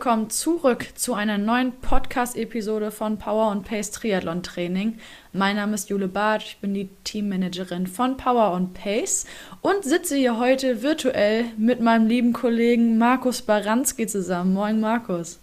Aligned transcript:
Willkommen 0.00 0.30
zurück 0.30 0.86
zu 0.94 1.12
einer 1.12 1.36
neuen 1.36 1.72
Podcast-Episode 1.72 2.90
von 2.90 3.18
Power 3.18 3.50
und 3.50 3.64
Pace 3.64 3.90
Triathlon 3.90 4.42
Training. 4.42 4.98
Mein 5.34 5.56
Name 5.56 5.74
ist 5.74 5.90
Jule 5.90 6.08
Barth, 6.08 6.42
ich 6.42 6.56
bin 6.56 6.72
die 6.72 6.88
Teammanagerin 7.04 7.86
von 7.86 8.16
Power 8.16 8.52
und 8.52 8.72
Pace 8.72 9.26
und 9.60 9.84
sitze 9.84 10.16
hier 10.16 10.38
heute 10.38 10.80
virtuell 10.80 11.44
mit 11.58 11.82
meinem 11.82 12.06
lieben 12.06 12.32
Kollegen 12.32 12.96
Markus 12.96 13.42
Baranski 13.42 14.06
zusammen. 14.06 14.54
Moin, 14.54 14.80
Markus. 14.80 15.38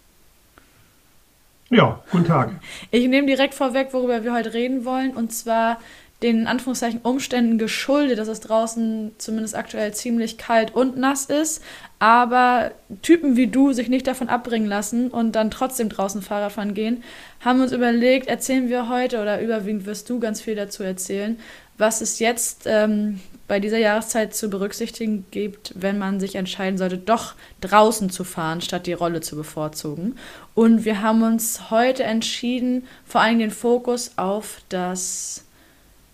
Ja, 1.70 2.02
guten 2.12 2.26
Tag. 2.26 2.60
Ich 2.90 3.08
nehme 3.08 3.28
direkt 3.28 3.54
vorweg, 3.54 3.90
worüber 3.92 4.24
wir 4.24 4.34
heute 4.34 4.56
reden 4.56 4.86
wollen, 4.86 5.12
und 5.12 5.32
zwar 5.34 5.78
den 6.24 6.48
Anführungszeichen 6.48 7.02
Umständen 7.04 7.60
geschuldet, 7.60 8.18
dass 8.18 8.28
es 8.28 8.40
draußen 8.40 9.12
zumindest 9.20 9.56
aktuell 9.56 9.94
ziemlich 9.94 10.38
kalt 10.38 10.74
und 10.74 10.98
nass 10.98 11.26
ist, 11.26 11.62
aber 12.00 12.72
Typen 13.04 13.36
wie 13.36 13.48
du 13.48 13.72
sich 13.72 13.88
nicht 13.88 14.08
davon 14.08 14.28
abbringen 14.28 14.68
lassen 14.68 15.10
und 15.10 15.34
dann 15.34 15.52
trotzdem 15.52 15.90
draußen 15.90 16.24
Fahrradfahren 16.24 16.74
gehen, 16.74 17.04
haben 17.42 17.62
uns 17.62 17.72
überlegt, 17.72 18.28
erzählen 18.28 18.68
wir 18.68 18.90
heute 18.90 19.22
oder 19.22 19.42
überwiegend 19.42 19.86
wirst 19.86 20.10
du 20.10 20.20
ganz 20.20 20.42
viel 20.42 20.56
dazu 20.56 20.82
erzählen, 20.82 21.40
was 21.78 22.02
es 22.02 22.18
jetzt 22.18 22.64
ähm, 22.66 23.20
bei 23.48 23.60
dieser 23.60 23.78
Jahreszeit 23.78 24.36
zu 24.36 24.50
berücksichtigen 24.50 25.26
gibt, 25.32 25.74
wenn 25.76 25.98
man 25.98 26.20
sich 26.20 26.36
entscheiden 26.36 26.78
sollte, 26.78 26.98
doch 26.98 27.36
draußen 27.62 28.10
zu 28.10 28.24
fahren, 28.24 28.62
statt 28.62 28.88
die 28.88 28.94
Rolle 28.94 29.22
zu 29.22 29.36
bevorzugen. 29.36 30.18
Und 30.56 30.84
wir 30.84 31.02
haben 31.02 31.22
uns 31.22 31.70
heute 31.70 32.04
entschieden, 32.04 32.86
vor 33.06 33.22
allem 33.22 33.40
den 33.40 33.52
Fokus 33.52 34.12
auf 34.18 34.62
das 34.70 35.46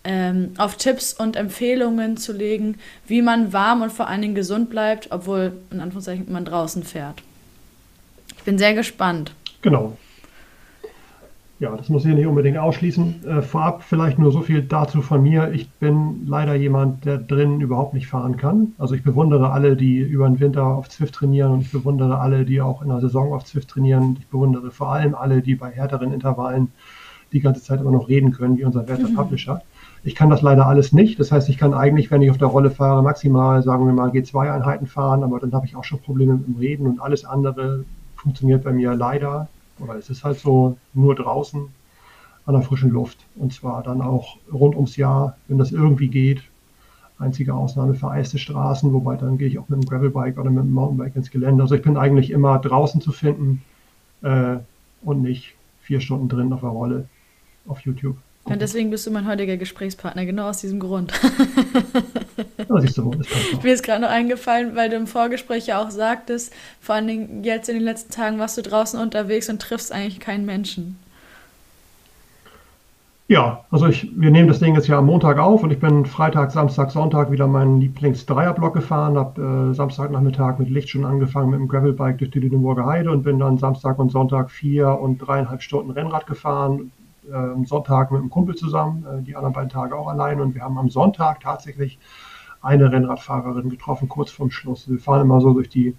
ähm, 0.04 0.50
auf 0.58 0.76
Tipps 0.76 1.12
und 1.12 1.36
Empfehlungen 1.36 2.16
zu 2.16 2.32
legen, 2.32 2.76
wie 3.06 3.22
man 3.22 3.52
warm 3.52 3.82
und 3.82 3.92
vor 3.92 4.06
allen 4.06 4.22
Dingen 4.22 4.34
gesund 4.34 4.70
bleibt, 4.70 5.10
obwohl 5.10 5.52
in 5.70 5.80
Anführungszeichen 5.80 6.30
man 6.30 6.44
draußen 6.44 6.84
fährt. 6.84 7.22
Ich 8.36 8.42
bin 8.44 8.58
sehr 8.58 8.74
gespannt. 8.74 9.32
Genau. 9.62 9.96
Ja, 11.60 11.76
das 11.76 11.88
muss 11.88 12.04
ich 12.04 12.12
nicht 12.12 12.26
unbedingt 12.26 12.58
ausschließen. 12.58 13.24
Äh, 13.26 13.42
vorab 13.42 13.84
vielleicht 13.84 14.18
nur 14.18 14.32
so 14.32 14.42
viel 14.42 14.60
dazu 14.60 15.00
von 15.00 15.22
mir. 15.22 15.52
Ich 15.52 15.70
bin 15.70 16.26
leider 16.26 16.54
jemand, 16.54 17.04
der 17.06 17.16
drinnen 17.16 17.60
überhaupt 17.60 17.94
nicht 17.94 18.08
fahren 18.08 18.36
kann. 18.36 18.74
Also 18.76 18.94
ich 18.94 19.02
bewundere 19.02 19.50
alle, 19.50 19.76
die 19.76 19.98
über 19.98 20.28
den 20.28 20.40
Winter 20.40 20.66
auf 20.66 20.90
Zwift 20.90 21.14
trainieren 21.14 21.52
und 21.52 21.60
ich 21.60 21.70
bewundere 21.70 22.18
alle, 22.18 22.44
die 22.44 22.60
auch 22.60 22.82
in 22.82 22.88
der 22.88 23.00
Saison 23.00 23.32
auf 23.32 23.44
Zwift 23.44 23.68
trainieren. 23.68 24.16
Ich 24.18 24.26
bewundere 24.26 24.70
vor 24.72 24.88
allem 24.92 25.14
alle, 25.14 25.40
die 25.42 25.54
bei 25.54 25.70
härteren 25.70 26.12
Intervallen 26.12 26.72
die 27.32 27.40
ganze 27.40 27.62
Zeit 27.62 27.80
immer 27.80 27.92
noch 27.92 28.08
reden 28.08 28.32
können, 28.32 28.58
wie 28.58 28.64
unser 28.64 28.86
werter 28.88 29.08
mhm. 29.08 29.14
Publisher. 29.14 29.62
Ich 30.06 30.14
kann 30.14 30.28
das 30.28 30.42
leider 30.42 30.66
alles 30.66 30.92
nicht. 30.92 31.18
Das 31.18 31.32
heißt, 31.32 31.48
ich 31.48 31.56
kann 31.56 31.72
eigentlich, 31.72 32.10
wenn 32.10 32.20
ich 32.20 32.30
auf 32.30 32.36
der 32.36 32.48
Rolle 32.48 32.70
fahre, 32.70 33.02
maximal, 33.02 33.62
sagen 33.62 33.86
wir 33.86 33.94
mal, 33.94 34.10
G2-Einheiten 34.10 34.86
fahren, 34.86 35.22
aber 35.22 35.40
dann 35.40 35.52
habe 35.52 35.64
ich 35.64 35.76
auch 35.76 35.84
schon 35.84 35.98
Probleme 36.00 36.34
mit 36.34 36.46
dem 36.46 36.56
Reden 36.56 36.86
und 36.86 37.00
alles 37.00 37.24
andere 37.24 37.84
funktioniert 38.16 38.64
bei 38.64 38.72
mir 38.72 38.94
leider, 38.94 39.48
oder 39.78 39.96
es 39.96 40.10
ist 40.10 40.22
halt 40.22 40.38
so, 40.38 40.76
nur 40.92 41.14
draußen 41.14 41.68
an 42.44 42.54
der 42.54 42.62
frischen 42.62 42.90
Luft. 42.90 43.18
Und 43.36 43.54
zwar 43.54 43.82
dann 43.82 44.02
auch 44.02 44.36
rund 44.52 44.74
ums 44.74 44.96
Jahr, 44.96 45.38
wenn 45.48 45.56
das 45.56 45.72
irgendwie 45.72 46.08
geht. 46.08 46.42
Einzige 47.18 47.54
Ausnahme 47.54 47.94
vereiste 47.94 48.38
Straßen, 48.38 48.92
wobei 48.92 49.16
dann 49.16 49.38
gehe 49.38 49.48
ich 49.48 49.58
auch 49.58 49.68
mit 49.68 49.82
dem 49.82 49.88
Gravelbike 49.88 50.38
oder 50.38 50.50
mit 50.50 50.64
dem 50.64 50.72
Mountainbike 50.72 51.16
ins 51.16 51.30
Gelände. 51.30 51.62
Also 51.62 51.76
ich 51.76 51.82
bin 51.82 51.96
eigentlich 51.96 52.30
immer 52.30 52.58
draußen 52.58 53.00
zu 53.00 53.12
finden 53.12 53.62
äh, 54.22 54.56
und 55.02 55.22
nicht 55.22 55.54
vier 55.80 56.00
Stunden 56.00 56.28
drin 56.28 56.52
auf 56.52 56.60
der 56.60 56.70
Rolle 56.70 57.08
auf 57.66 57.80
YouTube. 57.80 58.16
Und 58.44 58.60
deswegen 58.60 58.90
bist 58.90 59.06
du 59.06 59.10
mein 59.10 59.26
heutiger 59.26 59.56
Gesprächspartner, 59.56 60.26
genau 60.26 60.48
aus 60.50 60.58
diesem 60.58 60.78
Grund. 60.78 61.12
ja, 62.58 62.80
siehst 62.80 62.98
du, 62.98 63.10
das 63.10 63.62
Mir 63.62 63.72
ist 63.72 63.82
gerade 63.82 64.02
noch 64.02 64.10
eingefallen, 64.10 64.76
weil 64.76 64.90
du 64.90 64.96
im 64.96 65.06
Vorgespräch 65.06 65.66
ja 65.66 65.82
auch 65.82 65.90
sagtest, 65.90 66.52
vor 66.80 66.94
allen 66.94 67.06
Dingen 67.06 67.44
jetzt 67.44 67.70
in 67.70 67.76
den 67.76 67.84
letzten 67.84 68.12
Tagen 68.12 68.38
warst 68.38 68.58
du 68.58 68.62
draußen 68.62 69.00
unterwegs 69.00 69.48
und 69.48 69.62
triffst 69.62 69.92
eigentlich 69.92 70.20
keinen 70.20 70.44
Menschen. 70.44 70.98
Ja, 73.26 73.64
also 73.70 73.86
ich, 73.86 74.10
wir 74.14 74.30
nehmen 74.30 74.48
das 74.48 74.60
Ding 74.60 74.74
jetzt 74.74 74.86
ja 74.86 74.98
am 74.98 75.06
Montag 75.06 75.38
auf 75.38 75.62
und 75.62 75.70
ich 75.70 75.80
bin 75.80 76.04
Freitag, 76.04 76.50
Samstag, 76.50 76.90
Sonntag 76.90 77.30
wieder 77.30 77.46
meinen 77.46 77.80
Lieblings-Dreierblock 77.80 78.74
gefahren, 78.74 79.16
habe 79.16 79.70
äh, 79.70 79.74
Samstagnachmittag 79.74 80.58
mit 80.58 80.68
Licht 80.68 80.90
schon 80.90 81.06
angefangen 81.06 81.48
mit 81.48 81.58
dem 81.58 81.68
Gravelbike 81.68 82.18
durch 82.18 82.30
die 82.32 82.40
Lüneburger 82.40 82.84
Heide 82.84 83.10
und 83.10 83.22
bin 83.22 83.38
dann 83.38 83.56
Samstag 83.56 83.98
und 83.98 84.10
Sonntag 84.12 84.50
vier 84.50 85.00
und 85.00 85.16
dreieinhalb 85.16 85.62
Stunden 85.62 85.90
Rennrad 85.90 86.26
gefahren, 86.26 86.92
äh, 87.30 87.34
am 87.34 87.64
Sonntag 87.64 88.10
mit 88.10 88.20
einem 88.20 88.30
Kumpel 88.30 88.54
zusammen, 88.54 89.04
äh, 89.04 89.22
die 89.22 89.36
anderen 89.36 89.54
beiden 89.54 89.70
Tage 89.70 89.96
auch 89.96 90.08
allein. 90.08 90.40
Und 90.40 90.54
wir 90.54 90.62
haben 90.62 90.78
am 90.78 90.90
Sonntag 90.90 91.40
tatsächlich 91.40 91.98
eine 92.62 92.90
Rennradfahrerin 92.90 93.68
getroffen, 93.68 94.08
kurz 94.08 94.30
vorm 94.30 94.50
Schluss. 94.50 94.88
Wir 94.88 94.98
fahren 94.98 95.22
immer 95.22 95.40
so 95.40 95.52
durch 95.52 95.68
die 95.68 95.94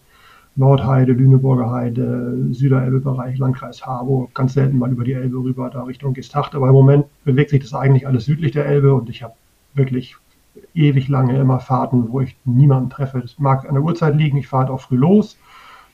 Nordheide, 0.55 1.11
Lüneburger 1.11 1.69
Heide, 1.69 2.47
Süderelbe-Bereich, 2.51 3.37
Landkreis 3.37 3.85
Harburg, 3.85 4.33
ganz 4.33 4.53
selten 4.53 4.77
mal 4.77 4.91
über 4.91 5.03
die 5.03 5.13
Elbe 5.13 5.37
rüber, 5.37 5.69
da 5.69 5.83
Richtung 5.83 6.13
Gestacht. 6.13 6.55
Aber 6.55 6.69
im 6.69 6.73
Moment 6.73 7.05
bewegt 7.25 7.49
sich 7.49 7.61
das 7.61 7.73
eigentlich 7.73 8.07
alles 8.07 8.25
südlich 8.25 8.53
der 8.53 8.65
Elbe 8.65 8.93
und 8.93 9.09
ich 9.09 9.21
habe 9.21 9.33
wirklich 9.73 10.15
ewig 10.73 11.09
lange 11.09 11.37
immer 11.37 11.59
Fahrten, 11.59 12.09
wo 12.09 12.21
ich 12.21 12.37
niemanden 12.45 12.89
treffe. 12.89 13.19
Das 13.19 13.37
mag 13.37 13.67
an 13.67 13.75
der 13.75 13.83
Uhrzeit 13.83 14.15
liegen, 14.15 14.37
ich 14.37 14.47
fahre 14.47 14.63
halt 14.63 14.71
auch 14.71 14.81
früh 14.81 14.95
los, 14.95 15.37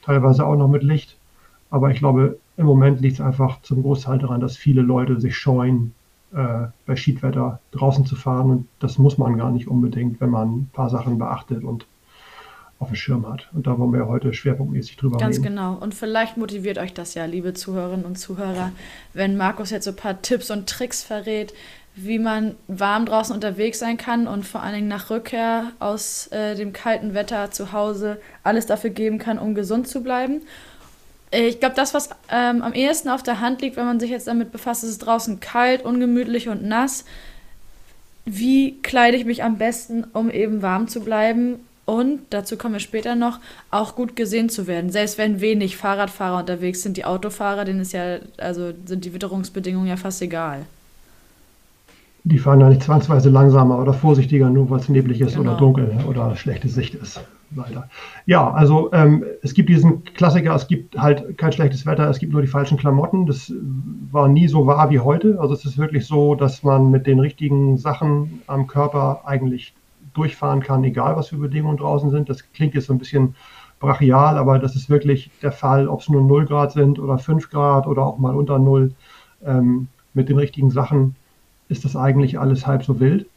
teilweise 0.03 0.45
auch 0.45 0.55
noch 0.55 0.67
mit 0.67 0.83
Licht. 0.83 1.17
Aber 1.71 1.89
ich 1.89 1.97
glaube, 1.97 2.37
im 2.61 2.67
Moment 2.67 3.01
liegt 3.01 3.16
es 3.16 3.22
einfach 3.22 3.61
zum 3.63 3.81
Großteil 3.81 4.19
daran, 4.19 4.39
dass 4.39 4.55
viele 4.55 4.81
Leute 4.83 5.19
sich 5.19 5.35
scheuen, 5.35 5.94
äh, 6.31 6.67
bei 6.85 6.95
Schiedwetter 6.95 7.59
draußen 7.72 8.05
zu 8.05 8.16
fahren. 8.16 8.51
Und 8.51 8.67
das 8.79 8.97
muss 8.99 9.17
man 9.17 9.38
gar 9.38 9.51
nicht 9.51 9.67
unbedingt, 9.67 10.22
wenn 10.22 10.29
man 10.29 10.49
ein 10.49 10.69
paar 10.72 10.89
Sachen 10.89 11.17
beachtet 11.17 11.63
und 11.63 11.88
auf 12.79 12.89
dem 12.89 12.95
Schirm 12.95 13.27
hat. 13.27 13.49
Und 13.53 13.66
da 13.66 13.77
wollen 13.77 13.94
wir 13.94 14.07
heute 14.07 14.33
schwerpunktmäßig 14.33 14.97
drüber 14.97 15.17
Ganz 15.17 15.38
reden. 15.38 15.44
Ganz 15.44 15.55
genau. 15.55 15.73
Und 15.83 15.95
vielleicht 15.95 16.38
motiviert 16.38 16.77
euch 16.77 16.94
das 16.94 17.16
ja, 17.16 17.25
liebe 17.25 17.53
Zuhörerinnen 17.53 18.05
und 18.05 18.17
Zuhörer, 18.17 18.72
wenn 19.13 19.38
Markus 19.38 19.72
jetzt 19.72 19.85
so 19.85 19.91
ein 19.91 19.97
paar 19.97 20.22
Tipps 20.22 20.51
und 20.51 20.69
Tricks 20.69 21.03
verrät, 21.03 21.53
wie 21.95 22.19
man 22.19 22.55
warm 22.67 23.05
draußen 23.05 23.35
unterwegs 23.35 23.79
sein 23.79 23.97
kann 23.97 24.28
und 24.28 24.45
vor 24.45 24.61
allen 24.61 24.75
Dingen 24.75 24.88
nach 24.88 25.09
Rückkehr 25.09 25.72
aus 25.79 26.28
äh, 26.28 26.55
dem 26.55 26.73
kalten 26.73 27.13
Wetter 27.13 27.51
zu 27.51 27.72
Hause 27.73 28.19
alles 28.43 28.67
dafür 28.67 28.91
geben 28.91 29.17
kann, 29.17 29.39
um 29.39 29.55
gesund 29.55 29.88
zu 29.88 30.01
bleiben. 30.01 30.41
Äh, 31.31 31.47
ich 31.47 31.59
glaube, 31.59 31.75
das, 31.75 31.93
was 31.93 32.09
ähm, 32.29 32.61
am 32.61 32.73
ehesten 32.73 33.09
auf 33.09 33.23
der 33.23 33.39
Hand 33.39 33.61
liegt, 33.61 33.77
wenn 33.77 33.85
man 33.85 33.99
sich 33.99 34.11
jetzt 34.11 34.27
damit 34.27 34.51
befasst, 34.51 34.83
ist 34.83 34.89
es 34.89 34.97
draußen 34.99 35.39
kalt, 35.39 35.83
ungemütlich 35.83 36.49
und 36.49 36.63
nass. 36.63 37.05
Wie 38.25 38.79
kleide 38.81 39.17
ich 39.17 39.25
mich 39.25 39.43
am 39.43 39.57
besten, 39.57 40.03
um 40.13 40.29
eben 40.29 40.61
warm 40.61 40.87
zu 40.87 41.01
bleiben 41.01 41.59
und, 41.85 42.19
dazu 42.29 42.55
kommen 42.55 42.75
wir 42.75 42.79
später 42.79 43.15
noch, 43.15 43.39
auch 43.71 43.95
gut 43.95 44.15
gesehen 44.15 44.49
zu 44.49 44.67
werden. 44.67 44.91
Selbst 44.91 45.17
wenn 45.17 45.41
wenig 45.41 45.77
Fahrradfahrer 45.77 46.39
unterwegs 46.39 46.83
sind, 46.83 46.97
die 46.97 47.05
Autofahrer, 47.05 47.65
denen 47.65 47.79
ist 47.79 47.93
ja, 47.93 48.19
also 48.37 48.71
sind 48.85 49.03
die 49.05 49.13
Witterungsbedingungen 49.13 49.87
ja 49.87 49.97
fast 49.97 50.21
egal. 50.21 50.65
Die 52.23 52.37
fahren 52.37 52.59
ja 52.59 52.69
nicht 52.69 52.83
zwangsweise 52.83 53.31
langsamer 53.31 53.79
oder 53.79 53.95
vorsichtiger, 53.95 54.51
nur 54.51 54.69
weil 54.69 54.79
es 54.79 54.89
neblig 54.89 55.19
ist 55.21 55.35
genau. 55.35 55.49
oder 55.49 55.57
dunkel 55.57 55.97
oder 56.07 56.35
schlechte 56.35 56.69
Sicht 56.69 56.93
ist 56.93 57.19
leider. 57.56 57.89
Ja, 58.25 58.51
also 58.51 58.91
ähm, 58.94 59.23
es 59.41 59.53
gibt 59.53 59.69
diesen 59.69 60.03
Klassiker, 60.03 60.56
es 60.56 60.67
gibt 60.67 60.97
halt 60.97 61.38
kein 61.38 61.51
schlechtes 61.51 61.85
Wetter, 61.85 62.09
es 62.09 62.19
gibt 62.19 62.34
nur 62.34 62.41
die 62.41 62.47
falschen 62.47 62.78
Klamotten. 62.78 63.25
Das 63.25 63.51
war 64.12 64.28
nie 64.28 64.47
so 64.47 64.67
wahr 64.67 64.89
wie 64.89 65.00
heute. 65.00 65.39
Also 65.39 65.53
es 65.53 65.66
ist 65.66 65.78
wirklich 65.78 66.06
so, 66.06 66.35
dass 66.35 66.63
man 66.63 66.91
mit 66.91 67.07
den 67.07 67.19
richtigen 67.19 67.78
Sachen 67.78 68.41
am 68.47 68.67
Körper 68.67 69.22
eigentlich 69.25 69.73
durchfahren 70.13 70.61
kann, 70.61 70.84
egal 70.84 71.16
was 71.16 71.29
für 71.29 71.38
Bedingungen 71.38 71.78
draußen 71.78 72.09
sind. 72.09 72.29
Das 72.29 72.51
klingt 72.51 72.73
jetzt 72.73 72.88
so 72.88 72.94
ein 72.94 73.00
bisschen 73.00 73.35
brachial, 73.79 74.38
aber 74.38 74.59
das 74.59 74.75
ist 74.75 74.90
wirklich 74.90 75.31
der 75.41 75.51
Fall, 75.51 75.88
ob 75.88 76.01
es 76.01 76.09
nur 76.09 76.22
0 76.22 76.45
Grad 76.45 76.72
sind 76.72 77.00
oder 77.00 77.17
5 77.17 77.50
Grad 77.50 77.88
oder 77.88 78.06
auch 78.06 78.17
mal 78.17 78.35
unter 78.35 78.59
0. 78.59 78.94
Ähm, 79.44 79.88
mit 80.13 80.29
den 80.29 80.38
richtigen 80.38 80.69
Sachen 80.69 81.16
ist 81.69 81.85
das 81.85 81.95
eigentlich 81.95 82.38
alles 82.38 82.67
halb 82.67 82.84
so 82.84 83.00
wild. 83.00 83.28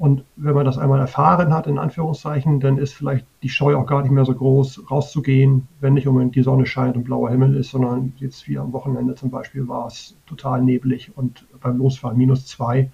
Und 0.00 0.24
wenn 0.36 0.54
man 0.54 0.64
das 0.64 0.78
einmal 0.78 0.98
erfahren 0.98 1.52
hat, 1.52 1.66
in 1.66 1.76
Anführungszeichen, 1.76 2.58
dann 2.58 2.78
ist 2.78 2.94
vielleicht 2.94 3.26
die 3.42 3.50
Scheu 3.50 3.76
auch 3.76 3.84
gar 3.84 4.00
nicht 4.00 4.12
mehr 4.12 4.24
so 4.24 4.34
groß, 4.34 4.90
rauszugehen, 4.90 5.68
wenn 5.80 5.92
nicht 5.92 6.08
unbedingt 6.08 6.34
die 6.34 6.42
Sonne 6.42 6.64
scheint 6.64 6.96
und 6.96 7.04
blauer 7.04 7.28
Himmel 7.28 7.54
ist, 7.54 7.70
sondern 7.70 8.14
jetzt 8.16 8.48
wie 8.48 8.56
am 8.56 8.72
Wochenende 8.72 9.14
zum 9.14 9.28
Beispiel 9.28 9.68
war 9.68 9.88
es 9.88 10.16
total 10.24 10.62
neblig 10.62 11.12
und 11.16 11.44
beim 11.60 11.76
Losfahren 11.76 12.16
minus 12.16 12.46
zwei. 12.46 12.90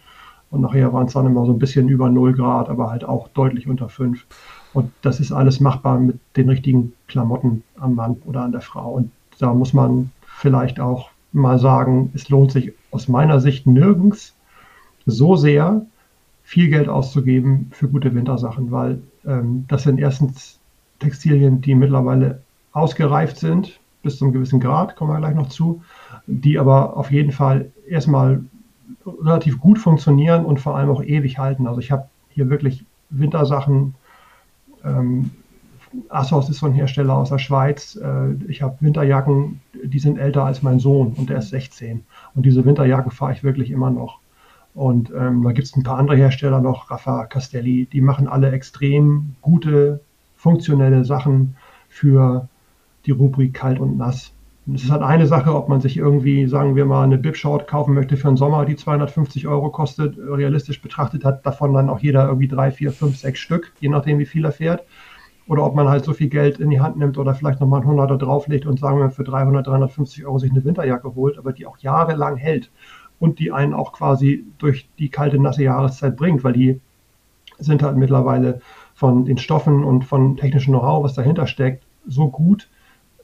Und 0.50 0.62
nachher 0.62 0.92
waren 0.92 1.06
es 1.06 1.12
dann 1.12 1.26
immer 1.26 1.46
so 1.46 1.52
ein 1.52 1.60
bisschen 1.60 1.88
über 1.88 2.10
null 2.10 2.32
Grad, 2.32 2.68
aber 2.68 2.90
halt 2.90 3.04
auch 3.04 3.28
deutlich 3.28 3.68
unter 3.68 3.88
fünf. 3.88 4.26
Und 4.72 4.90
das 5.02 5.20
ist 5.20 5.30
alles 5.30 5.60
machbar 5.60 6.00
mit 6.00 6.18
den 6.36 6.48
richtigen 6.48 6.92
Klamotten 7.06 7.62
am 7.78 7.94
Mann 7.94 8.16
oder 8.24 8.42
an 8.42 8.50
der 8.50 8.62
Frau. 8.62 8.94
Und 8.94 9.12
da 9.38 9.54
muss 9.54 9.72
man 9.72 10.10
vielleicht 10.24 10.80
auch 10.80 11.10
mal 11.30 11.60
sagen, 11.60 12.10
es 12.14 12.28
lohnt 12.30 12.50
sich 12.50 12.72
aus 12.90 13.06
meiner 13.06 13.38
Sicht 13.38 13.64
nirgends 13.64 14.34
so 15.06 15.36
sehr, 15.36 15.86
viel 16.46 16.68
Geld 16.68 16.88
auszugeben 16.88 17.70
für 17.72 17.88
gute 17.88 18.14
Wintersachen, 18.14 18.70
weil 18.70 19.02
ähm, 19.26 19.64
das 19.66 19.82
sind 19.82 19.98
erstens 19.98 20.60
Textilien, 21.00 21.60
die 21.60 21.74
mittlerweile 21.74 22.40
ausgereift 22.70 23.36
sind, 23.36 23.80
bis 24.04 24.18
zu 24.18 24.24
einem 24.24 24.32
gewissen 24.32 24.60
Grad, 24.60 24.94
kommen 24.94 25.10
wir 25.10 25.18
gleich 25.18 25.34
noch 25.34 25.48
zu, 25.48 25.82
die 26.28 26.56
aber 26.56 26.96
auf 26.96 27.10
jeden 27.10 27.32
Fall 27.32 27.72
erstmal 27.88 28.44
relativ 29.04 29.58
gut 29.58 29.80
funktionieren 29.80 30.44
und 30.44 30.60
vor 30.60 30.76
allem 30.76 30.88
auch 30.90 31.02
ewig 31.02 31.36
halten. 31.36 31.66
Also 31.66 31.80
ich 31.80 31.90
habe 31.90 32.08
hier 32.28 32.48
wirklich 32.48 32.84
Wintersachen 33.10 33.96
ähm, 34.84 35.32
Assos 36.08 36.48
ist 36.48 36.58
so 36.58 36.66
ein 36.66 36.74
Hersteller 36.74 37.16
aus 37.16 37.30
der 37.30 37.38
Schweiz. 37.38 37.96
Äh, 37.96 38.34
ich 38.46 38.62
habe 38.62 38.76
Winterjacken, 38.78 39.60
die 39.82 39.98
sind 39.98 40.16
älter 40.16 40.44
als 40.44 40.62
mein 40.62 40.78
Sohn 40.78 41.14
und 41.14 41.28
der 41.28 41.38
ist 41.38 41.48
16. 41.48 42.04
Und 42.36 42.46
diese 42.46 42.64
Winterjacken 42.64 43.10
fahre 43.10 43.32
ich 43.32 43.42
wirklich 43.42 43.72
immer 43.72 43.90
noch. 43.90 44.20
Und 44.76 45.10
ähm, 45.18 45.42
da 45.42 45.52
gibt 45.52 45.66
es 45.66 45.74
ein 45.74 45.84
paar 45.84 45.96
andere 45.96 46.18
Hersteller 46.18 46.60
noch, 46.60 46.90
Rafa, 46.90 47.24
Castelli, 47.24 47.88
die 47.90 48.02
machen 48.02 48.28
alle 48.28 48.50
extrem 48.52 49.34
gute, 49.40 50.00
funktionelle 50.36 51.06
Sachen 51.06 51.56
für 51.88 52.46
die 53.06 53.12
Rubrik 53.12 53.54
kalt 53.54 53.80
und 53.80 53.96
nass. 53.96 54.34
Und 54.66 54.74
es 54.74 54.84
ist 54.84 54.90
halt 54.90 55.00
eine 55.00 55.26
Sache, 55.26 55.54
ob 55.54 55.70
man 55.70 55.80
sich 55.80 55.96
irgendwie, 55.96 56.46
sagen 56.46 56.76
wir 56.76 56.84
mal, 56.84 57.04
eine 57.04 57.16
Bib-Short 57.16 57.66
kaufen 57.66 57.94
möchte 57.94 58.18
für 58.18 58.28
einen 58.28 58.36
Sommer, 58.36 58.66
die 58.66 58.76
250 58.76 59.48
Euro 59.48 59.70
kostet. 59.70 60.18
Realistisch 60.18 60.82
betrachtet 60.82 61.24
hat 61.24 61.46
davon 61.46 61.72
dann 61.72 61.88
auch 61.88 62.00
jeder 62.00 62.26
irgendwie 62.26 62.48
drei, 62.48 62.70
vier, 62.70 62.92
fünf, 62.92 63.16
sechs 63.16 63.38
Stück, 63.38 63.72
je 63.80 63.88
nachdem, 63.88 64.18
wie 64.18 64.26
viel 64.26 64.44
er 64.44 64.52
fährt. 64.52 64.84
Oder 65.48 65.64
ob 65.64 65.74
man 65.74 65.88
halt 65.88 66.04
so 66.04 66.12
viel 66.12 66.28
Geld 66.28 66.60
in 66.60 66.68
die 66.68 66.80
Hand 66.80 66.98
nimmt 66.98 67.16
oder 67.16 67.34
vielleicht 67.34 67.60
nochmal 67.60 67.80
ein 67.80 67.88
100er 67.88 68.18
drauflegt 68.18 68.66
und 68.66 68.78
sagen 68.78 68.98
wir 68.98 69.08
für 69.08 69.24
300, 69.24 69.66
350 69.66 70.26
Euro 70.26 70.38
sich 70.38 70.50
eine 70.50 70.64
Winterjacke 70.64 71.14
holt, 71.14 71.38
aber 71.38 71.54
die 71.54 71.64
auch 71.64 71.78
jahrelang 71.78 72.36
hält 72.36 72.70
und 73.18 73.38
die 73.38 73.52
einen 73.52 73.74
auch 73.74 73.92
quasi 73.92 74.44
durch 74.58 74.88
die 74.98 75.08
kalte, 75.08 75.38
nasse 75.38 75.64
Jahreszeit 75.64 76.16
bringt, 76.16 76.44
weil 76.44 76.52
die 76.52 76.80
sind 77.58 77.82
halt 77.82 77.96
mittlerweile 77.96 78.60
von 78.94 79.24
den 79.24 79.38
Stoffen 79.38 79.84
und 79.84 80.04
von 80.04 80.36
technischem 80.36 80.72
Know-how, 80.72 81.04
was 81.04 81.14
dahinter 81.14 81.46
steckt, 81.46 81.84
so 82.06 82.28
gut, 82.28 82.68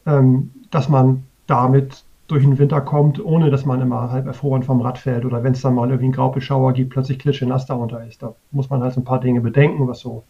ähm, 0.06 0.50
dass 0.70 0.88
man 0.88 1.24
damit 1.46 2.04
durch 2.28 2.44
den 2.44 2.58
Winter 2.58 2.80
kommt, 2.80 3.22
ohne 3.22 3.50
dass 3.50 3.66
man 3.66 3.80
immer 3.80 4.10
halb 4.10 4.26
erfroren 4.26 4.62
vom 4.62 4.80
Rad 4.80 4.96
fällt 4.96 5.24
oder 5.24 5.44
wenn 5.44 5.52
es 5.52 5.60
dann 5.60 5.74
mal 5.74 5.88
irgendwie 5.88 6.04
einen 6.04 6.14
Graupelschauer 6.14 6.72
gibt, 6.72 6.90
plötzlich 6.90 7.18
klitschenass 7.18 7.66
darunter 7.66 8.06
ist. 8.06 8.22
Da 8.22 8.34
muss 8.50 8.70
man 8.70 8.82
halt 8.82 8.94
so 8.94 9.00
ein 9.00 9.04
paar 9.04 9.20
Dinge 9.20 9.42
bedenken, 9.42 9.86
was 9.86 10.00
so, 10.00 10.24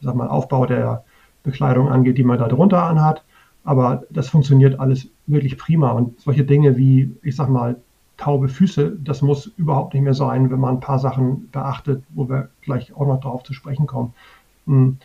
sag 0.00 0.14
mal, 0.14 0.28
Aufbau 0.28 0.64
der 0.64 1.04
Bekleidung 1.42 1.88
angeht, 1.88 2.16
die 2.16 2.24
man 2.24 2.38
da 2.38 2.48
drunter 2.48 2.84
anhat. 2.84 3.24
Aber 3.62 4.04
das 4.10 4.28
funktioniert 4.28 4.80
alles 4.80 5.08
wirklich 5.26 5.58
prima. 5.58 5.90
Und 5.90 6.20
solche 6.20 6.44
Dinge 6.44 6.76
wie, 6.76 7.14
ich 7.22 7.36
sag 7.36 7.48
mal, 7.48 7.76
taube 8.16 8.48
Füße. 8.48 8.96
Das 9.02 9.22
muss 9.22 9.46
überhaupt 9.56 9.94
nicht 9.94 10.02
mehr 10.02 10.14
sein, 10.14 10.50
wenn 10.50 10.60
man 10.60 10.76
ein 10.76 10.80
paar 10.80 10.98
Sachen 10.98 11.50
beachtet, 11.50 12.04
wo 12.10 12.28
wir 12.28 12.50
gleich 12.62 12.94
auch 12.94 13.06
noch 13.06 13.20
darauf 13.20 13.42
zu 13.42 13.52
sprechen 13.52 13.86
kommen. 13.86 14.14
Hm. 14.66 14.98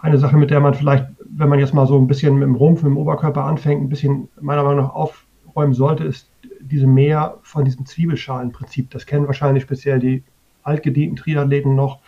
Eine 0.00 0.18
Sache, 0.18 0.36
mit 0.36 0.50
der 0.50 0.60
man 0.60 0.74
vielleicht, 0.74 1.06
wenn 1.24 1.48
man 1.48 1.58
jetzt 1.58 1.74
mal 1.74 1.86
so 1.86 1.98
ein 1.98 2.06
bisschen 2.06 2.34
mit 2.34 2.44
dem 2.44 2.54
Rumpf, 2.54 2.82
mit 2.82 2.90
dem 2.90 2.98
Oberkörper 2.98 3.44
anfängt, 3.44 3.82
ein 3.82 3.88
bisschen 3.88 4.28
meiner 4.40 4.62
Meinung 4.62 4.84
nach 4.84 4.94
aufräumen 4.94 5.74
sollte, 5.74 6.04
ist 6.04 6.30
diese 6.60 6.86
Mehr 6.86 7.38
von 7.42 7.64
diesem 7.64 7.84
Zwiebelschalenprinzip. 7.84 8.90
Das 8.90 9.06
kennen 9.06 9.26
wahrscheinlich 9.26 9.64
speziell 9.64 9.98
die 9.98 10.22
altgedienten 10.62 11.16
Triathleten 11.16 11.74
noch 11.74 11.98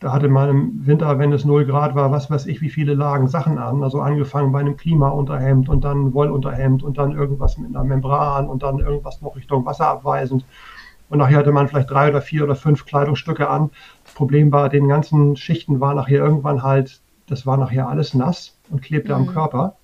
da 0.00 0.12
hatte 0.12 0.28
man 0.28 0.48
im 0.48 0.86
Winter, 0.86 1.18
wenn 1.18 1.32
es 1.32 1.44
0 1.44 1.66
Grad 1.66 1.94
war, 1.94 2.12
was 2.12 2.30
weiß 2.30 2.46
ich, 2.46 2.60
wie 2.60 2.70
viele 2.70 2.94
Lagen 2.94 3.26
Sachen 3.26 3.58
an. 3.58 3.82
Also 3.82 4.00
angefangen 4.00 4.52
bei 4.52 4.60
einem 4.60 4.76
Klimaunterhemd 4.76 5.68
und 5.68 5.82
dann 5.82 6.14
Wollunterhemd 6.14 6.84
und 6.84 6.98
dann 6.98 7.12
irgendwas 7.12 7.58
mit 7.58 7.74
einer 7.74 7.84
Membran 7.84 8.48
und 8.48 8.62
dann 8.62 8.78
irgendwas 8.78 9.20
noch 9.22 9.34
Richtung 9.34 9.66
Wasser 9.66 9.88
abweisend. 9.88 10.44
Und 11.08 11.18
nachher 11.18 11.38
hatte 11.38 11.52
man 11.52 11.68
vielleicht 11.68 11.90
drei 11.90 12.10
oder 12.10 12.20
vier 12.20 12.44
oder 12.44 12.54
fünf 12.54 12.84
Kleidungsstücke 12.84 13.48
an. 13.48 13.70
Das 14.04 14.14
Problem 14.14 14.52
war, 14.52 14.68
den 14.68 14.88
ganzen 14.88 15.36
Schichten 15.36 15.80
war 15.80 15.94
nachher 15.94 16.18
irgendwann 16.18 16.62
halt, 16.62 17.00
das 17.26 17.44
war 17.44 17.56
nachher 17.56 17.88
alles 17.88 18.14
nass 18.14 18.56
und 18.70 18.82
klebte 18.82 19.14
mhm. 19.14 19.20
am 19.22 19.26
Körper. 19.26 19.76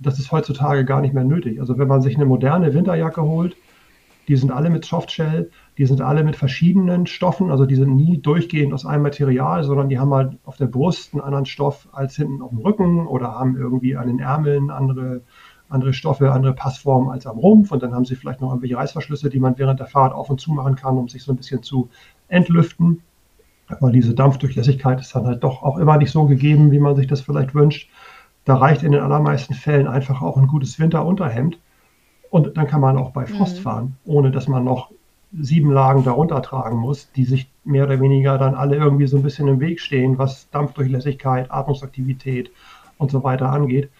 Das 0.00 0.18
ist 0.18 0.32
heutzutage 0.32 0.84
gar 0.84 1.00
nicht 1.00 1.14
mehr 1.14 1.24
nötig. 1.24 1.60
Also 1.60 1.78
wenn 1.78 1.86
man 1.86 2.02
sich 2.02 2.16
eine 2.16 2.24
moderne 2.24 2.74
Winterjacke 2.74 3.22
holt, 3.22 3.54
die 4.26 4.36
sind 4.36 4.50
alle 4.50 4.70
mit 4.70 4.84
Softshell, 4.84 5.50
die 5.80 5.86
sind 5.86 6.02
alle 6.02 6.24
mit 6.24 6.36
verschiedenen 6.36 7.06
Stoffen, 7.06 7.50
also 7.50 7.64
die 7.64 7.74
sind 7.74 7.96
nie 7.96 8.18
durchgehend 8.18 8.74
aus 8.74 8.84
einem 8.84 9.02
Material, 9.02 9.64
sondern 9.64 9.88
die 9.88 9.98
haben 9.98 10.12
halt 10.12 10.36
auf 10.44 10.58
der 10.58 10.66
Brust 10.66 11.14
einen 11.14 11.22
anderen 11.22 11.46
Stoff 11.46 11.88
als 11.92 12.16
hinten 12.16 12.42
auf 12.42 12.50
dem 12.50 12.58
Rücken 12.58 13.06
oder 13.06 13.32
haben 13.32 13.56
irgendwie 13.56 13.96
an 13.96 14.08
den 14.08 14.18
Ärmeln 14.18 14.68
andere, 14.70 15.22
andere 15.70 15.94
Stoffe, 15.94 16.32
andere 16.32 16.52
Passformen 16.52 17.08
als 17.08 17.26
am 17.26 17.38
Rumpf 17.38 17.72
und 17.72 17.82
dann 17.82 17.94
haben 17.94 18.04
sie 18.04 18.14
vielleicht 18.14 18.42
noch 18.42 18.50
irgendwelche 18.50 18.76
Reißverschlüsse, 18.76 19.30
die 19.30 19.40
man 19.40 19.56
während 19.56 19.80
der 19.80 19.86
Fahrt 19.86 20.12
auf 20.12 20.28
und 20.28 20.38
zu 20.38 20.52
machen 20.52 20.74
kann, 20.74 20.98
um 20.98 21.08
sich 21.08 21.22
so 21.22 21.32
ein 21.32 21.36
bisschen 21.36 21.62
zu 21.62 21.88
entlüften. 22.28 23.00
Aber 23.68 23.90
diese 23.90 24.12
Dampfdurchlässigkeit 24.12 25.00
ist 25.00 25.16
dann 25.16 25.26
halt 25.26 25.42
doch 25.42 25.62
auch 25.62 25.78
immer 25.78 25.96
nicht 25.96 26.10
so 26.10 26.26
gegeben, 26.26 26.72
wie 26.72 26.78
man 26.78 26.94
sich 26.94 27.06
das 27.06 27.22
vielleicht 27.22 27.54
wünscht. 27.54 27.88
Da 28.44 28.56
reicht 28.56 28.82
in 28.82 28.92
den 28.92 29.00
allermeisten 29.00 29.54
Fällen 29.54 29.86
einfach 29.86 30.20
auch 30.20 30.36
ein 30.36 30.46
gutes 30.46 30.78
Winterunterhemd. 30.78 31.58
Und 32.28 32.58
dann 32.58 32.66
kann 32.66 32.82
man 32.82 32.98
auch 32.98 33.12
bei 33.12 33.24
Frost 33.24 33.56
mhm. 33.56 33.62
fahren, 33.62 33.96
ohne 34.04 34.30
dass 34.30 34.46
man 34.46 34.62
noch 34.62 34.90
sieben 35.32 35.70
Lagen 35.70 36.04
darunter 36.04 36.42
tragen 36.42 36.76
muss, 36.76 37.10
die 37.12 37.24
sich 37.24 37.50
mehr 37.64 37.84
oder 37.84 38.00
weniger 38.00 38.38
dann 38.38 38.54
alle 38.54 38.76
irgendwie 38.76 39.06
so 39.06 39.16
ein 39.16 39.22
bisschen 39.22 39.48
im 39.48 39.60
Weg 39.60 39.80
stehen, 39.80 40.18
was 40.18 40.50
Dampfdurchlässigkeit, 40.50 41.50
Atmungsaktivität 41.50 42.50
und 42.98 43.10
so 43.10 43.22
weiter 43.22 43.50
angeht. 43.50 43.90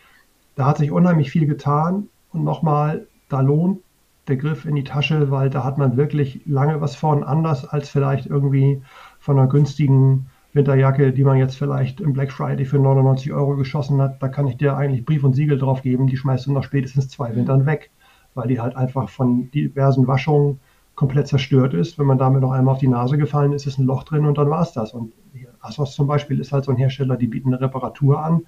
Da 0.57 0.67
hat 0.67 0.79
sich 0.79 0.91
unheimlich 0.91 1.31
viel 1.31 1.47
getan 1.47 2.09
und 2.33 2.45
nochmal, 2.45 3.07
da 3.29 3.41
lohnt 3.41 3.81
der 4.29 4.37
Griff 4.37 4.65
in 4.65 4.75
die 4.75 4.85
Tasche, 4.85 5.31
weil 5.31 5.51
da 5.51 5.65
hat 5.65 5.79
man 5.79 5.97
wirklich 5.97 6.41
lange 6.47 6.81
was 6.81 6.97
von, 6.97 7.25
anders 7.25 7.65
als 7.67 7.89
vielleicht 7.89 8.27
irgendwie 8.27 8.83
von 9.19 9.39
einer 9.39 9.49
günstigen 9.49 10.27
Winterjacke, 10.53 11.13
die 11.13 11.25
man 11.25 11.39
jetzt 11.39 11.57
vielleicht 11.57 12.01
im 12.01 12.13
Black 12.13 12.33
Friday 12.33 12.65
für 12.65 12.79
99 12.79 13.33
Euro 13.33 13.57
geschossen 13.57 14.01
hat. 14.01 14.21
Da 14.23 14.29
kann 14.29 14.49
ich 14.49 14.57
dir 14.57 14.77
eigentlich 14.77 15.05
Brief 15.05 15.23
und 15.23 15.35
Siegel 15.35 15.59
drauf 15.59 15.83
geben, 15.83 16.09
die 16.09 16.17
schmeißt 16.17 16.47
du 16.47 16.53
nach 16.53 16.65
spätestens 16.65 17.09
zwei 17.09 17.35
Wintern 17.37 17.67
weg, 17.67 17.91
weil 18.35 18.49
die 18.49 18.61
halt 18.61 18.77
einfach 18.77 19.09
von 19.09 19.51
diversen 19.53 20.07
Waschungen 20.09 20.59
komplett 21.01 21.29
zerstört 21.29 21.73
ist. 21.73 21.99
Wenn 21.99 22.05
man 22.05 22.19
damit 22.19 22.43
noch 22.43 22.53
einmal 22.53 22.75
auf 22.75 22.79
die 22.79 22.87
Nase 22.87 23.17
gefallen 23.17 23.55
ist, 23.55 23.67
ist 23.67 23.79
ein 23.79 23.87
Loch 23.87 24.05
drin 24.05 24.27
und 24.27 24.37
dann 24.37 24.51
war 24.51 24.61
es 24.61 24.73
das. 24.73 24.93
Und 24.93 25.15
Asos 25.61 25.95
zum 25.95 26.07
Beispiel 26.07 26.39
ist 26.39 26.53
halt 26.53 26.67
so 26.67 26.73
ein 26.73 26.77
Hersteller, 26.77 27.17
die 27.17 27.27
bieten 27.27 27.49
eine 27.49 27.63
Reparatur 27.63 28.23
an. 28.23 28.43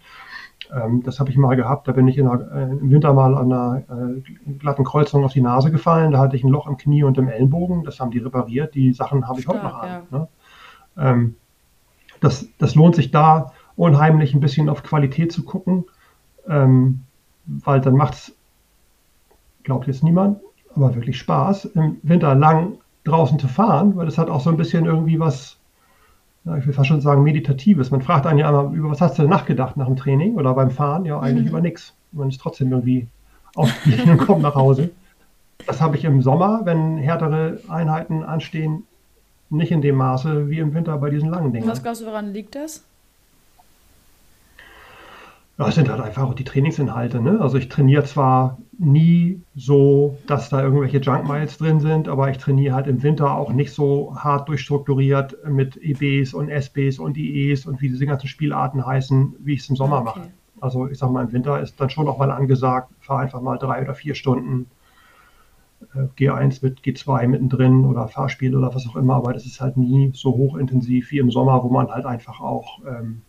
Ähm, 0.71 1.03
das 1.03 1.19
habe 1.19 1.31
ich 1.31 1.39
mal 1.39 1.57
gehabt, 1.57 1.89
da 1.89 1.93
bin 1.93 2.07
ich 2.09 2.21
einer, 2.21 2.53
äh, 2.55 2.65
im 2.73 2.91
Winter 2.91 3.15
mal 3.15 3.35
an 3.39 3.51
einer 3.51 3.83
äh, 3.89 4.53
glatten 4.59 4.85
Kreuzung 4.85 5.25
auf 5.25 5.33
die 5.33 5.41
Nase 5.41 5.71
gefallen. 5.71 6.13
Da 6.13 6.19
hatte 6.19 6.37
ich 6.37 6.45
ein 6.45 6.51
Loch 6.51 6.67
im 6.67 6.77
Knie 6.77 7.05
und 7.05 7.17
im 7.17 7.31
Ellenbogen. 7.31 7.85
Das 7.85 8.01
haben 8.01 8.11
die 8.11 8.19
repariert. 8.19 8.75
Die 8.75 8.93
Sachen 8.93 9.27
habe 9.27 9.39
ich 9.39 9.45
Stark, 9.47 9.63
heute 9.63 9.73
noch 9.73 9.83
an. 9.83 9.89
Ja. 9.89 10.19
Ne? 10.19 10.29
Ähm, 10.99 11.37
das, 12.21 12.49
das 12.59 12.75
lohnt 12.75 12.97
sich 12.97 13.11
da 13.11 13.53
unheimlich 13.77 14.35
ein 14.35 14.41
bisschen 14.41 14.69
auf 14.69 14.83
Qualität 14.83 15.33
zu 15.33 15.43
gucken, 15.43 15.87
ähm, 16.47 17.01
weil 17.47 17.81
dann 17.81 17.97
macht 17.97 18.13
es, 18.13 18.37
glaubt 19.63 19.87
jetzt 19.87 20.05
niemand, 20.05 20.39
aber 20.75 20.95
wirklich 20.95 21.19
Spaß, 21.19 21.67
im 21.67 21.99
Winter 22.03 22.35
lang 22.35 22.75
draußen 23.05 23.39
zu 23.39 23.49
fahren, 23.49 23.97
weil 23.97 24.07
es 24.09 24.19
hat 24.19 24.31
auch 24.31 24.41
so 24.41 24.51
ein 24.51 24.57
bisschen 24.57 24.87
irgendwie 24.87 25.19
was, 25.19 25.57
ja, 26.45 26.57
ich 26.57 26.67
will 26.67 26.73
fast 26.73 26.89
schon 26.89 27.01
sagen, 27.01 27.23
Meditatives. 27.23 27.91
Man 27.91 28.03
fragt 28.03 28.27
einen 28.27 28.39
ja 28.39 28.49
einmal, 28.49 28.75
über 28.75 28.91
was 28.91 29.01
hast 29.01 29.19
du 29.19 29.23
denn 29.23 29.31
nachgedacht 29.31 29.77
nach 29.77 29.87
dem 29.87 29.97
Training 29.97 30.37
oder 30.37 30.55
beim 30.55 30.71
Fahren? 30.71 31.05
Ja, 31.05 31.21
eigentlich 31.21 31.45
mhm. 31.45 31.51
über 31.51 31.61
nichts. 31.61 31.95
Man 32.13 32.29
ist 32.29 32.41
trotzdem 32.41 32.71
irgendwie 32.71 33.09
ausgeglichen 33.55 34.11
und 34.11 34.19
kommt 34.19 34.43
nach 34.43 34.55
Hause. 34.55 34.91
Das 35.67 35.81
habe 35.81 35.97
ich 35.97 36.05
im 36.05 36.23
Sommer, 36.23 36.63
wenn 36.65 36.97
härtere 36.97 37.61
Einheiten 37.69 38.25
anstehen, 38.25 38.85
nicht 39.51 39.71
in 39.71 39.83
dem 39.83 39.97
Maße 39.97 40.49
wie 40.49 40.59
im 40.59 40.75
Winter 40.75 40.97
bei 40.99 41.11
diesen 41.11 41.31
langen 41.31 41.53
Dingen. 41.53 41.69
Was 41.69 41.83
glaubst 41.83 42.01
du, 42.01 42.07
woran 42.07 42.33
liegt 42.33 42.55
das? 42.55 42.85
Das 45.59 45.75
sind 45.75 45.89
halt 45.89 46.01
einfach 46.01 46.23
auch 46.23 46.35
die 46.35 46.45
Trainingsinhalte. 46.45 47.21
Ne? 47.21 47.41
Also 47.41 47.59
ich 47.59 47.69
trainiere 47.69 48.05
zwar 48.05 48.59
nie 48.79 49.43
so, 49.55 50.19
dass 50.27 50.49
da 50.49 50.63
irgendwelche 50.63 50.99
Junk 50.99 51.29
Miles 51.29 51.59
drin 51.59 51.79
sind, 51.81 52.09
aber 52.09 52.31
ich 52.31 52.39
trainiere 52.39 52.75
halt 52.75 52.87
im 52.87 53.03
Winter 53.03 53.37
auch 53.37 53.53
nicht 53.53 53.73
so 53.73 54.17
hart 54.17 54.49
durchstrukturiert 54.49 55.37
mit 55.47 55.77
EBs 55.77 56.35
und 56.35 56.49
SBs 56.49 56.99
und 56.99 57.17
IEs 57.17 57.67
und 57.67 57.81
wie 57.81 57.89
diese 57.89 58.07
ganzen 58.07 58.29
Spielarten 58.29 58.85
heißen, 58.85 59.37
wie 59.41 59.55
ich 59.55 59.61
es 59.61 59.69
im 59.69 59.77
Sommer 59.77 59.99
okay. 59.99 60.05
mache. 60.05 60.31
Also 60.61 60.89
ich 60.89 60.99
sage 60.99 61.13
mal, 61.13 61.25
im 61.25 61.33
Winter 61.33 61.61
ist 61.61 61.81
dann 61.81 61.91
schon 61.91 62.09
auch 62.09 62.19
mal 62.19 62.31
angesagt, 62.31 62.91
fahr 63.01 63.19
einfach 63.19 63.41
mal 63.41 63.59
drei 63.59 63.83
oder 63.83 63.95
vier 63.95 64.15
Stunden 64.15 64.67
äh, 65.95 66.07
G1 66.19 66.61
mit 66.63 66.81
G2 66.81 67.27
mittendrin 67.27 67.85
oder 67.85 68.09
Fahrspiel 68.09 68.57
oder 68.57 68.75
was 68.75 68.87
auch 68.89 68.97
immer, 68.97 69.17
aber 69.17 69.33
das 69.33 69.45
ist 69.45 69.61
halt 69.61 69.77
nie 69.77 70.13
so 70.15 70.33
hochintensiv 70.33 71.11
wie 71.11 71.19
im 71.19 71.31
Sommer, 71.31 71.63
wo 71.63 71.69
man 71.69 71.91
halt 71.91 72.07
einfach 72.07 72.41
auch 72.41 72.81
ähm, 72.87 73.23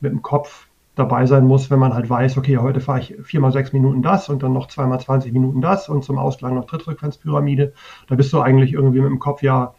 mit 0.00 0.12
dem 0.12 0.22
Kopf 0.22 0.68
dabei 0.94 1.26
sein 1.26 1.46
muss, 1.46 1.70
wenn 1.70 1.78
man 1.78 1.94
halt 1.94 2.08
weiß, 2.10 2.36
okay, 2.36 2.58
heute 2.58 2.80
fahre 2.80 3.00
ich 3.00 3.14
viermal 3.22 3.52
sechs 3.52 3.72
Minuten 3.72 4.02
das 4.02 4.28
und 4.28 4.42
dann 4.42 4.52
noch 4.52 4.68
zweimal 4.68 5.00
20 5.00 5.32
Minuten 5.32 5.60
das 5.60 5.88
und 5.88 6.04
zum 6.04 6.18
Ausgleich 6.18 6.52
noch 6.52 6.66
Trittfrequenzpyramide. 6.66 7.72
Da 8.08 8.14
bist 8.14 8.32
du 8.32 8.40
eigentlich 8.40 8.74
irgendwie 8.74 9.00
mit 9.00 9.10
dem 9.10 9.18
Kopf 9.18 9.42
ja 9.42 9.74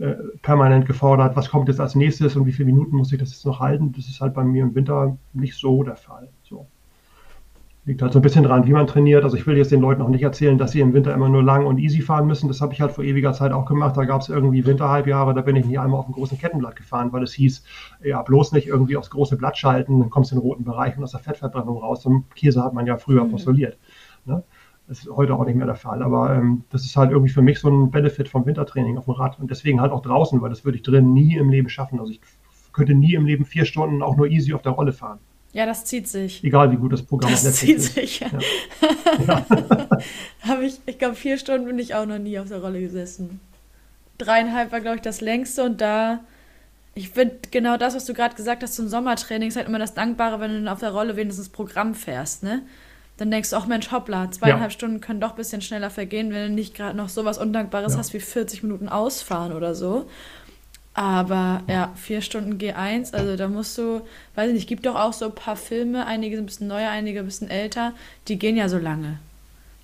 äh, 0.00 0.14
permanent 0.42 0.86
gefordert, 0.86 1.36
was 1.36 1.50
kommt 1.50 1.68
jetzt 1.68 1.80
als 1.80 1.94
nächstes 1.94 2.34
und 2.34 2.46
wie 2.46 2.52
viele 2.52 2.66
Minuten 2.66 2.96
muss 2.96 3.12
ich 3.12 3.18
das 3.18 3.30
jetzt 3.30 3.46
noch 3.46 3.60
halten. 3.60 3.92
Das 3.92 4.08
ist 4.08 4.20
halt 4.20 4.34
bei 4.34 4.42
mir 4.42 4.62
im 4.62 4.74
Winter 4.74 5.18
nicht 5.32 5.54
so 5.54 5.82
der 5.82 5.96
Fall. 5.96 6.30
Liegt 7.86 8.00
halt 8.00 8.14
so 8.14 8.18
ein 8.18 8.22
bisschen 8.22 8.44
dran, 8.44 8.66
wie 8.66 8.72
man 8.72 8.86
trainiert. 8.86 9.24
Also 9.24 9.36
ich 9.36 9.46
will 9.46 9.58
jetzt 9.58 9.70
den 9.70 9.82
Leuten 9.82 10.00
auch 10.00 10.08
nicht 10.08 10.22
erzählen, 10.22 10.56
dass 10.56 10.70
sie 10.70 10.80
im 10.80 10.94
Winter 10.94 11.12
immer 11.12 11.28
nur 11.28 11.42
lang 11.42 11.66
und 11.66 11.76
easy 11.76 12.00
fahren 12.00 12.26
müssen. 12.26 12.48
Das 12.48 12.62
habe 12.62 12.72
ich 12.72 12.80
halt 12.80 12.92
vor 12.92 13.04
ewiger 13.04 13.34
Zeit 13.34 13.52
auch 13.52 13.66
gemacht. 13.66 13.94
Da 13.94 14.06
gab 14.06 14.22
es 14.22 14.30
irgendwie 14.30 14.64
Winterhalbjahre, 14.64 15.34
da 15.34 15.42
bin 15.42 15.54
ich 15.54 15.66
nicht 15.66 15.78
einmal 15.78 16.00
auf 16.00 16.06
dem 16.06 16.14
großen 16.14 16.38
Kettenblatt 16.38 16.76
gefahren, 16.76 17.12
weil 17.12 17.22
es 17.22 17.34
hieß, 17.34 17.62
ja, 18.02 18.22
bloß 18.22 18.52
nicht 18.52 18.68
irgendwie 18.68 18.96
aufs 18.96 19.10
große 19.10 19.36
Blatt 19.36 19.58
schalten, 19.58 20.00
dann 20.00 20.08
kommst 20.08 20.30
du 20.30 20.36
in 20.36 20.40
den 20.40 20.48
roten 20.48 20.64
Bereich 20.64 20.96
und 20.96 21.04
aus 21.04 21.10
der 21.10 21.20
Fettverbrennung 21.20 21.76
raus. 21.76 22.06
Und 22.06 22.34
Käse 22.34 22.64
hat 22.64 22.72
man 22.72 22.86
ja 22.86 22.96
früher 22.96 23.24
mhm. 23.24 23.32
postuliert. 23.32 23.76
Ne? 24.24 24.42
Das 24.88 25.00
ist 25.00 25.10
heute 25.10 25.34
auch 25.34 25.44
nicht 25.44 25.56
mehr 25.56 25.66
der 25.66 25.74
Fall. 25.74 26.02
Aber 26.02 26.34
ähm, 26.34 26.64
das 26.70 26.86
ist 26.86 26.96
halt 26.96 27.10
irgendwie 27.10 27.32
für 27.32 27.42
mich 27.42 27.60
so 27.60 27.68
ein 27.68 27.90
Benefit 27.90 28.30
vom 28.30 28.46
Wintertraining 28.46 28.96
auf 28.96 29.04
dem 29.04 29.14
Rad 29.14 29.38
und 29.38 29.50
deswegen 29.50 29.82
halt 29.82 29.92
auch 29.92 30.00
draußen, 30.00 30.40
weil 30.40 30.48
das 30.48 30.64
würde 30.64 30.76
ich 30.76 30.82
drin 30.82 31.12
nie 31.12 31.36
im 31.36 31.50
Leben 31.50 31.68
schaffen. 31.68 32.00
Also 32.00 32.12
ich 32.12 32.22
könnte 32.72 32.94
nie 32.94 33.12
im 33.12 33.26
Leben 33.26 33.44
vier 33.44 33.66
Stunden 33.66 34.02
auch 34.02 34.16
nur 34.16 34.28
easy 34.28 34.54
auf 34.54 34.62
der 34.62 34.72
Rolle 34.72 34.94
fahren. 34.94 35.18
Ja, 35.54 35.66
das 35.66 35.84
zieht 35.84 36.08
sich. 36.08 36.42
Egal 36.42 36.72
wie 36.72 36.76
gut 36.76 36.92
das 36.92 37.02
Programm 37.02 37.30
das 37.30 37.46
auf 37.46 37.52
Netflix 37.52 37.84
zieht 37.84 37.94
sich, 37.94 38.20
ja. 38.20 38.26
ja. 39.26 39.46
Habe 40.48 40.66
ich, 40.66 40.80
ich 40.84 40.98
glaube, 40.98 41.14
vier 41.14 41.38
Stunden 41.38 41.66
bin 41.66 41.78
ich 41.78 41.94
auch 41.94 42.06
noch 42.06 42.18
nie 42.18 42.40
auf 42.40 42.48
der 42.48 42.60
Rolle 42.60 42.80
gesessen. 42.80 43.40
Dreieinhalb 44.18 44.72
war, 44.72 44.80
glaube 44.80 44.96
ich, 44.96 45.02
das 45.02 45.20
längste 45.20 45.62
und 45.62 45.80
da, 45.80 46.24
ich 46.96 47.10
finde 47.10 47.36
genau 47.52 47.76
das, 47.76 47.94
was 47.94 48.04
du 48.04 48.14
gerade 48.14 48.34
gesagt 48.34 48.64
hast 48.64 48.74
zum 48.74 48.88
Sommertraining, 48.88 49.48
ist 49.48 49.56
halt 49.56 49.68
immer 49.68 49.78
das 49.78 49.94
Dankbare, 49.94 50.40
wenn 50.40 50.64
du 50.64 50.72
auf 50.72 50.80
der 50.80 50.90
Rolle 50.90 51.14
wenigstens 51.14 51.48
Programm 51.48 51.94
fährst, 51.94 52.42
ne? 52.42 52.62
Dann 53.16 53.30
denkst 53.30 53.50
du, 53.50 53.56
auch 53.56 53.66
Mensch, 53.66 53.92
hoppla, 53.92 54.32
zweieinhalb 54.32 54.72
ja. 54.72 54.76
Stunden 54.76 55.00
können 55.00 55.20
doch 55.20 55.30
ein 55.30 55.36
bisschen 55.36 55.60
schneller 55.60 55.90
vergehen, 55.90 56.32
wenn 56.32 56.48
du 56.48 56.52
nicht 56.52 56.74
gerade 56.74 56.96
noch 56.96 57.08
sowas 57.08 57.38
Undankbares 57.38 57.92
ja. 57.92 57.98
hast 58.00 58.12
wie 58.12 58.18
40 58.18 58.64
Minuten 58.64 58.88
ausfahren 58.88 59.52
oder 59.52 59.76
so. 59.76 60.10
Aber 60.94 61.62
ja, 61.66 61.92
vier 61.96 62.22
Stunden 62.22 62.56
G1, 62.56 63.14
also 63.14 63.36
da 63.36 63.48
musst 63.48 63.76
du, 63.76 64.02
weiß 64.36 64.48
ich 64.48 64.54
nicht, 64.54 64.68
gibt 64.68 64.86
doch 64.86 64.94
auch 64.94 65.12
so 65.12 65.26
ein 65.26 65.34
paar 65.34 65.56
Filme, 65.56 66.06
einige 66.06 66.36
sind 66.36 66.44
ein 66.44 66.46
bisschen 66.46 66.68
neuer, 66.68 66.88
einige 66.88 67.18
ein 67.18 67.26
bisschen 67.26 67.50
älter, 67.50 67.92
die 68.28 68.38
gehen 68.38 68.56
ja 68.56 68.68
so 68.68 68.78
lange. 68.78 69.18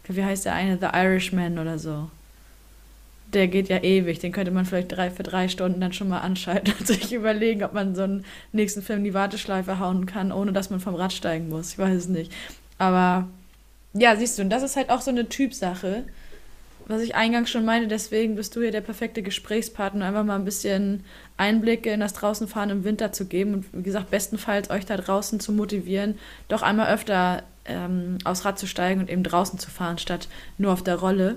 Wie 0.06 0.24
heißt 0.24 0.44
der 0.44 0.54
eine? 0.54 0.78
The 0.78 0.88
Irishman 0.92 1.58
oder 1.58 1.78
so. 1.78 2.10
Der 3.32 3.46
geht 3.46 3.68
ja 3.68 3.78
ewig, 3.78 4.18
den 4.18 4.32
könnte 4.32 4.50
man 4.50 4.64
vielleicht 4.64 4.92
drei 4.92 5.10
für 5.10 5.22
drei 5.22 5.48
Stunden 5.48 5.80
dann 5.80 5.92
schon 5.92 6.08
mal 6.08 6.20
anschalten 6.20 6.74
und 6.78 6.86
sich 6.86 7.12
überlegen, 7.12 7.64
ob 7.64 7.72
man 7.72 7.94
so 7.94 8.02
einen 8.02 8.24
nächsten 8.52 8.82
Film 8.82 9.00
in 9.00 9.04
die 9.04 9.14
Warteschleife 9.14 9.78
hauen 9.78 10.06
kann, 10.06 10.32
ohne 10.32 10.52
dass 10.52 10.70
man 10.70 10.80
vom 10.80 10.94
Rad 10.94 11.12
steigen 11.12 11.48
muss. 11.48 11.72
Ich 11.72 11.78
weiß 11.78 11.96
es 11.96 12.08
nicht. 12.08 12.32
Aber 12.78 13.28
ja, 13.94 14.14
siehst 14.16 14.38
du, 14.38 14.42
und 14.42 14.50
das 14.50 14.62
ist 14.62 14.76
halt 14.76 14.90
auch 14.90 15.00
so 15.00 15.10
eine 15.10 15.28
Typsache 15.28 16.04
was 16.90 17.02
ich 17.02 17.14
eingangs 17.14 17.50
schon 17.50 17.64
meinte, 17.64 17.88
deswegen 17.88 18.36
bist 18.36 18.54
du 18.56 18.60
hier 18.60 18.70
der 18.70 18.80
perfekte 18.80 19.22
Gesprächspartner, 19.22 20.06
einfach 20.06 20.24
mal 20.24 20.36
ein 20.36 20.44
bisschen 20.44 21.04
Einblicke 21.36 21.90
in 21.90 22.00
das 22.00 22.12
Draußenfahren 22.12 22.70
im 22.70 22.84
Winter 22.84 23.12
zu 23.12 23.26
geben 23.26 23.54
und 23.54 23.66
wie 23.72 23.82
gesagt, 23.82 24.10
bestenfalls 24.10 24.70
euch 24.70 24.86
da 24.86 24.96
draußen 24.96 25.40
zu 25.40 25.52
motivieren, 25.52 26.18
doch 26.48 26.62
einmal 26.62 26.92
öfter 26.92 27.42
ähm, 27.64 28.18
aufs 28.24 28.44
Rad 28.44 28.58
zu 28.58 28.66
steigen 28.66 29.00
und 29.00 29.10
eben 29.10 29.22
draußen 29.22 29.58
zu 29.58 29.70
fahren, 29.70 29.98
statt 29.98 30.28
nur 30.58 30.72
auf 30.72 30.82
der 30.82 30.96
Rolle. 30.96 31.36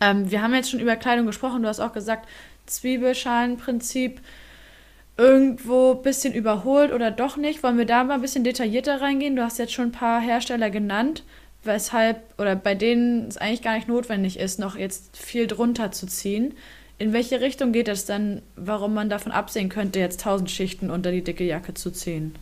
Ähm, 0.00 0.30
wir 0.30 0.42
haben 0.42 0.54
jetzt 0.54 0.70
schon 0.70 0.80
über 0.80 0.96
Kleidung 0.96 1.26
gesprochen, 1.26 1.62
du 1.62 1.68
hast 1.68 1.80
auch 1.80 1.92
gesagt, 1.92 2.28
Zwiebelschalenprinzip 2.66 4.20
irgendwo 5.16 5.92
ein 5.92 6.02
bisschen 6.02 6.32
überholt 6.32 6.92
oder 6.92 7.10
doch 7.10 7.36
nicht. 7.36 7.62
Wollen 7.62 7.76
wir 7.76 7.84
da 7.84 8.04
mal 8.04 8.14
ein 8.14 8.20
bisschen 8.22 8.44
detaillierter 8.44 9.02
reingehen? 9.02 9.36
Du 9.36 9.42
hast 9.42 9.58
jetzt 9.58 9.72
schon 9.72 9.86
ein 9.88 9.92
paar 9.92 10.20
Hersteller 10.20 10.70
genannt 10.70 11.24
weshalb 11.64 12.18
oder 12.38 12.56
bei 12.56 12.74
denen 12.74 13.28
es 13.28 13.36
eigentlich 13.36 13.62
gar 13.62 13.74
nicht 13.74 13.88
notwendig 13.88 14.38
ist, 14.38 14.58
noch 14.58 14.76
jetzt 14.76 15.16
viel 15.16 15.46
drunter 15.46 15.92
zu 15.92 16.06
ziehen. 16.06 16.54
In 16.98 17.12
welche 17.12 17.40
Richtung 17.40 17.72
geht 17.72 17.88
das 17.88 18.04
dann, 18.04 18.42
warum 18.56 18.94
man 18.94 19.08
davon 19.08 19.32
absehen 19.32 19.68
könnte, 19.68 19.98
jetzt 19.98 20.20
tausend 20.20 20.50
Schichten 20.50 20.90
unter 20.90 21.10
die 21.10 21.24
dicke 21.24 21.44
Jacke 21.44 21.74
zu 21.74 21.90
ziehen? 21.90 22.34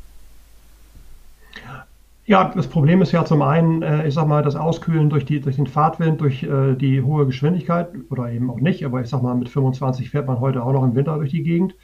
Ja, 2.27 2.53
das 2.55 2.67
Problem 2.67 3.01
ist 3.01 3.13
ja 3.13 3.25
zum 3.25 3.41
einen, 3.41 3.83
äh, 3.83 4.07
ich 4.07 4.13
sag 4.13 4.27
mal, 4.27 4.43
das 4.43 4.55
Auskühlen 4.55 5.09
durch, 5.09 5.25
die, 5.25 5.41
durch 5.41 5.57
den 5.57 5.67
Fahrtwind, 5.67 6.21
durch 6.21 6.43
äh, 6.43 6.75
die 6.75 7.01
hohe 7.01 7.25
Geschwindigkeit 7.25 7.89
oder 8.11 8.31
eben 8.31 8.51
auch 8.51 8.61
nicht, 8.61 8.85
aber 8.85 9.01
ich 9.01 9.09
sag 9.09 9.23
mal, 9.23 9.35
mit 9.35 9.49
25 9.49 10.11
fährt 10.11 10.27
man 10.27 10.39
heute 10.39 10.63
auch 10.63 10.73
noch 10.73 10.85
im 10.85 10.95
Winter 10.95 11.17
durch 11.17 11.31
die 11.31 11.43
Gegend. 11.43 11.75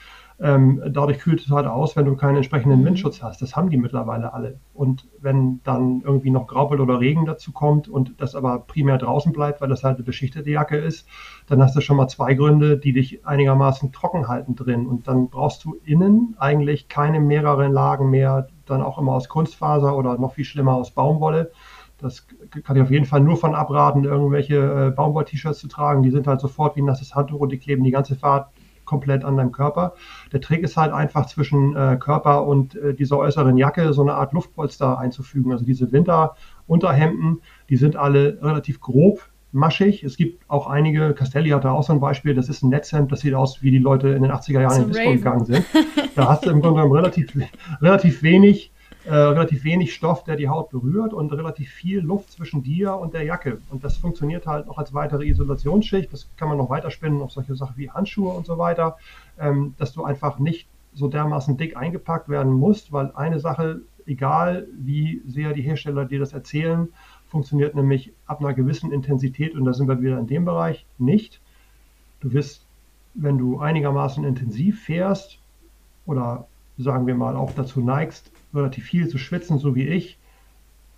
Ähm, 0.41 0.83
dadurch 0.89 1.21
kühlt 1.21 1.41
es 1.41 1.51
halt 1.51 1.67
aus, 1.67 1.95
wenn 1.95 2.07
du 2.07 2.17
keinen 2.17 2.37
entsprechenden 2.37 2.81
mhm. 2.81 2.87
Windschutz 2.87 3.23
hast. 3.23 3.41
Das 3.41 3.55
haben 3.55 3.71
die 3.71 3.77
mittlerweile 3.77 4.33
alle. 4.33 4.59
Und 4.73 5.07
wenn 5.21 5.61
dann 5.63 6.03
irgendwie 6.05 6.31
noch 6.31 6.49
Graupel 6.49 6.81
oder 6.81 6.99
Regen 6.99 7.25
dazu 7.25 7.53
kommt 7.53 7.89
und 7.89 8.15
das 8.19 8.35
aber 8.35 8.59
primär 8.59 8.99
draußen 8.99 9.33
bleibt, 9.33 9.61
weil 9.61 9.69
das 9.69 9.85
halt 9.85 9.97
eine 9.97 10.05
beschichtete 10.05 10.51
Jacke 10.51 10.77
ist, 10.77 11.07
dann 11.47 11.63
hast 11.63 11.77
du 11.77 11.81
schon 11.81 11.97
mal 11.97 12.09
zwei 12.09 12.35
Gründe, 12.35 12.79
die 12.79 12.93
dich 12.93 13.25
einigermaßen 13.25 13.93
trocken 13.93 14.27
halten 14.27 14.57
drin. 14.57 14.87
Und 14.87 15.07
dann 15.07 15.29
brauchst 15.29 15.65
du 15.65 15.77
innen 15.85 16.35
eigentlich 16.39 16.89
keine 16.89 17.21
mehreren 17.21 17.73
Lagen 17.73 18.11
mehr, 18.11 18.49
dann 18.67 18.83
auch 18.83 18.99
immer 18.99 19.13
aus 19.13 19.29
Kunstfaser 19.29 19.97
oder 19.97 20.19
noch 20.19 20.35
viel 20.35 20.45
schlimmer 20.45 20.75
aus 20.75 20.91
Baumwolle. 20.91 21.53
Das 21.99 22.27
kann 22.65 22.77
ich 22.77 22.83
auf 22.83 22.91
jeden 22.91 23.07
Fall 23.07 23.21
nur 23.21 23.37
von 23.37 23.55
abraten, 23.55 24.05
irgendwelche 24.05 24.57
äh, 24.57 24.91
Baumwoll-T-Shirts 24.91 25.61
zu 25.61 25.69
tragen. 25.69 26.03
Die 26.03 26.11
sind 26.11 26.27
halt 26.27 26.41
sofort 26.41 26.75
wie 26.77 26.83
ein 26.83 26.87
nasses 26.87 27.15
Handtuch 27.15 27.41
und 27.41 27.53
die 27.53 27.59
kleben 27.59 27.85
die 27.85 27.93
ganze 27.93 28.17
Fahrt 28.17 28.49
komplett 28.85 29.25
an 29.25 29.37
deinem 29.37 29.53
Körper. 29.53 29.95
Der 30.33 30.41
Trick 30.41 30.63
ist 30.63 30.77
halt 30.77 30.93
einfach 30.93 31.27
zwischen 31.27 31.77
äh, 31.77 31.97
Körper 31.99 32.47
und 32.47 32.75
äh, 32.75 32.95
dieser 32.95 33.19
äußeren 33.19 33.57
Jacke 33.57 33.93
so 33.93 34.03
eine 34.03 34.15
Art 34.15 34.33
Luftpolster 34.33 34.99
einzufügen. 34.99 35.53
Also 35.53 35.65
diese 35.65 35.93
Winterunterhemden, 35.93 37.41
die 37.69 37.77
sind 37.77 37.97
alle 37.97 38.39
relativ 38.43 38.81
grob 38.81 39.21
maschig. 39.55 40.03
Es 40.03 40.17
gibt 40.17 40.43
auch 40.51 40.67
einige, 40.67 41.15
Castelli 41.15 41.51
hat 41.51 41.65
da 41.65 41.73
auch 41.73 41.85
so 41.85 41.93
ein 41.93 42.01
Beispiel, 42.01 42.35
das 42.35 42.49
ist 42.49 42.63
ein 42.63 42.71
Netzhemd, 42.71 43.13
das 43.13 43.21
sieht 43.21 43.35
aus, 43.35 43.63
wie 43.63 43.71
die 43.71 43.79
Leute 43.79 44.09
in 44.09 44.23
den 44.23 44.33
80er 44.33 44.61
Jahren 44.61 44.75
so 44.75 44.83
in 44.83 44.89
Disco 44.89 45.11
gegangen 45.13 45.45
sind. 45.45 45.65
Da 46.17 46.29
hast 46.29 46.47
du 46.47 46.51
im 46.51 46.61
Grunde 46.61 46.77
genommen 46.77 46.93
relativ, 46.93 47.33
relativ 47.81 48.23
wenig 48.23 48.71
äh, 49.05 49.15
relativ 49.15 49.65
wenig 49.65 49.95
Stoff, 49.95 50.25
der 50.25 50.37
die 50.37 50.49
Haut 50.49 50.71
berührt 50.71 51.13
und 51.13 51.33
relativ 51.33 51.71
viel 51.71 52.01
Luft 52.01 52.33
zwischen 52.33 52.63
dir 52.63 52.95
und 52.95 53.13
der 53.13 53.25
Jacke. 53.25 53.59
Und 53.71 53.85
das 53.85 53.99
funktioniert 53.99 54.47
halt 54.47 54.67
noch 54.67 54.79
als 54.79 54.95
weitere 54.95 55.27
Isolationsschicht. 55.27 56.13
Das 56.13 56.29
kann 56.37 56.49
man 56.49 56.57
noch 56.57 56.71
weiterspinnen 56.71 57.21
auf 57.21 57.33
solche 57.33 57.55
Sachen 57.55 57.77
wie 57.77 57.91
Handschuhe 57.91 58.33
und 58.33 58.47
so 58.47 58.57
weiter, 58.57 58.97
ähm, 59.39 59.75
dass 59.79 59.93
du 59.93 60.05
einfach 60.05 60.39
nicht 60.39 60.67
so 60.95 61.09
dermaßen 61.09 61.57
dick 61.57 61.77
eingepackt 61.77 62.29
werden 62.29 62.53
musst, 62.53 62.93
weil 62.93 63.13
eine 63.15 63.41
Sache, 63.41 63.81
egal 64.07 64.67
wie 64.73 65.21
sehr 65.27 65.53
die 65.53 65.63
Hersteller 65.63 66.05
dir 66.05 66.21
das 66.21 66.33
erzählen, 66.33 66.89
funktioniert 67.29 67.75
nämlich 67.75 68.13
ab 68.27 68.41
einer 68.41 68.55
gewissen 68.55 68.93
Intensität, 68.93 69.55
und 69.55 69.65
da 69.65 69.73
sind 69.73 69.89
wir 69.89 70.01
wieder 70.01 70.19
in 70.19 70.29
dem 70.29 70.45
Bereich, 70.45 70.87
nicht. 70.99 71.41
Du 72.21 72.33
wirst, 72.33 72.65
wenn 73.15 73.39
du 73.39 73.59
einigermaßen 73.59 74.25
intensiv 74.25 74.83
fährst 74.83 75.41
oder 76.07 76.47
sagen 76.79 77.07
wir 77.07 77.15
mal 77.15 77.37
auch 77.37 77.53
dazu 77.55 77.81
neigst, 77.81 78.31
relativ 78.55 78.85
viel 78.85 79.09
zu 79.09 79.19
schwitzen, 79.19 79.59
so 79.59 79.75
wie 79.75 79.87
ich, 79.87 80.19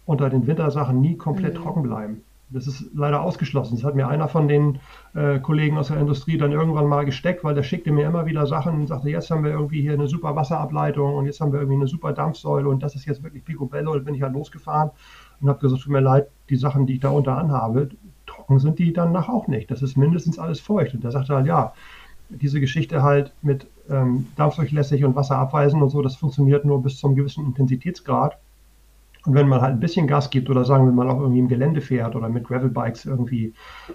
unter 0.04 0.30
den 0.30 0.46
Wintersachen 0.46 1.00
nie 1.00 1.16
komplett 1.16 1.54
mhm. 1.54 1.62
trocken 1.62 1.82
bleiben. 1.82 2.22
Das 2.48 2.68
ist 2.68 2.90
leider 2.94 3.22
ausgeschlossen. 3.22 3.74
Das 3.74 3.84
hat 3.84 3.96
mir 3.96 4.06
einer 4.06 4.28
von 4.28 4.46
den 4.46 4.78
äh, 5.14 5.40
Kollegen 5.40 5.78
aus 5.78 5.88
der 5.88 5.96
Industrie 5.96 6.38
dann 6.38 6.52
irgendwann 6.52 6.86
mal 6.86 7.04
gesteckt, 7.04 7.42
weil 7.42 7.56
der 7.56 7.64
schickte 7.64 7.90
mir 7.90 8.06
immer 8.06 8.24
wieder 8.24 8.46
Sachen 8.46 8.74
und 8.74 8.86
sagte, 8.86 9.10
jetzt 9.10 9.32
haben 9.32 9.42
wir 9.42 9.50
irgendwie 9.50 9.80
hier 9.80 9.94
eine 9.94 10.06
super 10.06 10.36
Wasserableitung 10.36 11.14
und 11.14 11.26
jetzt 11.26 11.40
haben 11.40 11.52
wir 11.52 11.58
irgendwie 11.58 11.78
eine 11.78 11.88
super 11.88 12.12
Dampfsäule 12.12 12.68
und 12.68 12.84
das 12.84 12.94
ist 12.94 13.04
jetzt 13.04 13.24
wirklich 13.24 13.44
Picobello 13.44 13.92
und 13.92 14.04
bin 14.04 14.14
ich 14.14 14.22
halt 14.22 14.32
losgefahren 14.32 14.90
und 15.40 15.48
habe 15.48 15.58
gesagt, 15.58 15.82
tut 15.82 15.92
mir 15.92 16.00
leid, 16.00 16.28
die 16.48 16.56
Sachen, 16.56 16.86
die 16.86 16.94
ich 16.94 17.00
da 17.00 17.08
unter 17.08 17.36
anhabe, 17.36 17.88
trocken 18.26 18.60
sind 18.60 18.78
die 18.78 18.92
danach 18.92 19.28
auch 19.28 19.48
nicht. 19.48 19.70
Das 19.72 19.82
ist 19.82 19.96
mindestens 19.96 20.38
alles 20.38 20.60
feucht. 20.60 20.94
Und 20.94 21.02
der 21.02 21.10
sagte 21.10 21.34
halt, 21.34 21.46
ja, 21.46 21.72
diese 22.28 22.60
Geschichte 22.60 23.02
halt 23.02 23.32
mit 23.42 23.66
ähm, 23.90 24.26
dampfdurchlässig 24.36 25.04
und 25.04 25.16
Wasser 25.16 25.36
abweisen 25.38 25.82
und 25.82 25.90
so, 25.90 26.02
das 26.02 26.16
funktioniert 26.16 26.64
nur 26.64 26.82
bis 26.82 26.98
zum 26.98 27.14
gewissen 27.14 27.46
Intensitätsgrad. 27.46 28.38
Und 29.26 29.34
wenn 29.34 29.48
man 29.48 29.60
halt 29.60 29.72
ein 29.72 29.80
bisschen 29.80 30.06
Gas 30.06 30.30
gibt 30.30 30.48
oder 30.50 30.64
sagen 30.64 30.84
wir 30.84 30.92
mal 30.92 31.10
auch 31.10 31.18
irgendwie 31.18 31.40
im 31.40 31.48
Gelände 31.48 31.80
fährt 31.80 32.14
oder 32.14 32.28
mit 32.28 32.44
Gravelbikes 32.44 33.06
irgendwie 33.06 33.54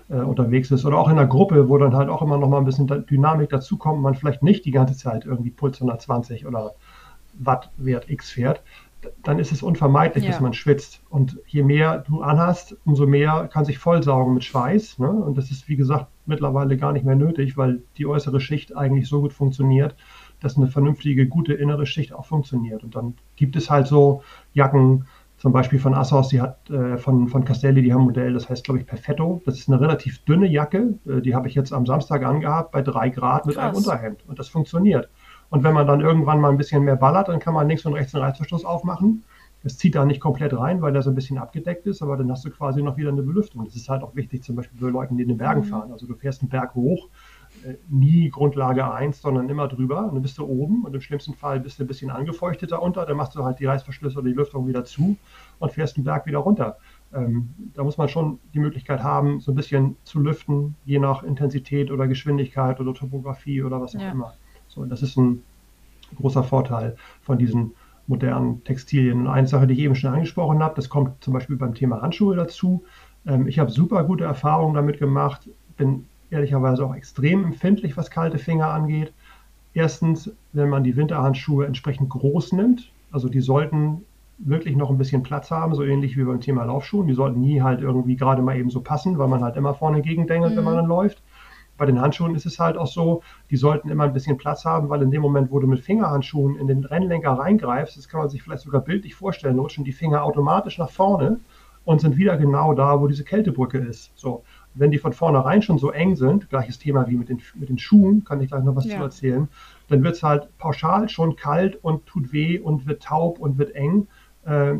äh, 0.10 0.16
unterwegs 0.16 0.72
ist 0.72 0.86
oder 0.86 0.98
auch 0.98 1.08
in 1.08 1.18
einer 1.18 1.28
Gruppe, 1.28 1.70
wo 1.70 1.78
dann 1.78 1.96
halt 1.96 2.10
auch 2.10 2.22
immer 2.22 2.38
noch 2.38 2.50
mal 2.50 2.58
ein 2.58 2.66
bisschen 2.66 2.88
Dynamik 2.88 3.50
dazukommt, 3.50 4.02
man 4.02 4.14
vielleicht 4.14 4.44
nicht 4.44 4.66
die 4.66 4.72
ganze 4.72 4.96
Zeit 4.96 5.26
irgendwie 5.26 5.52
Puls 5.52 5.78
120 5.78 6.46
oder 6.46 6.74
Wattwert 7.40 8.10
X 8.10 8.30
fährt, 8.30 8.62
dann 9.24 9.40
ist 9.40 9.52
es 9.52 9.64
unvermeidlich, 9.64 10.24
ja. 10.24 10.32
dass 10.32 10.40
man 10.40 10.54
schwitzt. 10.54 11.02
Und 11.10 11.40
je 11.48 11.64
mehr 11.64 12.00
du 12.00 12.22
anhast, 12.22 12.78
umso 12.86 13.06
mehr 13.08 13.50
kann 13.52 13.66
sich 13.66 13.78
vollsaugen 13.78 14.34
mit 14.34 14.44
Schweiß. 14.44 15.00
Ne? 15.00 15.10
Und 15.10 15.38
das 15.38 15.52
ist, 15.52 15.68
wie 15.68 15.76
gesagt, 15.76 16.08
mittlerweile 16.26 16.78
gar 16.78 16.94
nicht 16.94 17.06
mehr 17.06 17.16
nötig, 17.16 17.58
weil 17.58 17.82
die 17.98 18.06
äußere 18.06 18.40
Schicht 18.40 18.76
eigentlich 18.76 19.08
so 19.08 19.22
gut 19.22 19.34
funktioniert, 19.34 19.96
dass 20.40 20.58
eine 20.58 20.68
vernünftige, 20.68 21.28
gute 21.28 21.54
innere 21.54 21.86
Schicht 21.86 22.14
auch 22.14 22.26
funktioniert. 22.26 22.84
Und 22.84 22.96
dann 22.96 23.16
gibt 23.36 23.56
es 23.56 23.70
halt 23.70 23.88
so 23.88 24.24
Jacken, 24.54 25.06
zum 25.42 25.54
Beispiel 25.54 25.80
von 25.80 25.96
Assos, 25.96 26.28
die 26.28 26.40
hat 26.40 26.70
äh, 26.70 27.00
von, 27.00 27.28
von 27.28 27.44
Castelli, 27.44 27.82
die 27.82 27.92
haben 27.92 28.02
ein 28.02 28.06
Modell, 28.06 28.34
das 28.34 28.48
heißt, 28.48 28.64
glaube 28.64 28.80
ich, 28.80 28.86
Perfetto. 28.86 29.42
Das 29.44 29.58
ist 29.58 29.70
eine 29.70 29.82
relativ 29.82 30.24
dünne 30.26 30.46
Jacke. 30.46 31.00
Äh, 31.08 31.22
die 31.22 31.34
habe 31.34 31.48
ich 31.48 31.56
jetzt 31.56 31.74
am 31.74 31.88
Samstag 31.88 32.24
angehabt 32.24 32.72
bei 32.72 32.84
drei 32.84 33.10
Grad 33.10 33.48
mit 33.48 33.56
Krass. 33.56 33.66
einem 33.66 33.78
Unterhemd. 33.78 34.24
Und 34.28 34.38
das 34.38 34.50
funktioniert. 34.50 35.10
Und 35.52 35.64
wenn 35.64 35.74
man 35.74 35.86
dann 35.86 36.00
irgendwann 36.00 36.40
mal 36.40 36.50
ein 36.50 36.58
bisschen 36.58 36.84
mehr 36.84 36.96
ballert, 36.96 37.28
dann 37.28 37.40
kann 37.40 37.54
man 37.54 37.68
links 37.68 37.86
und 37.86 37.94
rechts 37.94 38.16
einen 38.16 38.24
Reißverschluss 38.24 38.66
aufmachen. 38.66 39.24
Das 39.64 39.78
zieht 39.78 39.94
da 39.94 40.06
nicht 40.06 40.22
komplett 40.22 40.58
rein, 40.58 40.82
weil 40.82 40.92
der 40.92 41.04
so 41.04 41.12
ein 41.12 41.16
bisschen 41.16 41.38
abgedeckt 41.38 41.86
ist, 41.86 42.02
aber 42.02 42.18
dann 42.18 42.32
hast 42.32 42.44
du 42.46 42.50
quasi 42.50 42.82
noch 42.82 42.98
wieder 42.98 43.10
eine 43.10 43.22
Belüftung. 43.22 43.64
Das 43.66 43.76
ist 43.76 43.90
halt 43.90 44.02
auch 44.02 44.16
wichtig, 44.16 44.44
zum 44.44 44.56
Beispiel 44.56 44.80
für 44.80 44.90
Leute, 44.90 45.14
die 45.14 45.22
in 45.22 45.28
den 45.28 45.38
Bergen 45.38 45.62
mhm. 45.62 45.66
fahren. 45.66 45.92
Also 45.92 46.08
du 46.08 46.16
fährst 46.16 46.42
einen 46.42 46.50
Berg 46.50 46.74
hoch, 46.74 47.10
äh, 47.64 47.76
nie 47.90 48.30
Grundlage 48.30 48.92
1, 48.92 49.22
sondern 49.22 49.50
immer 49.50 49.68
drüber 49.68 50.06
und 50.06 50.16
dann 50.16 50.22
bist 50.22 50.38
du 50.38 50.46
oben 50.46 50.84
und 50.84 50.96
im 50.96 51.02
schlimmsten 51.02 51.36
Fall 51.36 51.60
bist 51.60 51.78
du 51.78 51.84
ein 51.84 51.88
bisschen 51.88 52.10
angefeuchtet 52.10 52.72
darunter, 52.72 53.06
dann 53.06 53.18
machst 53.18 53.36
du 53.36 53.44
halt 53.44 53.60
die 53.60 53.66
Reißverschlüsse 53.66 54.20
oder 54.20 54.30
die 54.30 54.36
Lüftung 54.36 54.68
wieder 54.68 54.84
zu 54.84 55.18
und 55.60 55.72
fährst 55.72 55.98
den 55.98 56.06
Berg 56.06 56.26
wieder 56.26 56.40
runter. 56.40 56.78
Ähm, 57.14 57.54
da 57.76 57.84
muss 57.84 57.98
man 57.98 58.08
schon 58.08 58.40
die 58.54 58.60
Möglichkeit 58.60 59.04
haben, 59.04 59.42
so 59.42 59.52
ein 59.52 59.56
bisschen 59.56 59.98
zu 60.06 60.22
lüften, 60.22 60.76
je 60.86 60.98
nach 60.98 61.24
Intensität 61.24 61.92
oder 61.92 62.08
Geschwindigkeit 62.08 62.80
oder 62.80 62.94
Topografie 62.94 63.62
oder 63.62 63.82
was 63.82 63.96
auch 63.96 64.02
ja. 64.02 64.12
immer. 64.12 64.34
So, 64.74 64.86
das 64.86 65.02
ist 65.04 65.18
ein 65.18 65.44
großer 66.16 66.44
Vorteil 66.44 66.96
von 67.22 67.38
diesen 67.38 67.72
modernen 68.08 68.64
Textilien. 68.64 69.22
Und 69.22 69.28
eine 69.28 69.48
Sache, 69.48 69.68
die 69.68 69.74
ich 69.74 69.82
eben 69.82 69.96
schon 69.96 70.14
angesprochen 70.14 70.64
habe, 70.64 70.76
das 70.76 70.90
kommt 70.90 71.24
zum 71.24 71.34
Beispiel 71.34 71.58
beim 71.58 71.76
Thema 71.76 72.02
Handschuhe 72.02 72.36
dazu. 72.36 72.84
Ähm, 73.26 73.48
ich 73.48 73.60
habe 73.60 73.70
super 73.70 74.04
gute 74.04 74.24
Erfahrungen 74.24 74.74
damit 74.74 74.98
gemacht, 74.98 75.50
bin 75.78 76.06
ehrlicherweise 76.30 76.86
auch 76.86 76.96
extrem 76.96 77.44
empfindlich, 77.44 77.98
was 77.98 78.10
kalte 78.10 78.38
Finger 78.38 78.70
angeht. 78.70 79.14
Erstens, 79.74 80.32
wenn 80.54 80.70
man 80.70 80.84
die 80.84 80.96
Winterhandschuhe 80.96 81.66
entsprechend 81.66 82.10
groß 82.10 82.54
nimmt, 82.54 82.92
also 83.12 83.28
die 83.28 83.42
sollten 83.42 84.04
wirklich 84.38 84.76
noch 84.76 84.90
ein 84.90 84.98
bisschen 84.98 85.22
Platz 85.22 85.52
haben, 85.52 85.76
so 85.76 85.84
ähnlich 85.84 86.18
wie 86.18 86.24
beim 86.24 86.40
Thema 86.40 86.64
Laufschuhen. 86.64 87.08
Die 87.08 87.14
sollten 87.14 87.42
nie 87.42 87.62
halt 87.62 87.82
irgendwie 87.82 88.16
gerade 88.16 88.42
mal 88.42 88.58
eben 88.58 88.70
so 88.70 88.82
passen, 88.82 89.18
weil 89.18 89.28
man 89.28 89.44
halt 89.44 89.56
immer 89.56 89.74
vorne 89.74 90.02
gegendengelt, 90.02 90.54
mhm. 90.54 90.58
wenn 90.58 90.64
man 90.64 90.76
dann 90.78 90.88
läuft. 90.88 91.22
Bei 91.82 91.88
den 91.88 92.00
Handschuhen 92.00 92.36
ist 92.36 92.46
es 92.46 92.60
halt 92.60 92.78
auch 92.78 92.86
so, 92.86 93.24
die 93.50 93.58
sollten 93.58 93.90
immer 93.90 94.04
ein 94.04 94.14
bisschen 94.14 94.38
Platz 94.38 94.66
haben, 94.66 94.90
weil 94.90 95.02
in 95.02 95.10
dem 95.10 95.24
Moment, 95.24 95.50
wo 95.50 95.60
du 95.60 95.66
mit 95.66 95.80
Fingerhandschuhen 95.80 96.56
in 96.58 96.68
den 96.68 96.86
Rennlenker 96.86 97.32
reingreifst, 97.32 97.98
das 97.98 98.08
kann 98.08 98.20
man 98.20 98.30
sich 98.30 98.44
vielleicht 98.44 98.62
sogar 98.62 98.82
bildlich 98.82 99.16
vorstellen, 99.16 99.58
rutschen 99.58 99.84
die 99.84 99.92
Finger 99.92 100.24
automatisch 100.24 100.78
nach 100.78 100.92
vorne 100.92 101.40
und 101.84 102.00
sind 102.00 102.18
wieder 102.18 102.38
genau 102.38 102.76
da, 102.76 103.02
wo 103.02 103.08
diese 103.08 103.24
Kältebrücke 103.24 103.80
ist. 103.80 104.12
So, 104.14 104.44
wenn 104.76 104.92
die 104.92 105.00
von 105.00 105.12
vornherein 105.12 105.64
schon 105.64 105.80
so 105.80 105.90
eng 105.90 106.16
sind, 106.16 106.52
gleiches 106.52 106.78
Thema 106.78 107.08
wie 107.08 107.16
mit 107.16 107.30
den, 107.30 107.42
mit 107.56 107.70
den 107.70 107.80
Schuhen, 107.80 108.26
kann 108.26 108.40
ich 108.42 108.50
gleich 108.50 108.64
noch 108.64 108.76
was 108.76 108.86
ja. 108.86 108.98
zu 108.98 109.02
erzählen, 109.02 109.48
dann 109.88 110.04
wird 110.04 110.18
es 110.18 110.22
halt 110.22 110.56
pauschal 110.60 111.10
schon 111.10 111.36
kalt 111.36 111.84
und 111.84 112.06
tut 112.06 112.32
weh 112.32 112.60
und 112.60 112.86
wird 112.86 113.02
taub 113.02 113.40
und 113.40 113.58
wird 113.58 113.74
eng. 113.74 114.08
Äh, 114.46 114.76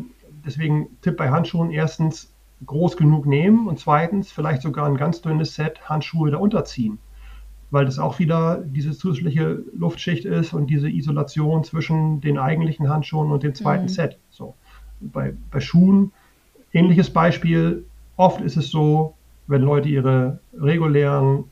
deswegen 0.46 0.98
Tipp 1.00 1.16
bei 1.16 1.30
Handschuhen 1.30 1.72
erstens 1.72 2.31
groß 2.66 2.96
genug 2.96 3.26
nehmen 3.26 3.66
und 3.66 3.78
zweitens 3.78 4.30
vielleicht 4.30 4.62
sogar 4.62 4.86
ein 4.86 4.96
ganz 4.96 5.22
dünnes 5.22 5.54
Set 5.54 5.88
Handschuhe 5.88 6.30
darunter 6.30 6.64
ziehen, 6.64 6.98
weil 7.70 7.84
das 7.84 7.98
auch 7.98 8.18
wieder 8.18 8.62
diese 8.64 8.92
zusätzliche 8.92 9.64
Luftschicht 9.74 10.24
ist 10.24 10.52
und 10.52 10.68
diese 10.68 10.88
Isolation 10.88 11.64
zwischen 11.64 12.20
den 12.20 12.38
eigentlichen 12.38 12.88
Handschuhen 12.88 13.30
und 13.30 13.42
dem 13.42 13.54
zweiten 13.54 13.84
mhm. 13.84 13.88
Set. 13.88 14.18
So. 14.30 14.54
Bei, 15.00 15.34
bei 15.50 15.60
Schuhen, 15.60 16.12
ähnliches 16.72 17.10
Beispiel, 17.10 17.84
oft 18.16 18.40
ist 18.40 18.56
es 18.56 18.70
so, 18.70 19.14
wenn 19.46 19.62
Leute 19.62 19.88
ihre 19.88 20.38
regulären 20.54 21.44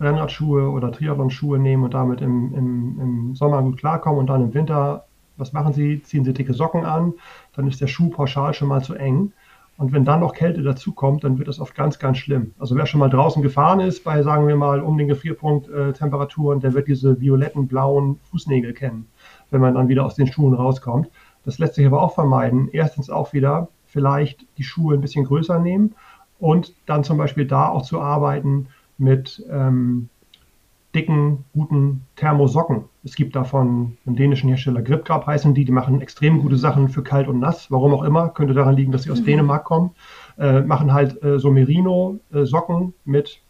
Rennradschuhe 0.00 0.68
oder 0.68 0.92
Triathlon-Schuhe 0.92 1.58
nehmen 1.58 1.84
und 1.84 1.94
damit 1.94 2.20
im, 2.20 2.54
im, 2.54 3.00
im 3.00 3.34
Sommer 3.34 3.62
gut 3.62 3.78
klarkommen 3.78 4.20
und 4.20 4.26
dann 4.26 4.42
im 4.42 4.54
Winter, 4.54 5.06
was 5.36 5.52
machen 5.52 5.72
sie? 5.72 6.02
Ziehen 6.02 6.24
sie 6.24 6.32
dicke 6.32 6.54
Socken 6.54 6.84
an, 6.84 7.14
dann 7.54 7.66
ist 7.66 7.80
der 7.80 7.86
Schuh 7.86 8.10
pauschal 8.10 8.54
schon 8.54 8.68
mal 8.68 8.82
zu 8.82 8.94
eng. 8.94 9.32
Und 9.82 9.92
wenn 9.92 10.04
dann 10.04 10.20
noch 10.20 10.32
Kälte 10.32 10.62
dazukommt, 10.62 11.24
dann 11.24 11.38
wird 11.38 11.48
das 11.48 11.58
oft 11.58 11.74
ganz, 11.74 11.98
ganz 11.98 12.18
schlimm. 12.18 12.54
Also 12.56 12.76
wer 12.76 12.86
schon 12.86 13.00
mal 13.00 13.10
draußen 13.10 13.42
gefahren 13.42 13.80
ist, 13.80 14.04
bei, 14.04 14.22
sagen 14.22 14.46
wir 14.46 14.54
mal, 14.54 14.80
um 14.80 14.96
den 14.96 15.08
Gefrierpunkt 15.08 15.68
äh, 15.68 15.92
Temperaturen, 15.92 16.60
der 16.60 16.72
wird 16.72 16.86
diese 16.86 17.20
violetten, 17.20 17.66
blauen 17.66 18.20
Fußnägel 18.30 18.74
kennen, 18.74 19.08
wenn 19.50 19.60
man 19.60 19.74
dann 19.74 19.88
wieder 19.88 20.06
aus 20.06 20.14
den 20.14 20.28
Schuhen 20.28 20.54
rauskommt. 20.54 21.10
Das 21.44 21.58
lässt 21.58 21.74
sich 21.74 21.84
aber 21.84 22.00
auch 22.00 22.14
vermeiden. 22.14 22.68
Erstens 22.70 23.10
auch 23.10 23.32
wieder 23.32 23.70
vielleicht 23.84 24.46
die 24.56 24.62
Schuhe 24.62 24.94
ein 24.94 25.00
bisschen 25.00 25.24
größer 25.24 25.58
nehmen 25.58 25.96
und 26.38 26.74
dann 26.86 27.02
zum 27.02 27.18
Beispiel 27.18 27.48
da 27.48 27.68
auch 27.68 27.82
zu 27.82 28.00
arbeiten 28.00 28.68
mit 28.98 29.44
ähm, 29.50 30.10
dicken, 30.94 31.44
guten 31.52 32.02
Thermosocken. 32.16 32.84
Es 33.04 33.14
gibt 33.16 33.34
davon 33.34 33.96
einen 34.06 34.16
dänischen 34.16 34.48
Hersteller 34.48 34.82
Gripgrab 34.82 35.26
heißen 35.26 35.54
die, 35.54 35.64
die 35.64 35.72
machen 35.72 36.00
extrem 36.00 36.40
gute 36.40 36.56
Sachen 36.56 36.88
für 36.88 37.02
kalt 37.02 37.28
und 37.28 37.40
nass, 37.40 37.70
warum 37.70 37.94
auch 37.94 38.02
immer, 38.02 38.28
könnte 38.28 38.54
daran 38.54 38.76
liegen, 38.76 38.92
dass 38.92 39.04
sie 39.04 39.10
aus 39.10 39.20
mhm. 39.20 39.26
Dänemark 39.26 39.64
kommen, 39.64 39.90
äh, 40.38 40.60
machen 40.60 40.92
halt 40.92 41.22
äh, 41.22 41.38
so 41.38 41.50
Merino-Socken 41.50 42.94
mit 43.04 43.40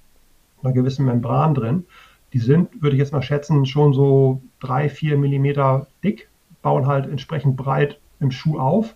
einer 0.63 0.73
gewissen 0.73 1.05
Membran 1.05 1.55
drin. 1.55 1.85
Die 2.33 2.39
sind, 2.39 2.81
würde 2.81 2.97
ich 2.97 3.01
jetzt 3.01 3.13
mal 3.13 3.23
schätzen, 3.23 3.67
schon 3.67 3.93
so 3.93 4.41
drei, 4.61 4.89
vier 4.89 5.19
Millimeter 5.19 5.89
dick, 6.03 6.29
bauen 6.63 6.87
halt 6.87 7.07
entsprechend 7.07 7.57
breit 7.57 7.99
im 8.21 8.31
Schuh 8.31 8.59
auf. 8.59 8.95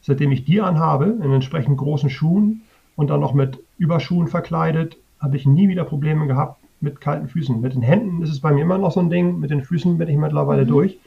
Seitdem 0.00 0.32
ich 0.32 0.44
die 0.44 0.60
anhabe, 0.60 1.18
in 1.22 1.32
entsprechend 1.32 1.76
großen 1.76 2.08
Schuhen 2.08 2.62
und 2.96 3.10
dann 3.10 3.20
noch 3.20 3.34
mit 3.34 3.62
Überschuhen 3.76 4.28
verkleidet, 4.28 4.96
habe 5.20 5.36
ich 5.36 5.44
nie 5.44 5.68
wieder 5.68 5.84
Probleme 5.84 6.26
gehabt, 6.26 6.59
mit 6.80 7.00
kalten 7.00 7.28
Füßen. 7.28 7.60
Mit 7.60 7.74
den 7.74 7.82
Händen 7.82 8.22
ist 8.22 8.30
es 8.30 8.40
bei 8.40 8.52
mir 8.52 8.62
immer 8.62 8.78
noch 8.78 8.92
so 8.92 9.00
ein 9.00 9.10
Ding, 9.10 9.38
mit 9.38 9.50
den 9.50 9.62
Füßen 9.62 9.98
bin 9.98 10.08
ich 10.08 10.16
mittlerweile 10.16 10.64
mhm. 10.64 10.68
durch. 10.68 10.98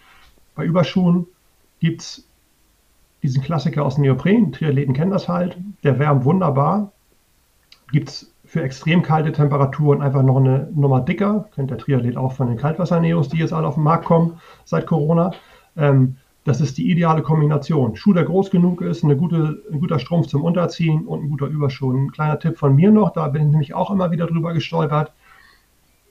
Bei 0.55 0.63
Überschuhen 0.63 1.25
gibt 1.79 2.01
es 2.01 2.27
diesen 3.23 3.41
Klassiker 3.41 3.85
aus 3.85 3.97
Neopren, 3.97 4.51
Triathleten 4.51 4.93
kennen 4.93 5.11
das 5.11 5.27
halt, 5.27 5.57
der 5.83 5.97
wärmt 5.97 6.25
wunderbar. 6.25 6.91
Gibt 7.91 8.09
es 8.09 8.33
für 8.45 8.61
extrem 8.61 9.01
kalte 9.01 9.31
Temperaturen 9.31 10.01
einfach 10.01 10.21
noch 10.21 10.37
eine 10.37 10.69
Nummer 10.75 11.01
dicker, 11.01 11.49
kennt 11.55 11.71
der 11.71 11.77
Triathlet 11.77 12.17
auch 12.17 12.33
von 12.33 12.47
den 12.47 12.57
Kaltwasserneos, 12.57 13.29
die 13.29 13.37
jetzt 13.37 13.53
alle 13.53 13.67
auf 13.67 13.75
den 13.75 13.83
Markt 13.83 14.05
kommen 14.05 14.39
seit 14.65 14.85
Corona. 14.85 15.31
Ähm, 15.75 16.17
das 16.43 16.59
ist 16.59 16.77
die 16.77 16.91
ideale 16.91 17.21
Kombination. 17.21 17.95
Schuh, 17.95 18.13
der 18.13 18.25
groß 18.25 18.51
genug 18.51 18.81
ist, 18.81 19.03
eine 19.03 19.15
gute, 19.15 19.63
ein 19.71 19.79
guter 19.79 19.97
Strumpf 19.97 20.27
zum 20.27 20.43
Unterziehen 20.43 21.07
und 21.07 21.23
ein 21.23 21.29
guter 21.29 21.47
Überschuh. 21.47 21.91
Ein 21.93 22.11
kleiner 22.11 22.37
Tipp 22.37 22.57
von 22.57 22.75
mir 22.75 22.91
noch, 22.91 23.11
da 23.13 23.29
bin 23.29 23.43
ich 23.43 23.51
nämlich 23.51 23.73
auch 23.73 23.89
immer 23.89 24.11
wieder 24.11 24.27
drüber 24.27 24.53
gestolpert 24.53 25.13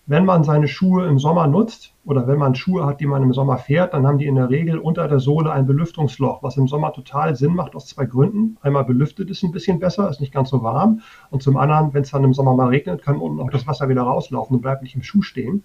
wenn 0.07 0.25
man 0.25 0.43
seine 0.43 0.67
Schuhe 0.67 1.07
im 1.07 1.19
Sommer 1.19 1.47
nutzt 1.47 1.95
oder 2.05 2.27
wenn 2.27 2.39
man 2.39 2.57
Schuhe 2.57 2.85
hat, 2.85 3.01
die 3.01 3.07
man 3.07 3.23
im 3.23 3.33
Sommer 3.33 3.59
fährt, 3.59 3.95
dann 3.95 4.07
haben 4.07 4.19
die 4.19 4.27
in 4.27 4.35
der 4.35 4.51
Regel 4.51 4.79
unter 4.79 5.07
der 5.07 5.21
Sohle 5.21 5.53
ein 5.53 5.67
Belüftungsloch, 5.67 6.43
was 6.43 6.57
im 6.57 6.67
Sommer 6.67 6.93
total 6.93 7.37
Sinn 7.37 7.55
macht 7.55 7.77
aus 7.77 7.87
zwei 7.87 8.07
Gründen. 8.07 8.57
Einmal 8.63 8.85
belüftet 8.85 9.31
es 9.31 9.45
ein 9.45 9.53
bisschen 9.53 9.79
besser, 9.79 10.11
ist 10.11 10.21
nicht 10.21 10.33
ganz 10.33 10.51
so 10.51 10.63
warm. 10.65 11.03
Und 11.31 11.43
zum 11.45 11.57
anderen, 11.57 11.95
wenn 11.95 12.03
es 12.03 12.11
dann 12.11 12.25
im 12.25 12.35
Sommer 12.35 12.55
mal 12.55 12.69
regnet, 12.69 13.03
kann 13.03 13.17
unten 13.17 13.41
auch 13.41 13.51
das 13.51 13.67
Wasser 13.69 13.89
wieder 13.89 14.03
rauslaufen 14.03 14.57
und 14.57 14.63
bleibt 14.63 14.83
nicht 14.83 14.97
im 14.97 15.05
Schuh 15.05 15.23
stehen. 15.23 15.63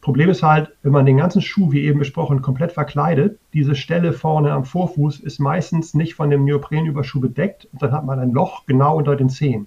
Problem 0.00 0.30
ist 0.30 0.44
halt, 0.44 0.70
wenn 0.82 0.92
man 0.92 1.04
den 1.04 1.16
ganzen 1.16 1.42
Schuh, 1.42 1.72
wie 1.72 1.82
eben 1.82 1.98
besprochen, 1.98 2.40
komplett 2.40 2.70
verkleidet, 2.70 3.40
diese 3.52 3.74
Stelle 3.74 4.12
vorne 4.12 4.52
am 4.52 4.64
Vorfuß 4.64 5.18
ist 5.18 5.40
meistens 5.40 5.94
nicht 5.94 6.14
von 6.14 6.30
dem 6.30 6.44
Neoprenüberschuh 6.44 7.20
bedeckt 7.20 7.66
und 7.72 7.82
dann 7.82 7.90
hat 7.90 8.06
man 8.06 8.20
ein 8.20 8.30
Loch 8.30 8.66
genau 8.66 8.96
unter 8.96 9.16
den 9.16 9.28
Zehen. 9.28 9.66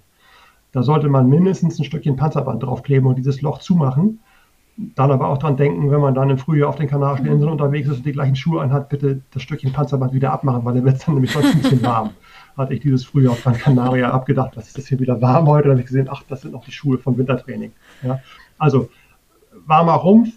Da 0.72 0.84
sollte 0.84 1.10
man 1.10 1.28
mindestens 1.28 1.80
ein 1.80 1.86
Stückchen 1.86 2.16
Panzerband 2.16 2.64
draufkleben 2.64 3.08
und 3.08 3.18
dieses 3.18 3.42
Loch 3.42 3.60
zumachen. 3.60 4.20
Dann 4.78 5.12
aber 5.12 5.28
auch 5.28 5.38
dran 5.38 5.58
denken, 5.58 5.92
wenn 5.92 6.00
man 6.00 6.14
dann 6.14 6.30
im 6.30 6.38
Frühjahr 6.38 6.70
auf 6.70 6.78
den 6.78 6.88
Kanarischen 6.88 7.26
mhm. 7.26 7.34
Inseln 7.34 7.52
unterwegs 7.52 7.90
ist 7.90 7.98
und 7.98 8.06
die 8.06 8.14
gleichen 8.14 8.36
Schuhe 8.36 8.62
anhat, 8.62 8.88
bitte 8.88 9.22
das 9.32 9.42
Stückchen 9.42 9.74
Panzerband 9.74 10.14
wieder 10.14 10.32
abmachen, 10.32 10.64
weil 10.64 10.76
dann 10.76 10.86
wird 10.86 10.98
es 10.98 11.06
dann 11.06 11.16
nämlich 11.16 11.32
sonst 11.32 11.54
ein 11.54 11.62
bisschen 11.62 11.84
warm. 11.84 12.12
Hatte 12.58 12.74
ich 12.74 12.80
dieses 12.80 13.04
Frühjahr 13.06 13.34
auf 13.34 13.44
Gran 13.44 13.58
Canaria 13.58 14.12
abgedacht, 14.12 14.56
dass 14.56 14.68
ist 14.68 14.78
das 14.78 14.88
hier 14.88 15.00
wieder 15.00 15.22
warm 15.22 15.48
heute, 15.48 15.64
dann 15.64 15.72
habe 15.72 15.82
ich 15.82 15.88
gesehen, 15.88 16.08
ach, 16.12 16.24
das 16.28 16.42
sind 16.42 16.52
noch 16.52 16.64
die 16.66 16.72
Schuhe 16.72 16.98
vom 16.98 17.18
Wintertraining. 17.18 17.72
Ja? 18.04 18.20
Also 18.58 18.90
warmer 19.66 19.94
Rumpf, 19.94 20.30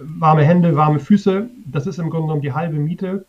warme 0.00 0.42
Hände, 0.44 0.74
warme 0.76 0.98
Füße, 0.98 1.48
das 1.66 1.86
ist 1.86 1.98
im 1.98 2.10
Grunde 2.10 2.26
genommen 2.26 2.42
die 2.42 2.52
halbe 2.52 2.78
Miete 2.78 3.24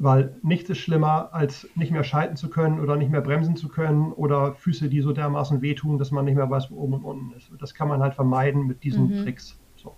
weil 0.00 0.34
nichts 0.42 0.70
ist 0.70 0.78
schlimmer, 0.78 1.28
als 1.32 1.68
nicht 1.74 1.92
mehr 1.92 2.04
schalten 2.04 2.34
zu 2.34 2.48
können 2.48 2.80
oder 2.80 2.96
nicht 2.96 3.10
mehr 3.10 3.20
bremsen 3.20 3.54
zu 3.54 3.68
können 3.68 4.12
oder 4.12 4.54
Füße, 4.54 4.88
die 4.88 5.02
so 5.02 5.12
dermaßen 5.12 5.60
wehtun, 5.60 5.98
dass 5.98 6.10
man 6.10 6.24
nicht 6.24 6.36
mehr 6.36 6.48
weiß, 6.48 6.70
wo 6.70 6.76
oben 6.76 6.94
und 6.94 7.04
unten 7.04 7.36
ist. 7.36 7.50
Das 7.60 7.74
kann 7.74 7.86
man 7.86 8.00
halt 8.00 8.14
vermeiden 8.14 8.66
mit 8.66 8.82
diesen 8.82 9.10
mhm. 9.10 9.22
Tricks. 9.22 9.58
So. 9.76 9.94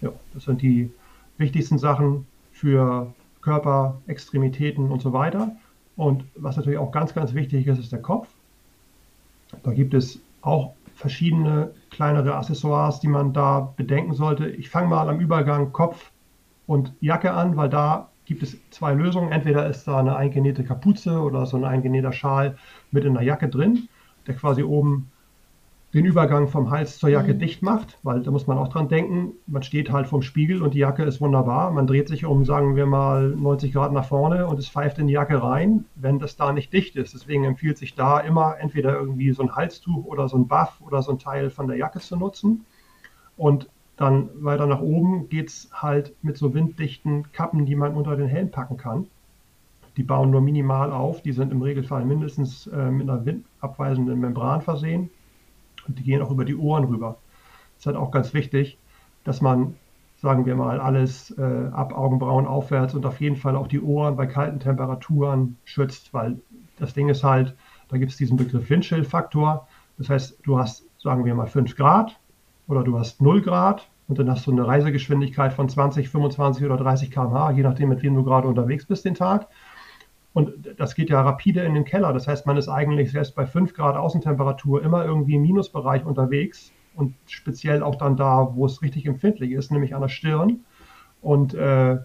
Ja, 0.00 0.10
das 0.32 0.44
sind 0.44 0.62
die 0.62 0.90
wichtigsten 1.36 1.76
Sachen 1.76 2.26
für 2.50 3.12
Körper, 3.42 4.00
Extremitäten 4.06 4.90
und 4.90 5.02
so 5.02 5.12
weiter. 5.12 5.54
Und 5.96 6.24
was 6.34 6.56
natürlich 6.56 6.78
auch 6.78 6.90
ganz, 6.90 7.12
ganz 7.12 7.34
wichtig 7.34 7.66
ist, 7.66 7.78
ist 7.78 7.92
der 7.92 8.00
Kopf. 8.00 8.28
Da 9.62 9.74
gibt 9.74 9.92
es 9.92 10.18
auch 10.40 10.72
verschiedene 10.94 11.72
kleinere 11.90 12.36
Accessoires, 12.36 13.00
die 13.00 13.08
man 13.08 13.34
da 13.34 13.74
bedenken 13.76 14.14
sollte. 14.14 14.48
Ich 14.48 14.70
fange 14.70 14.88
mal 14.88 15.10
am 15.10 15.20
Übergang 15.20 15.72
Kopf 15.72 16.10
und 16.66 16.94
Jacke 17.02 17.32
an, 17.32 17.58
weil 17.58 17.68
da 17.68 18.08
gibt 18.26 18.42
es 18.42 18.56
zwei 18.70 18.94
Lösungen. 18.94 19.32
Entweder 19.32 19.66
ist 19.68 19.86
da 19.86 19.98
eine 19.98 20.16
eingenähte 20.16 20.64
Kapuze 20.64 21.20
oder 21.20 21.46
so 21.46 21.56
ein 21.56 21.64
eingenähter 21.64 22.12
Schal 22.12 22.56
mit 22.90 23.04
in 23.04 23.14
der 23.14 23.22
Jacke 23.22 23.48
drin, 23.48 23.88
der 24.26 24.34
quasi 24.34 24.62
oben 24.62 25.10
den 25.94 26.06
Übergang 26.06 26.48
vom 26.48 26.70
Hals 26.70 26.98
zur 26.98 27.08
Jacke 27.08 27.34
mhm. 27.34 27.38
dicht 27.38 27.62
macht, 27.62 27.98
weil 28.02 28.20
da 28.20 28.32
muss 28.32 28.48
man 28.48 28.58
auch 28.58 28.66
dran 28.66 28.88
denken, 28.88 29.34
man 29.46 29.62
steht 29.62 29.92
halt 29.92 30.08
vorm 30.08 30.22
Spiegel 30.22 30.60
und 30.60 30.74
die 30.74 30.80
Jacke 30.80 31.04
ist 31.04 31.20
wunderbar. 31.20 31.70
Man 31.70 31.86
dreht 31.86 32.08
sich 32.08 32.24
um, 32.24 32.44
sagen 32.44 32.74
wir 32.74 32.86
mal, 32.86 33.28
90 33.28 33.72
Grad 33.72 33.92
nach 33.92 34.04
vorne 34.04 34.48
und 34.48 34.58
es 34.58 34.68
pfeift 34.68 34.98
in 34.98 35.06
die 35.06 35.12
Jacke 35.12 35.40
rein, 35.40 35.84
wenn 35.94 36.18
das 36.18 36.34
da 36.34 36.52
nicht 36.52 36.72
dicht 36.72 36.96
ist. 36.96 37.14
Deswegen 37.14 37.44
empfiehlt 37.44 37.78
sich 37.78 37.94
da 37.94 38.18
immer 38.18 38.56
entweder 38.58 38.98
irgendwie 38.98 39.30
so 39.32 39.44
ein 39.44 39.54
Halstuch 39.54 40.04
oder 40.04 40.28
so 40.28 40.36
ein 40.36 40.48
Buff 40.48 40.80
oder 40.84 41.00
so 41.00 41.12
ein 41.12 41.20
Teil 41.20 41.48
von 41.50 41.68
der 41.68 41.76
Jacke 41.76 42.00
zu 42.00 42.16
nutzen. 42.16 42.66
Und 43.36 43.68
dann 43.96 44.30
weiter 44.42 44.66
nach 44.66 44.80
oben 44.80 45.28
geht 45.28 45.48
es 45.48 45.70
halt 45.72 46.14
mit 46.22 46.36
so 46.36 46.52
winddichten 46.52 47.30
Kappen, 47.32 47.64
die 47.64 47.76
man 47.76 47.94
unter 47.94 48.16
den 48.16 48.28
Helm 48.28 48.50
packen 48.50 48.76
kann. 48.76 49.06
Die 49.96 50.02
bauen 50.02 50.30
nur 50.30 50.40
minimal 50.40 50.90
auf, 50.90 51.22
die 51.22 51.32
sind 51.32 51.52
im 51.52 51.62
Regelfall 51.62 52.04
mindestens 52.04 52.66
äh, 52.66 52.90
mit 52.90 53.08
einer 53.08 53.24
windabweisenden 53.24 54.18
Membran 54.18 54.62
versehen 54.62 55.10
und 55.86 55.98
die 55.98 56.02
gehen 56.02 56.22
auch 56.22 56.32
über 56.32 56.44
die 56.44 56.56
Ohren 56.56 56.84
rüber. 56.84 57.18
Das 57.74 57.82
ist 57.82 57.86
halt 57.86 57.96
auch 57.96 58.10
ganz 58.10 58.34
wichtig, 58.34 58.78
dass 59.22 59.40
man, 59.40 59.76
sagen 60.16 60.46
wir 60.46 60.56
mal, 60.56 60.80
alles 60.80 61.30
äh, 61.38 61.68
ab 61.72 61.96
Augenbrauen 61.96 62.46
aufwärts 62.46 62.94
und 62.94 63.06
auf 63.06 63.20
jeden 63.20 63.36
Fall 63.36 63.54
auch 63.54 63.68
die 63.68 63.80
Ohren 63.80 64.16
bei 64.16 64.26
kalten 64.26 64.58
Temperaturen 64.58 65.56
schützt, 65.64 66.12
weil 66.12 66.40
das 66.78 66.94
Ding 66.94 67.08
ist 67.08 67.22
halt, 67.22 67.54
da 67.88 67.98
gibt 67.98 68.10
es 68.10 68.18
diesen 68.18 68.36
Begriff 68.36 68.68
Windchill-Faktor. 68.68 69.68
Das 69.98 70.08
heißt, 70.08 70.40
du 70.42 70.58
hast, 70.58 70.84
sagen 70.98 71.24
wir 71.24 71.36
mal, 71.36 71.46
5 71.46 71.76
Grad 71.76 72.18
oder 72.66 72.82
du 72.82 72.98
hast 72.98 73.20
0 73.20 73.42
Grad 73.42 73.88
und 74.08 74.18
dann 74.18 74.30
hast 74.30 74.46
du 74.46 74.52
eine 74.52 74.66
Reisegeschwindigkeit 74.66 75.52
von 75.52 75.68
20, 75.68 76.08
25 76.08 76.64
oder 76.64 76.76
30 76.76 77.10
km/h, 77.10 77.52
je 77.52 77.62
nachdem, 77.62 77.88
mit 77.88 78.02
wem 78.02 78.14
du 78.14 78.24
gerade 78.24 78.48
unterwegs 78.48 78.86
bist 78.86 79.04
den 79.04 79.14
Tag. 79.14 79.48
Und 80.32 80.52
das 80.78 80.94
geht 80.94 81.10
ja 81.10 81.22
rapide 81.22 81.62
in 81.62 81.74
den 81.74 81.84
Keller. 81.84 82.12
Das 82.12 82.26
heißt, 82.26 82.44
man 82.46 82.56
ist 82.56 82.68
eigentlich 82.68 83.12
selbst 83.12 83.34
bei 83.36 83.46
5 83.46 83.72
Grad 83.72 83.96
Außentemperatur 83.96 84.82
immer 84.82 85.04
irgendwie 85.04 85.36
im 85.36 85.42
Minusbereich 85.42 86.04
unterwegs 86.04 86.72
und 86.96 87.14
speziell 87.26 87.82
auch 87.82 87.94
dann 87.94 88.16
da, 88.16 88.50
wo 88.54 88.66
es 88.66 88.82
richtig 88.82 89.06
empfindlich 89.06 89.52
ist, 89.52 89.70
nämlich 89.70 89.94
an 89.94 90.02
der 90.02 90.08
Stirn. 90.08 90.60
Und 91.22 91.54
äh, 91.54 91.98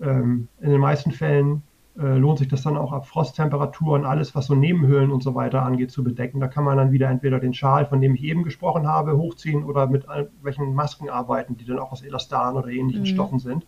ähm, 0.00 0.48
in 0.60 0.70
den 0.70 0.80
meisten 0.80 1.12
Fällen 1.12 1.62
äh, 1.98 2.16
lohnt 2.16 2.38
sich 2.38 2.48
das 2.48 2.62
dann 2.62 2.76
auch 2.76 2.92
ab 2.92 3.06
Frosttemperaturen, 3.06 4.04
alles 4.04 4.34
was 4.34 4.46
so 4.46 4.54
Nebenhöhlen 4.54 5.12
und 5.12 5.22
so 5.22 5.34
weiter 5.34 5.62
angeht, 5.62 5.92
zu 5.92 6.02
bedecken. 6.02 6.40
Da 6.40 6.48
kann 6.48 6.64
man 6.64 6.76
dann 6.76 6.92
wieder 6.92 7.08
entweder 7.08 7.38
den 7.38 7.54
Schal, 7.54 7.86
von 7.86 8.00
dem 8.00 8.14
ich 8.14 8.24
eben 8.24 8.42
gesprochen 8.42 8.86
habe, 8.86 9.16
hochziehen 9.16 9.64
oder 9.64 9.86
mit 9.86 10.06
welchen 10.42 10.74
Masken 10.74 11.08
arbeiten, 11.08 11.56
die 11.56 11.64
dann 11.64 11.78
auch 11.78 11.92
aus 11.92 12.02
Elastan 12.02 12.56
oder 12.56 12.68
ähnlichen 12.68 13.02
mhm. 13.02 13.06
Stoffen 13.06 13.38
sind 13.38 13.64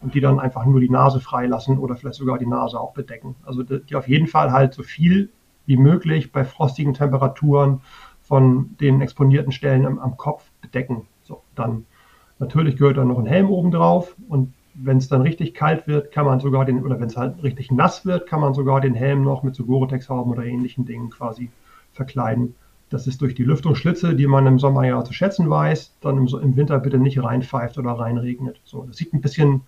und 0.00 0.14
die 0.14 0.20
dann 0.20 0.40
einfach 0.40 0.66
nur 0.66 0.80
die 0.80 0.90
Nase 0.90 1.20
freilassen 1.20 1.78
oder 1.78 1.96
vielleicht 1.96 2.16
sogar 2.16 2.38
die 2.38 2.46
Nase 2.46 2.78
auch 2.78 2.92
bedecken. 2.92 3.36
Also 3.44 3.62
die 3.62 3.96
auf 3.96 4.08
jeden 4.08 4.26
Fall 4.26 4.52
halt 4.52 4.74
so 4.74 4.82
viel 4.82 5.30
wie 5.64 5.78
möglich 5.78 6.32
bei 6.32 6.44
frostigen 6.44 6.92
Temperaturen 6.92 7.80
von 8.20 8.76
den 8.80 9.00
exponierten 9.00 9.52
Stellen 9.52 9.86
am, 9.86 9.98
am 9.98 10.16
Kopf 10.18 10.50
bedecken. 10.60 11.06
So, 11.22 11.42
dann 11.54 11.86
natürlich 12.38 12.76
gehört 12.76 12.98
dann 12.98 13.08
noch 13.08 13.18
ein 13.18 13.26
Helm 13.26 13.48
oben 13.48 13.70
drauf 13.70 14.14
und 14.28 14.52
wenn 14.74 14.98
es 14.98 15.08
dann 15.08 15.22
richtig 15.22 15.54
kalt 15.54 15.86
wird, 15.86 16.12
kann 16.12 16.26
man 16.26 16.40
sogar 16.40 16.64
den, 16.64 16.84
oder 16.84 16.98
wenn 17.00 17.06
es 17.06 17.16
halt 17.16 17.42
richtig 17.42 17.70
nass 17.70 18.04
wird, 18.04 18.26
kann 18.26 18.40
man 18.40 18.54
sogar 18.54 18.80
den 18.80 18.94
Helm 18.94 19.22
noch 19.22 19.42
mit 19.42 19.54
so 19.54 19.64
Gore-Tex-Hauben 19.64 20.32
oder 20.32 20.44
ähnlichen 20.44 20.84
Dingen 20.84 21.10
quasi 21.10 21.50
verkleiden. 21.92 22.54
Das 22.90 23.06
ist 23.06 23.22
durch 23.22 23.34
die 23.34 23.44
Lüftungsschlitze, 23.44 24.14
die 24.14 24.26
man 24.26 24.46
im 24.46 24.58
Sommer 24.58 24.84
ja 24.86 25.02
zu 25.04 25.12
schätzen 25.12 25.48
weiß, 25.48 25.96
dann 26.00 26.18
im, 26.18 26.26
im 26.26 26.56
Winter 26.56 26.78
bitte 26.78 26.98
nicht 26.98 27.22
reinpfeift 27.22 27.78
oder 27.78 27.92
reinregnet. 27.92 28.60
So, 28.64 28.84
das 28.84 28.96
sieht 28.96 29.14
ein 29.14 29.20
bisschen, 29.20 29.62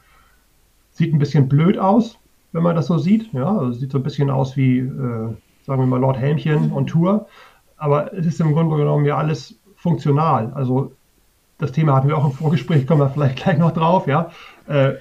sieht 0.91 1.15
ein 1.15 1.19
bisschen 1.19 1.49
blöd 1.49 1.79
aus, 1.79 2.19
wenn 2.53 2.63
man 2.63 2.77
das 2.77 2.87
so 2.87 2.99
sieht. 2.99 3.33
Ja, 3.33 3.57
also 3.57 3.73
sieht 3.73 3.93
so 3.93 3.99
ein 3.99 4.05
bisschen 4.05 4.31
aus 4.31 4.57
wie, 4.57 4.79
äh, 4.79 5.35
sagen 5.63 5.83
wir 5.83 5.87
mal, 5.87 6.01
Lord 6.01 6.19
Helmchen 6.19 6.73
on 6.73 6.87
Tour. 6.87 7.27
Aber 7.77 8.13
es 8.13 8.27
ist 8.27 8.41
im 8.41 8.53
Grunde 8.53 8.77
genommen 8.77 9.05
ja 9.05 9.17
alles 9.17 9.59
funktional. 9.77 10.53
Also 10.55 10.93
das 11.59 11.73
Thema 11.73 11.95
hatten 11.95 12.09
wir 12.09 12.19
auch 12.19 12.25
im 12.25 12.33
Vorgespräch, 12.33 12.87
kommen 12.87 13.01
wir 13.01 13.11
vielleicht 13.11 13.37
gleich 13.43 13.59
noch 13.59 13.73
drauf, 13.73 14.07
ja. 14.07 14.31
Äh, 14.69 14.95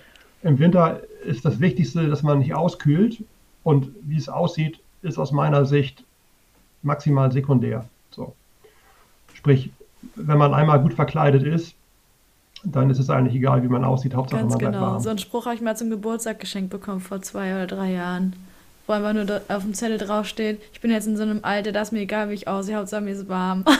Im 0.44 0.60
Winter 0.60 1.02
ist 1.26 1.44
das 1.46 1.60
Wichtigste, 1.60 2.08
dass 2.08 2.24
man 2.24 2.39
nicht 2.39 2.54
auskühlt 2.54 3.24
und 3.63 3.89
wie 4.04 4.18
es 4.18 4.30
aussieht, 4.30 4.80
ist 5.02 5.18
aus 5.18 5.32
meiner 5.32 5.65
Sicht 5.65 6.04
maximal 6.84 7.32
sekundär. 7.32 7.86
So. 8.12 8.34
Sprich, 9.34 9.72
wenn 10.15 10.38
man 10.38 10.54
einmal 10.54 10.80
gut 10.80 10.94
verkleidet 10.94 11.44
ist, 11.44 11.76
dann 12.63 12.89
ist 12.89 13.00
es 13.00 13.10
eigentlich 13.10 13.36
egal, 13.36 13.63
wie 13.63 13.68
man 13.68 13.84
aussieht, 13.84 14.15
Hauptsache 14.15 14.41
Ganz 14.41 14.54
man 14.54 14.60
bleibt 14.60 14.74
genau. 14.74 14.86
warm. 14.86 15.00
So 15.00 15.10
einen 15.10 15.20
Spruch 15.20 15.46
habe 15.46 15.56
ich 15.56 15.62
mal 15.62 15.76
zum 15.76 15.89
Geburtstag 15.89 16.39
geschenkt 16.39 16.70
bekommen 16.70 17.02
vor 17.02 17.22
zwei 17.22 17.54
oder 17.54 17.68
drei 17.68 17.91
Jahren. 17.91 18.34
Wo 18.88 18.94
einfach 18.94 19.13
nur 19.13 19.41
auf 19.50 19.63
dem 19.63 19.74
Zettel 19.74 19.98
draufsteht, 19.98 20.62
ich 20.74 20.80
bin 20.80 20.91
jetzt 20.91 21.08
in 21.08 21.18
so 21.18 21.24
einem 21.24 21.39
Alter, 21.41 21.72
da 21.72 21.82
ist 21.82 21.91
mir 21.91 22.02
egal, 22.02 22.30
wie 22.30 22.36
ich 22.36 22.48
aussehe, 22.48 22.76
Hauptsache 22.76 23.02
mir 23.02 23.12
ist 23.12 23.28
warm. 23.28 23.65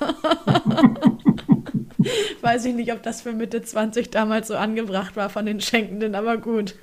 Weiß 2.40 2.64
ich 2.64 2.74
nicht, 2.74 2.92
ob 2.92 3.02
das 3.02 3.22
für 3.22 3.32
Mitte 3.32 3.62
20 3.62 4.10
damals 4.10 4.48
so 4.48 4.56
angebracht 4.56 5.16
war 5.16 5.30
von 5.30 5.46
den 5.46 5.60
Schenkenden, 5.60 6.14
aber 6.14 6.36
gut. 6.36 6.74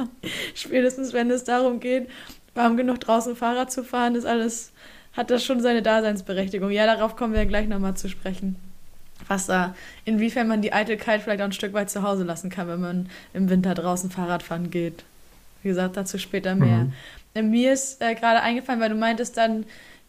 Spätestens, 0.54 1.12
wenn 1.12 1.30
es 1.30 1.44
darum 1.44 1.80
geht, 1.80 2.08
warm 2.54 2.76
genug 2.76 3.00
draußen 3.00 3.36
Fahrrad 3.36 3.70
zu 3.70 3.84
fahren, 3.84 4.14
ist 4.14 4.26
alles, 4.26 4.72
hat 5.12 5.30
das 5.30 5.44
schon 5.44 5.60
seine 5.60 5.82
Daseinsberechtigung. 5.82 6.70
Ja, 6.70 6.86
darauf 6.86 7.16
kommen 7.16 7.34
wir 7.34 7.46
gleich 7.46 7.68
nochmal 7.68 7.96
zu 7.96 8.08
sprechen. 8.08 8.56
Was 9.26 9.46
da, 9.46 9.74
inwiefern 10.04 10.48
man 10.48 10.62
die 10.62 10.72
Eitelkeit 10.72 11.22
vielleicht 11.22 11.40
auch 11.40 11.46
ein 11.46 11.52
Stück 11.52 11.72
weit 11.72 11.90
zu 11.90 12.02
Hause 12.02 12.24
lassen 12.24 12.50
kann, 12.50 12.68
wenn 12.68 12.80
man 12.80 13.10
im 13.34 13.50
Winter 13.50 13.74
draußen 13.74 14.10
Fahrrad 14.10 14.42
fahren 14.42 14.70
geht. 14.70 15.04
Wie 15.62 15.68
gesagt, 15.68 15.96
dazu 15.96 16.18
später 16.18 16.54
mehr. 16.54 16.88
Mhm. 17.34 17.50
Mir 17.50 17.72
ist 17.72 18.00
äh, 18.00 18.14
gerade 18.14 18.40
eingefallen, 18.40 18.80
weil 18.80 18.88
du 18.88 18.94
meintest 18.94 19.36
dann, 19.36 19.64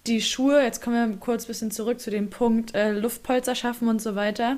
die 0.08 0.22
Schuhe, 0.22 0.62
jetzt 0.64 0.82
kommen 0.82 1.12
wir 1.12 1.18
kurz 1.18 1.46
ein 1.46 1.48
bisschen 1.48 1.72
zurück 1.72 2.00
zu 2.00 2.10
dem 2.12 2.30
Punkt, 2.30 2.74
äh, 2.76 2.92
Luftpolster 2.92 3.56
schaffen 3.56 3.88
und 3.88 4.02
so 4.02 4.16
weiter 4.16 4.58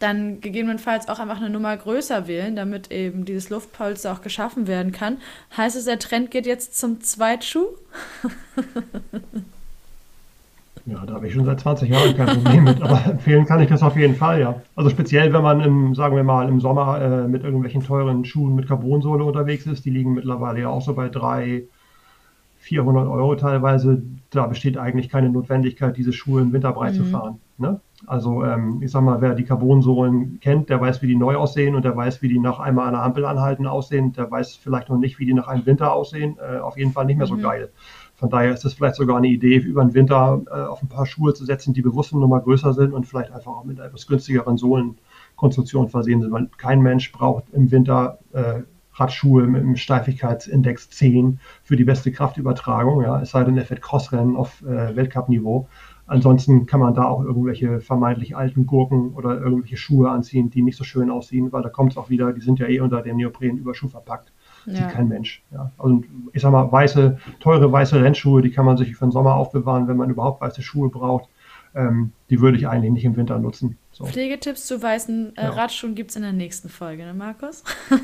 dann 0.00 0.40
gegebenenfalls 0.40 1.08
auch 1.08 1.18
einfach 1.18 1.36
eine 1.36 1.50
Nummer 1.50 1.76
größer 1.76 2.26
wählen, 2.26 2.56
damit 2.56 2.90
eben 2.90 3.24
dieses 3.24 3.50
Luftpolster 3.50 4.12
auch 4.12 4.22
geschaffen 4.22 4.66
werden 4.66 4.92
kann. 4.92 5.18
Heißt 5.56 5.76
es, 5.76 5.84
der 5.84 5.98
Trend 5.98 6.30
geht 6.30 6.46
jetzt 6.46 6.78
zum 6.78 7.00
Zweitschuh? 7.02 7.66
ja, 10.86 11.04
da 11.06 11.14
habe 11.14 11.28
ich 11.28 11.34
schon 11.34 11.44
seit 11.44 11.60
20 11.60 11.90
Jahren 11.90 12.16
kein 12.16 12.28
Problem 12.28 12.64
mit, 12.64 12.82
aber 12.82 13.04
empfehlen 13.10 13.44
kann 13.44 13.60
ich 13.60 13.68
das 13.68 13.82
auf 13.82 13.96
jeden 13.96 14.16
Fall, 14.16 14.40
ja. 14.40 14.62
Also 14.74 14.88
speziell, 14.88 15.32
wenn 15.34 15.42
man 15.42 15.60
im, 15.60 15.94
sagen 15.94 16.16
wir 16.16 16.24
mal, 16.24 16.48
im 16.48 16.60
Sommer 16.60 16.98
äh, 17.00 17.28
mit 17.28 17.44
irgendwelchen 17.44 17.84
teuren 17.84 18.24
Schuhen 18.24 18.54
mit 18.54 18.68
Carbonsohle 18.68 19.24
unterwegs 19.24 19.66
ist, 19.66 19.84
die 19.84 19.90
liegen 19.90 20.14
mittlerweile 20.14 20.60
ja 20.60 20.70
auch 20.70 20.82
so 20.82 20.94
bei 20.94 21.10
300, 21.10 21.64
400 22.60 23.08
Euro 23.08 23.34
teilweise, 23.36 24.02
da 24.28 24.46
besteht 24.46 24.76
eigentlich 24.76 25.08
keine 25.08 25.30
Notwendigkeit, 25.30 25.96
diese 25.96 26.12
Schuhe 26.12 26.42
im 26.42 26.52
Winter 26.52 26.72
breit 26.72 26.92
mhm. 26.92 26.98
zu 26.98 27.04
fahren. 27.04 27.40
Ne? 27.56 27.80
Also 28.06 28.44
ähm, 28.44 28.82
ich 28.82 28.90
sag 28.90 29.02
mal, 29.02 29.22
wer 29.22 29.34
die 29.34 29.44
Carbonsohlen 29.44 30.40
kennt, 30.40 30.68
der 30.68 30.78
weiß, 30.78 31.00
wie 31.00 31.06
die 31.06 31.16
neu 31.16 31.36
aussehen 31.36 31.74
und 31.74 31.86
der 31.86 31.96
weiß, 31.96 32.20
wie 32.20 32.28
die 32.28 32.38
nach 32.38 32.58
einmal 32.60 32.88
einer 32.88 33.02
Ampel 33.02 33.24
anhalten 33.24 33.66
aussehen. 33.66 34.12
Der 34.12 34.30
weiß 34.30 34.56
vielleicht 34.56 34.90
noch 34.90 34.98
nicht, 34.98 35.18
wie 35.18 35.24
die 35.24 35.32
nach 35.32 35.48
einem 35.48 35.64
Winter 35.64 35.92
aussehen. 35.94 36.36
Äh, 36.38 36.58
auf 36.58 36.76
jeden 36.76 36.92
Fall 36.92 37.06
nicht 37.06 37.16
mehr 37.16 37.26
so 37.26 37.34
mhm. 37.34 37.42
geil. 37.42 37.70
Von 38.14 38.28
daher 38.28 38.52
ist 38.52 38.66
es 38.66 38.74
vielleicht 38.74 38.96
sogar 38.96 39.16
eine 39.16 39.28
Idee, 39.28 39.56
über 39.56 39.82
den 39.82 39.94
Winter 39.94 40.42
äh, 40.50 40.60
auf 40.68 40.82
ein 40.82 40.88
paar 40.88 41.06
Schuhe 41.06 41.32
zu 41.32 41.46
setzen, 41.46 41.72
die 41.72 41.80
bewusst 41.80 42.12
eine 42.12 42.20
Nummer 42.20 42.40
größer 42.40 42.74
sind 42.74 42.92
und 42.92 43.06
vielleicht 43.06 43.32
einfach 43.32 43.52
auch 43.52 43.64
mit 43.64 43.78
einer 43.78 43.88
etwas 43.88 44.06
günstigeren 44.06 44.58
Sohlenkonstruktion 44.58 45.88
versehen 45.88 46.20
sind. 46.20 46.30
Weil 46.30 46.48
kein 46.58 46.82
Mensch 46.82 47.10
braucht 47.10 47.44
im 47.52 47.70
Winter 47.70 48.18
äh, 48.34 48.60
Radschuhe 49.00 49.46
mit 49.46 49.62
einem 49.62 49.76
Steifigkeitsindex 49.76 50.90
10 50.90 51.40
für 51.62 51.76
die 51.76 51.84
beste 51.84 52.12
Kraftübertragung. 52.12 53.02
Ja, 53.02 53.20
es 53.20 53.30
sei 53.30 53.44
denn, 53.44 53.56
er 53.56 53.64
fährt 53.64 53.82
Crossrennen 53.82 54.36
auf 54.36 54.62
äh, 54.62 54.94
Weltcup-Niveau. 54.94 55.66
Ansonsten 56.06 56.66
kann 56.66 56.80
man 56.80 56.92
da 56.92 57.04
auch 57.04 57.22
irgendwelche 57.22 57.80
vermeintlich 57.80 58.36
alten 58.36 58.66
Gurken 58.66 59.14
oder 59.14 59.40
irgendwelche 59.40 59.76
Schuhe 59.76 60.10
anziehen, 60.10 60.50
die 60.50 60.60
nicht 60.60 60.76
so 60.76 60.82
schön 60.82 61.08
aussehen, 61.08 61.52
weil 61.52 61.62
da 61.62 61.68
kommt 61.68 61.92
es 61.92 61.96
auch 61.96 62.10
wieder, 62.10 62.32
die 62.32 62.40
sind 62.40 62.58
ja 62.58 62.66
eh 62.66 62.80
unter 62.80 63.00
dem 63.00 63.16
Neoprenüberschuh 63.16 63.86
verpackt. 63.86 64.32
Ja. 64.66 64.74
Sieht 64.74 64.88
kein 64.88 65.06
Mensch. 65.06 65.44
Ja. 65.52 65.70
Also 65.78 66.02
ich 66.32 66.42
sag 66.42 66.50
mal, 66.50 66.70
weiße, 66.70 67.18
teure 67.38 67.70
weiße 67.70 68.02
Rennschuhe, 68.02 68.42
die 68.42 68.50
kann 68.50 68.66
man 68.66 68.76
sich 68.76 68.96
für 68.96 69.06
den 69.06 69.12
Sommer 69.12 69.36
aufbewahren, 69.36 69.86
wenn 69.86 69.96
man 69.96 70.10
überhaupt 70.10 70.40
weiße 70.40 70.62
Schuhe 70.62 70.88
braucht. 70.88 71.28
Ähm, 71.76 72.10
die 72.28 72.40
würde 72.40 72.58
ich 72.58 72.66
eigentlich 72.66 72.92
nicht 72.92 73.04
im 73.04 73.14
Winter 73.14 73.38
nutzen. 73.38 73.78
So. 74.00 74.06
Pflegetipps 74.06 74.66
zu 74.66 74.82
weißen 74.82 75.36
äh, 75.36 75.42
ja. 75.42 75.50
Radschuhen 75.50 75.94
gibt 75.94 76.10
es 76.10 76.16
in 76.16 76.22
der 76.22 76.32
nächsten 76.32 76.70
Folge, 76.70 77.04
ne 77.04 77.12
Markus? 77.12 77.62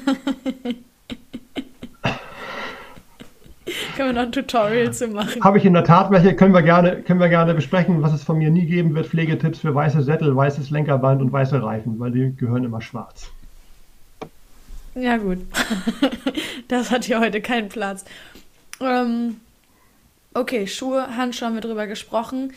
können 3.97 4.11
wir 4.11 4.13
noch 4.13 4.23
ein 4.23 4.33
Tutorial 4.33 4.93
zu 4.93 5.09
machen. 5.09 5.43
Habe 5.43 5.59
ich 5.59 5.65
in 5.65 5.73
der 5.73 5.85
Tat 5.85 6.11
welche, 6.11 6.37
können 6.37 6.53
wir, 6.53 6.63
gerne, 6.63 7.03
können 7.03 7.19
wir 7.19 7.31
gerne 7.31 7.55
besprechen. 7.55 8.03
Was 8.03 8.13
es 8.13 8.23
von 8.23 8.37
mir 8.37 8.51
nie 8.51 8.67
geben 8.67 8.95
wird, 8.95 9.07
Pflegetipps 9.07 9.61
für 9.61 9.75
weiße 9.75 10.03
Sättel, 10.03 10.37
weißes 10.37 10.71
Lenkerband 10.71 11.23
und 11.23 11.33
weiße 11.33 11.63
Reifen, 11.63 11.99
weil 11.99 12.11
die 12.13 12.37
gehören 12.37 12.65
immer 12.65 12.83
schwarz. 12.83 13.31
Ja 14.95 15.17
gut, 15.17 15.39
das 16.69 16.91
hat 16.91 17.05
hier 17.05 17.21
heute 17.21 17.41
keinen 17.41 17.69
Platz. 17.69 18.05
Ähm, 18.81 19.37
okay, 20.35 20.67
Schuhe, 20.67 21.17
Handschuhe 21.17 21.49
haben 21.49 21.55
wir 21.55 21.61
drüber 21.63 21.87
gesprochen. 21.87 22.53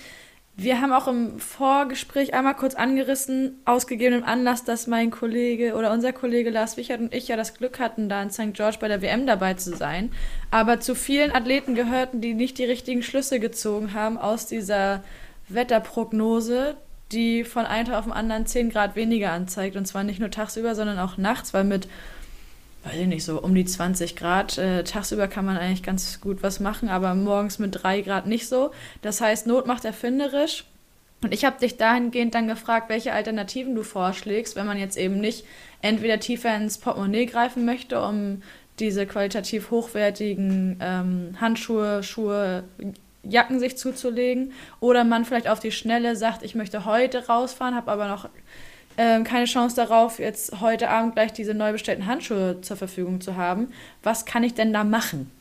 Wir 0.61 0.81
haben 0.81 0.91
auch 0.91 1.07
im 1.07 1.39
Vorgespräch 1.39 2.33
einmal 2.33 2.53
kurz 2.53 2.75
angerissen, 2.75 3.61
ausgegebenem 3.63 4.25
Anlass, 4.25 4.65
dass 4.65 4.87
mein 4.87 5.09
Kollege 5.09 5.73
oder 5.73 5.89
unser 5.93 6.11
Kollege 6.11 6.49
Lars 6.49 6.75
Wichert 6.75 6.99
und 6.99 7.13
ich 7.13 7.29
ja 7.29 7.37
das 7.37 7.53
Glück 7.53 7.79
hatten, 7.79 8.09
da 8.09 8.21
in 8.21 8.29
St. 8.29 8.53
George 8.53 8.75
bei 8.81 8.89
der 8.89 9.01
WM 9.01 9.25
dabei 9.25 9.53
zu 9.53 9.73
sein. 9.73 10.11
Aber 10.51 10.81
zu 10.81 10.95
vielen 10.95 11.31
Athleten 11.31 11.75
gehörten, 11.75 12.19
die 12.19 12.33
nicht 12.33 12.57
die 12.57 12.65
richtigen 12.65 13.03
Schlüsse 13.03 13.39
gezogen 13.39 13.93
haben 13.93 14.17
aus 14.17 14.47
dieser 14.47 15.01
Wetterprognose, 15.47 16.75
die 17.13 17.45
von 17.45 17.65
einem 17.65 17.87
Tag 17.87 17.95
auf 17.95 18.03
den 18.03 18.11
anderen 18.11 18.45
10 18.45 18.69
Grad 18.69 18.97
weniger 18.97 19.31
anzeigt. 19.31 19.77
Und 19.77 19.85
zwar 19.85 20.03
nicht 20.03 20.19
nur 20.19 20.29
tagsüber, 20.29 20.75
sondern 20.75 20.99
auch 20.99 21.15
nachts, 21.15 21.53
weil 21.53 21.63
mit 21.63 21.87
weiß 22.83 22.95
ich 22.95 23.07
nicht, 23.07 23.23
so 23.23 23.41
um 23.41 23.53
die 23.55 23.65
20 23.65 24.15
Grad. 24.15 24.57
Äh, 24.57 24.83
tagsüber 24.83 25.27
kann 25.27 25.45
man 25.45 25.57
eigentlich 25.57 25.83
ganz 25.83 26.21
gut 26.21 26.43
was 26.43 26.59
machen, 26.59 26.89
aber 26.89 27.13
morgens 27.13 27.59
mit 27.59 27.83
3 27.83 28.01
Grad 28.01 28.27
nicht 28.27 28.47
so. 28.47 28.71
Das 29.01 29.21
heißt, 29.21 29.47
Not 29.47 29.67
macht 29.67 29.85
erfinderisch. 29.85 30.65
Und 31.21 31.33
ich 31.33 31.43
habe 31.43 31.59
dich 31.59 31.75
dahingehend 31.75 32.33
dann 32.33 32.47
gefragt, 32.47 32.89
welche 32.89 33.11
Alternativen 33.11 33.75
du 33.75 33.83
vorschlägst, 33.83 34.55
wenn 34.55 34.65
man 34.65 34.77
jetzt 34.77 34.97
eben 34.97 35.19
nicht 35.19 35.45
entweder 35.81 36.19
tiefer 36.19 36.55
ins 36.55 36.77
Portemonnaie 36.77 37.25
greifen 37.25 37.65
möchte, 37.65 38.01
um 38.01 38.41
diese 38.79 39.05
qualitativ 39.05 39.71
hochwertigen 39.71 40.77
ähm, 40.81 41.35
Handschuhe, 41.41 42.03
Schuhe, 42.03 42.63
Jacken 43.23 43.59
sich 43.59 43.77
zuzulegen, 43.77 44.53
oder 44.79 45.03
man 45.03 45.25
vielleicht 45.25 45.49
auf 45.49 45.59
die 45.59 45.73
Schnelle 45.73 46.15
sagt, 46.15 46.41
ich 46.41 46.55
möchte 46.55 46.85
heute 46.85 47.27
rausfahren, 47.27 47.75
habe 47.75 47.91
aber 47.91 48.07
noch 48.07 48.29
ähm, 48.99 49.23
keine 49.23 49.45
Chance 49.45 49.77
darauf, 49.77 50.19
jetzt 50.19 50.59
heute 50.59 50.89
Abend 50.89 51.15
gleich 51.15 51.31
diese 51.31 51.53
neu 51.53 51.71
bestellten 51.71 52.05
Handschuhe 52.05 52.59
zur 52.59 52.75
Verfügung 52.75 53.21
zu 53.21 53.37
haben. 53.37 53.69
Was 54.03 54.25
kann 54.25 54.43
ich 54.43 54.55
denn 54.55 54.73
da 54.73 54.83
machen? 54.83 55.31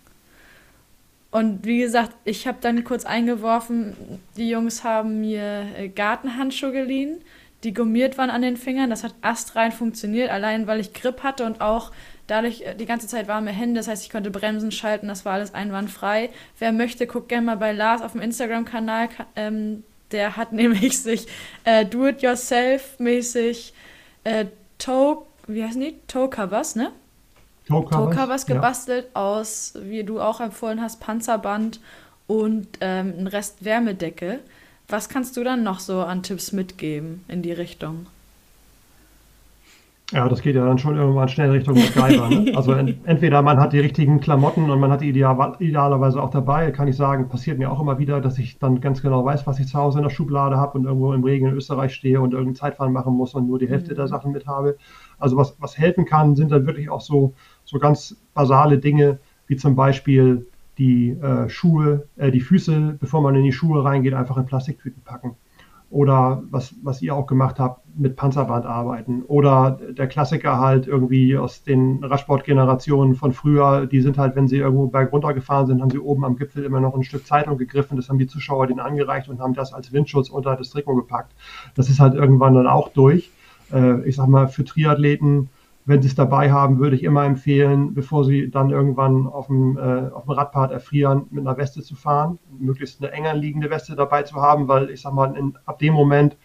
Und 1.33 1.67
wie 1.67 1.81
gesagt, 1.81 2.13
ich 2.25 2.47
habe 2.47 2.59
dann 2.61 2.85
kurz 2.85 3.05
eingeworfen, 3.05 3.97
die 4.37 4.49
Jungs 4.49 4.85
haben 4.85 5.21
mir 5.21 5.67
äh, 5.77 5.89
Gartenhandschuhe 5.89 6.71
geliehen, 6.71 7.19
die 7.65 7.75
gummiert 7.75 8.17
waren 8.17 8.31
an 8.31 8.43
den 8.43 8.57
Fingern. 8.57 8.91
Das 8.91 9.03
hat 9.03 9.17
astrein 9.23 9.73
funktioniert, 9.73 10.31
allein 10.31 10.69
weil 10.69 10.79
ich 10.79 10.95
Grip 10.95 11.25
hatte 11.25 11.45
und 11.45 11.61
auch 11.61 11.91
dadurch 12.29 12.61
äh, 12.61 12.77
die 12.77 12.87
ganze 12.87 13.09
Zeit 13.09 13.27
warme 13.27 13.51
Hände. 13.51 13.81
Das 13.81 13.89
heißt, 13.89 14.05
ich 14.05 14.11
konnte 14.11 14.31
Bremsen 14.31 14.71
schalten, 14.71 15.09
das 15.09 15.25
war 15.25 15.33
alles 15.33 15.53
einwandfrei. 15.53 16.31
Wer 16.61 16.71
möchte, 16.71 17.09
guckt 17.09 17.29
gerne 17.29 17.47
mal 17.47 17.57
bei 17.57 17.73
Lars 17.73 18.03
auf 18.03 18.13
dem 18.13 18.21
Instagram-Kanal. 18.21 19.09
Ähm, 19.35 19.83
der 20.13 20.37
hat 20.37 20.53
nämlich 20.53 21.01
sich 21.01 21.27
äh, 21.65 21.85
Do-it-yourself-mäßig 21.85 23.73
äh, 24.25 24.47
Toe, 24.79 25.23
wie 25.47 25.65
heißen 25.65 25.81
die? 25.81 25.97
Toe-Covers, 26.07 26.77
ne? 26.77 26.93
Toe-Covers 27.67 28.47
gebastelt 28.47 29.09
ja. 29.15 29.21
aus, 29.21 29.75
wie 29.83 30.05
du 30.05 30.21
auch 30.21 30.41
empfohlen 30.41 30.81
hast, 30.81 31.01
Panzerband 31.01 31.81
und 32.27 32.67
ähm, 32.81 33.15
ein 33.19 33.27
Rest 33.27 33.65
Wärmedecke. 33.65 34.41
Was 34.89 35.09
kannst 35.09 35.37
du 35.37 35.45
dann 35.45 35.63
noch 35.63 35.81
so 35.81 36.01
an 36.01 36.23
Tipps 36.23 36.53
mitgeben 36.53 37.25
in 37.29 37.43
die 37.43 37.53
Richtung? 37.53 38.07
Ja, 40.11 40.27
das 40.27 40.41
geht 40.41 40.57
ja 40.57 40.65
dann 40.65 40.79
schon 40.79 40.97
irgendwann 40.97 41.29
schnell 41.29 41.51
Richtung 41.51 41.75
MacGyver. 41.75 42.31
Ne? 42.31 42.57
Also 42.57 42.73
en 42.73 43.05
entweder 43.05 43.43
man 43.43 43.61
hat 43.61 43.75
die 43.75 43.79
richtigen 43.79 44.21
Klamotten 44.21 44.71
und 44.71 44.81
man 44.81 44.91
hat 44.91 45.03
die 45.03 45.09
ideal 45.11 45.55
idealerweise 45.59 46.23
auch 46.23 46.31
dabei. 46.31 46.71
Kann 46.71 46.89
ich 46.89 46.97
sagen, 46.97 47.29
passiert 47.29 47.59
mir 47.59 47.71
auch 47.71 47.79
immer 47.79 47.99
wieder, 47.99 48.23
dass 48.23 48.39
ich 48.39 48.59
dann 48.59 48.81
ganz 48.81 49.03
genau 49.03 49.23
weiß, 49.23 49.47
was 49.47 49.61
ich 49.61 49.67
zu 49.69 49.77
Hause 49.77 49.99
in 49.99 50.05
der 50.05 50.11
Schublade 50.11 50.57
habe 50.57 50.79
und 50.79 50.87
irgendwo 50.87 51.13
im 51.13 51.25
Regen 51.25 51.49
in 51.49 51.55
Österreich 51.55 51.95
stehe 51.95 52.23
und 52.23 52.33
irgendein 52.33 52.55
Zeitfahren 52.55 52.95
machen 52.95 53.15
muss 53.15 53.35
und 53.35 53.47
nur 53.47 53.59
die 53.59 53.69
Hälfte 53.69 53.93
mhm. 53.93 53.97
der 53.97 54.09
Sachen 54.09 54.33
mit 54.33 54.47
habe. 54.47 54.79
Also 55.19 55.37
was, 55.37 55.57
was 55.61 55.77
helfen 55.77 56.07
kann, 56.07 56.37
sind 56.37 56.53
dann 56.53 56.67
wirklich 56.67 56.89
auch 56.89 57.03
so, 57.03 57.35
so 57.67 57.79
ganz 57.79 58.17
basale 58.33 58.79
Dinge, 58.79 59.19
wie 59.47 59.57
zum 59.57 59.77
Beispiel 59.77 60.47
die 60.79 61.11
äh, 61.11 61.51
Schuhe, 61.51 62.07
äh, 62.17 62.31
die 62.31 62.41
Füße, 62.41 62.97
bevor 62.99 63.21
man 63.21 63.35
in 63.35 63.45
die 63.45 63.53
Schuhe 63.53 63.85
reingeht, 63.85 64.15
einfach 64.15 64.39
in 64.39 64.47
Plastiktüten 64.47 65.03
packen 65.03 65.37
oder 65.91 66.43
was, 66.51 66.75
was 66.83 67.01
ihr 67.01 67.15
auch 67.15 67.27
gemacht 67.27 67.59
habt, 67.59 67.83
mit 67.97 68.15
Panzerband 68.15 68.67
arbeiten. 68.67 69.23
Oder 69.23 69.79
der 69.91 70.07
Klassiker 70.07 70.59
halt 70.59 70.87
irgendwie 70.87 71.37
aus 71.37 71.63
den 71.63 72.05
Radsportgenerationen 72.05 73.15
von 73.15 73.33
früher, 73.33 73.87
die 73.87 74.03
sind 74.03 74.19
halt, 74.19 74.37
wenn 74.37 74.49
sie 74.49 74.59
irgendwo 74.59 74.89
bergunter 74.89 75.33
gefahren 75.33 75.67
sind, 75.67 75.81
haben 75.81 75.91
sie 75.91 75.99
oben 75.99 76.25
am 76.25 76.37
Gipfel 76.37 76.65
immer 76.65 76.81
noch 76.81 76.95
ein 76.95 77.05
Stück 77.05 77.27
Zeitung 77.27 77.57
gegriffen, 77.57 77.97
das 77.97 78.09
haben 78.09 78.19
die 78.19 78.27
Zuschauer 78.27 78.67
denen 78.67 78.81
angereicht 78.81 79.29
und 79.29 79.41
haben 79.41 79.55
das 79.55 79.73
als 79.73 79.93
Windschutz 79.93 80.29
unter 80.29 80.57
das 80.57 80.71
Trikot 80.71 80.97
gepackt. 80.97 81.33
Das 81.75 81.89
ist 81.89 82.01
halt 82.01 82.15
irgendwann 82.15 82.55
dann 82.55 82.67
auch 82.67 82.91
durch. 82.91 83.31
Äh, 83.73 84.07
ich 84.07 84.17
sag 84.17 84.29
mal, 84.29 84.49
für 84.49 84.65
Triathleten 84.65 85.49
wenn 85.89 86.03
Sie 86.03 86.09
es 86.09 86.15
dabei 86.15 86.53
haben, 86.53 86.79
würde 86.79 86.97
ich 86.97 87.03
immer 87.03 87.25
empfehlen, 87.25 87.95
bevor 87.95 88.23
Sie 88.23 88.51
dann 88.51 88.69
irgendwann 88.69 89.27
auf 89.27 89.47
dem, 89.47 89.79
äh, 89.79 90.11
auf 90.11 90.25
dem 90.25 90.33
Radpart 90.33 90.71
erfrieren, 90.71 91.27
mit 91.31 91.47
einer 91.47 91.57
Weste 91.57 91.83
zu 91.83 91.97
fahren, 91.97 92.39
möglichst 92.59 93.03
eine 93.03 93.11
enger 93.11 93.33
liegende 93.33 93.71
Weste 93.71 93.97
dabei 93.97 94.23
zu 94.23 94.37
haben, 94.37 94.69
weil 94.69 94.91
ich 94.91 95.01
sag 95.01 95.15
mal, 95.15 95.35
in, 95.35 95.57
ab 95.65 95.79
dem 95.79 95.95
Moment, 95.95 96.37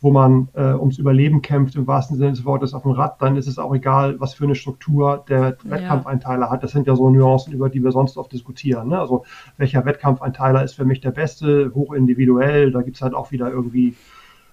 wo 0.00 0.10
man 0.10 0.48
äh, 0.54 0.72
ums 0.72 0.96
Überleben 0.96 1.42
kämpft, 1.42 1.76
im 1.76 1.86
wahrsten 1.86 2.16
Sinne 2.16 2.30
des 2.30 2.46
Wortes 2.46 2.72
auf 2.72 2.84
dem 2.84 2.92
Rad, 2.92 3.20
dann 3.20 3.36
ist 3.36 3.46
es 3.46 3.58
auch 3.58 3.74
egal, 3.74 4.18
was 4.18 4.32
für 4.32 4.44
eine 4.44 4.54
Struktur 4.54 5.24
der 5.28 5.58
ja. 5.62 5.70
Wettkampfeinteiler 5.70 6.48
hat. 6.48 6.62
Das 6.62 6.70
sind 6.70 6.86
ja 6.86 6.96
so 6.96 7.10
Nuancen, 7.10 7.52
über 7.52 7.68
die 7.68 7.84
wir 7.84 7.92
sonst 7.92 8.16
oft 8.16 8.32
diskutieren. 8.32 8.88
Ne? 8.88 8.98
Also 8.98 9.26
welcher 9.58 9.84
Wettkampfeinteiler 9.84 10.64
ist 10.64 10.72
für 10.72 10.86
mich 10.86 11.00
der 11.02 11.10
beste, 11.10 11.70
hoch 11.74 11.92
individuell, 11.92 12.72
da 12.72 12.80
gibt 12.80 12.96
es 12.96 13.02
halt 13.02 13.12
auch 13.12 13.30
wieder 13.30 13.50
irgendwie 13.50 13.94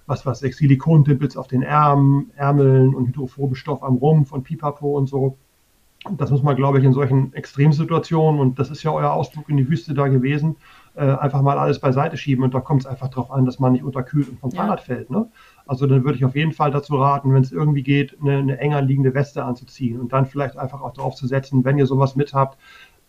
was 0.06 0.26
weiß 0.26 0.42
ich, 0.44 0.56
Silikontippels 0.56 1.38
auf 1.38 1.48
den 1.48 1.62
Ärmen, 1.62 2.32
Ärmeln 2.36 2.94
und 2.94 3.08
hydrophoben 3.08 3.56
Stoff 3.56 3.84
am 3.84 3.96
Rumpf 3.96 4.32
und 4.32 4.44
Pipapo 4.44 4.98
und 4.98 5.08
so. 5.08 5.38
Das 6.18 6.32
muss 6.32 6.44
man, 6.44 6.58
glaube 6.58 6.80
ich, 6.80 6.84
in 6.84 6.92
solchen 6.92 7.34
Extremsituationen, 7.34 8.42
und 8.42 8.60
das 8.60 8.70
ist 8.70 8.84
ja 8.84 8.92
euer 8.92 9.12
Ausdruck 9.12 9.48
in 9.48 9.56
die 9.56 9.70
Wüste 9.70 9.94
da 9.94 10.10
gewesen, 10.10 10.58
äh, 10.96 11.06
einfach 11.06 11.42
mal 11.42 11.58
alles 11.58 11.80
beiseite 11.80 12.18
schieben. 12.18 12.44
Und 12.44 12.54
da 12.54 12.60
kommt 12.60 12.82
es 12.82 12.86
einfach 12.86 13.08
darauf 13.08 13.32
an, 13.32 13.46
dass 13.46 13.60
man 13.60 13.72
nicht 13.72 13.86
unterkühlt 13.86 14.28
und 14.28 14.39
vom 14.39 14.50
ja. 14.50 14.63
Fahrrad 14.63 14.82
fällt. 14.82 15.10
Ne? 15.10 15.30
Also 15.66 15.88
dann 15.88 16.04
würde 16.04 16.18
ich 16.18 16.26
auf 16.26 16.36
jeden 16.36 16.52
Fall 16.52 16.72
dazu 16.72 16.98
raten, 16.98 17.34
wenn 17.34 17.42
es 17.42 17.54
irgendwie 17.54 17.84
geht, 17.84 18.18
eine, 18.22 18.38
eine 18.38 18.58
enger 18.60 18.82
liegende 18.82 19.13
Weste 19.13 19.46
anzuziehen 19.46 20.02
und 20.02 20.12
dann 20.12 20.26
vielleicht 20.26 20.58
einfach 20.58 20.82
auch 20.82 20.92
darauf 20.92 21.16
zu 21.16 21.26
setzen, 21.26 21.63
wenn 21.63 21.78
ihr 21.78 21.86
sowas 21.86 22.18
mit 22.18 22.34
habt, 22.34 22.58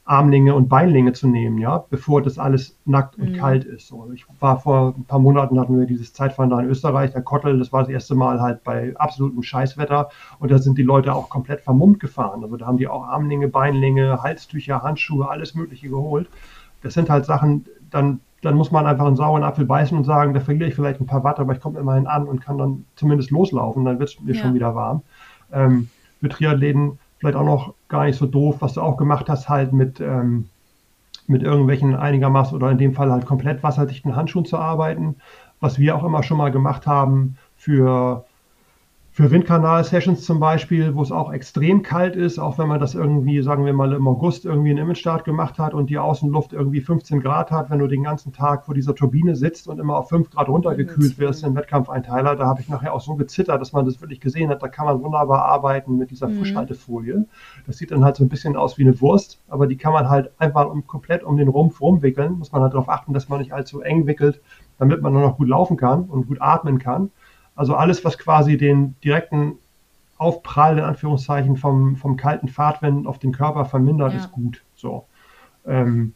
Armlinge 0.07 0.55
und 0.55 0.69
Beinlinge 0.69 1.15
zu 1.15 1.27
nehmen, 1.27 1.59
ja, 1.59 1.85
bevor 1.89 2.21
das 2.21 2.39
alles 2.39 2.77
nackt 2.85 3.17
und 3.19 3.33
mhm. 3.33 3.37
kalt 3.37 3.65
ist. 3.65 3.89
So, 3.89 4.11
ich 4.13 4.27
war 4.39 4.61
vor 4.61 4.95
ein 4.97 5.05
paar 5.05 5.19
Monaten 5.19 5.59
hatten 5.59 5.79
wir 5.79 5.87
dieses 5.87 6.13
Zeitfahren 6.13 6.51
da 6.51 6.61
in 6.61 6.67
Österreich, 6.67 7.13
der 7.13 7.23
Kottel, 7.23 7.59
das 7.59 7.73
war 7.73 7.81
das 7.81 7.89
erste 7.89 8.15
Mal 8.15 8.41
halt 8.41 8.63
bei 8.65 8.95
absolutem 8.97 9.43
Scheißwetter 9.43 10.11
und 10.41 10.51
da 10.51 10.59
sind 10.59 10.77
die 10.77 10.83
Leute 10.83 11.15
auch 11.15 11.31
komplett 11.31 11.63
vermummt 11.63 12.01
gefahren. 12.01 12.45
Also 12.45 12.57
da 12.57 12.67
haben 12.67 12.77
die 12.77 12.87
auch 12.87 13.05
Armlinge, 13.05 13.49
Beinlinge, 13.49 14.23
Halstücher, 14.23 14.83
Handschuhe, 14.83 15.29
alles 15.29 15.55
Mögliche 15.55 15.89
geholt. 15.89 16.29
Das 16.83 16.93
sind 16.93 17.09
halt 17.09 17.25
Sachen, 17.25 17.65
dann, 17.91 18.21
dann 18.43 18.57
muss 18.57 18.71
man 18.71 18.87
einfach 18.87 19.07
einen 19.07 19.17
sauren 19.17 19.43
Apfel 19.43 19.65
beißen 19.65 19.97
und 19.97 20.05
sagen, 20.05 20.35
da 20.35 20.41
verliere 20.41 20.69
ich 20.69 20.75
vielleicht 20.75 21.01
ein 21.01 21.07
paar 21.07 21.25
Watt, 21.25 21.41
aber 21.41 21.55
ich 21.55 21.61
komme 21.61 21.79
immerhin 21.79 22.07
an 22.07 22.29
und 22.29 22.43
kann 22.43 22.59
dann 22.59 22.85
zumindest 22.97 23.31
loslaufen, 23.31 23.87
dann 23.87 23.99
wird 23.99 24.11
es 24.11 24.21
mir 24.21 24.35
ja. 24.35 24.43
schon 24.43 24.53
wieder 24.53 24.75
warm. 24.75 25.03
Ähm, 25.51 25.89
für 26.21 26.29
Triathleten 26.29 26.99
vielleicht 27.25 27.39
auch 27.39 27.45
noch 27.45 27.75
gar 27.89 28.05
nicht 28.05 28.19
so 28.19 28.27
doof, 28.27 28.57
was 28.61 28.75
du 28.75 28.83
auch 28.83 28.99
gemacht 28.99 29.31
hast, 29.31 29.49
halt 29.49 29.73
mit, 29.73 29.99
ähm, 29.99 30.51
mit 31.27 31.43
irgendwelchen 31.43 31.97
einigermaßen 31.97 32.55
oder 32.55 32.71
in 32.71 32.77
dem 32.77 32.93
Fall 32.93 33.11
halt 33.11 33.25
komplett 33.25 33.63
wasserdichten 33.63 34.15
Handschuhen 34.15 34.45
zu 34.45 34.59
arbeiten. 34.59 35.17
Was 35.59 35.79
wir 35.79 35.97
auch 35.97 36.05
immer 36.05 36.23
schon 36.23 36.37
mal 36.37 36.53
gemacht 36.53 36.87
haben 36.87 37.39
für 37.57 38.27
für 39.15 39.31
Windkanal-Sessions 39.31 40.25
zum 40.25 40.41
Beispiel, 40.41 40.97
wo 40.97 41.03
es 41.03 41.13
auch 41.13 41.33
extrem 41.33 41.83
kalt 41.83 42.17
ist, 42.17 42.41
auch 42.41 42.59
wenn 42.59 42.67
man 42.67 42.81
das 42.81 42.97
irgendwie, 42.97 43.43
sagen 43.43 43.65
wir 43.65 43.73
mal, 43.73 43.93
im 43.93 44.09
August 44.09 44.45
irgendwie 44.45 44.71
einen 44.71 44.81
Imagestart 44.81 45.25
gemacht 45.25 45.61
hat 45.61 45.73
und 45.73 45.89
die 45.89 45.99
Außenluft 45.99 46.53
irgendwie 46.53 46.81
15 46.81 47.21
Grad 47.21 47.53
hat, 47.53 47.71
wenn 47.71 47.79
du 47.79 47.87
den 47.87 48.03
ganzen 48.03 48.33
Tag 48.33 48.65
vor 48.65 48.75
dieser 48.75 48.93
Turbine 48.93 49.37
sitzt 49.37 49.69
und 49.69 49.79
immer 49.79 49.99
auf 49.99 50.09
5 50.09 50.31
Grad 50.31 50.49
runtergekühlt 50.49 51.17
wirst 51.21 51.45
im 51.45 51.55
Wettkampfeinteiler, 51.55 52.35
da 52.35 52.47
habe 52.47 52.61
ich 52.61 52.69
nachher 52.69 52.93
auch 52.93 53.01
so 53.01 53.15
gezittert, 53.15 53.61
dass 53.61 53.73
man 53.73 53.85
das 53.85 54.01
wirklich 54.01 54.19
gesehen 54.19 54.51
hat. 54.51 54.65
Da 54.65 54.67
kann 54.67 54.87
man 54.87 55.01
wunderbar 55.01 55.45
arbeiten 55.45 55.97
mit 55.97 56.11
dieser 56.11 56.27
mhm. 56.27 56.39
Frischhaltefolie. 56.39 57.25
Das 57.69 57.77
sieht 57.77 57.93
dann 57.93 58.05
halt 58.05 58.17
so 58.17 58.25
ein 58.25 58.29
bisschen 58.29 58.57
aus 58.57 58.79
wie 58.79 58.83
eine 58.83 59.01
Wurst, 59.01 59.41
aber 59.49 59.69
die 59.69 59.77
kann 59.77 59.93
man 59.93 60.09
halt 60.09 60.33
einfach 60.39 60.69
um, 60.69 60.89
komplett 60.89 61.23
um 61.23 61.37
den 61.37 61.47
Rumpf 61.47 61.81
rumwickeln. 61.81 62.33
Muss 62.33 62.51
man 62.51 62.63
halt 62.63 62.73
darauf 62.73 62.89
achten, 62.89 63.13
dass 63.13 63.29
man 63.29 63.39
nicht 63.39 63.53
allzu 63.53 63.81
eng 63.81 64.09
wickelt, 64.09 64.41
damit 64.79 65.03
man 65.03 65.13
nur 65.13 65.23
noch 65.23 65.37
gut 65.37 65.47
laufen 65.47 65.77
kann 65.77 66.03
und 66.07 66.27
gut 66.27 66.39
atmen 66.41 66.81
kann. 66.81 67.13
Also 67.55 67.75
alles, 67.75 68.05
was 68.05 68.19
quasi 68.19 68.57
den 68.57 68.97
direkten 69.03 69.59
Aufprall 70.19 70.79
in 70.79 70.85
Anführungszeichen 70.85 71.57
vom, 71.57 71.97
vom 71.97 72.17
kalten 72.17 72.49
Fahrtwind 72.49 73.07
auf 73.07 73.19
den 73.19 73.33
Körper 73.33 73.65
vermindert, 73.65 74.13
ja. 74.13 74.19
ist 74.19 74.33
gut. 74.33 74.63
So. 74.75 75.07
Ähm, 75.67 76.15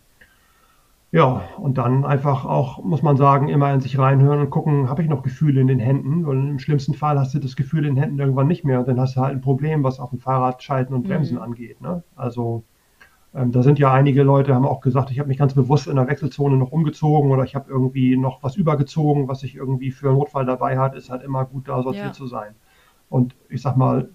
ja, 1.10 1.42
und 1.56 1.78
dann 1.78 2.04
einfach 2.04 2.44
auch, 2.44 2.84
muss 2.84 3.02
man 3.02 3.16
sagen, 3.16 3.48
immer 3.48 3.72
in 3.72 3.80
sich 3.80 3.98
reinhören 3.98 4.40
und 4.40 4.50
gucken, 4.50 4.90
habe 4.90 5.02
ich 5.02 5.08
noch 5.08 5.22
Gefühle 5.22 5.60
in 5.60 5.66
den 5.66 5.78
Händen? 5.78 6.26
Und 6.26 6.48
im 6.48 6.58
schlimmsten 6.58 6.92
Fall 6.92 7.18
hast 7.18 7.32
du 7.34 7.38
das 7.38 7.56
Gefühl 7.56 7.86
in 7.86 7.94
den 7.94 8.02
Händen 8.02 8.18
irgendwann 8.18 8.46
nicht 8.46 8.64
mehr 8.64 8.80
und 8.80 8.88
dann 8.88 9.00
hast 9.00 9.16
du 9.16 9.20
halt 9.20 9.32
ein 9.32 9.40
Problem, 9.40 9.82
was 9.82 10.00
auf 10.00 10.10
dem 10.10 10.18
Fahrrad 10.18 10.62
Schalten 10.62 10.92
und 10.92 11.04
Bremsen 11.04 11.36
mhm. 11.36 11.42
angeht. 11.42 11.80
Ne? 11.80 12.02
Also 12.14 12.62
ähm, 13.34 13.52
da 13.52 13.62
sind 13.62 13.78
ja 13.78 13.92
einige 13.92 14.22
Leute, 14.22 14.54
haben 14.54 14.66
auch 14.66 14.80
gesagt, 14.80 15.10
ich 15.10 15.18
habe 15.18 15.28
mich 15.28 15.38
ganz 15.38 15.54
bewusst 15.54 15.86
in 15.86 15.96
der 15.96 16.08
Wechselzone 16.08 16.56
noch 16.56 16.72
umgezogen 16.72 17.30
oder 17.30 17.44
ich 17.44 17.54
habe 17.54 17.70
irgendwie 17.70 18.16
noch 18.16 18.42
was 18.42 18.56
übergezogen, 18.56 19.28
was 19.28 19.42
ich 19.42 19.54
irgendwie 19.54 19.90
für 19.90 20.08
einen 20.08 20.18
Notfall 20.18 20.46
dabei 20.46 20.78
hat, 20.78 20.94
ist 20.94 21.10
halt 21.10 21.22
immer 21.22 21.44
gut, 21.44 21.68
da 21.68 21.82
sortiert 21.82 22.06
ja. 22.06 22.12
zu 22.12 22.26
sein. 22.26 22.54
Und 23.10 23.34
ich 23.48 23.62
sag 23.62 23.76
mal, 23.76 24.08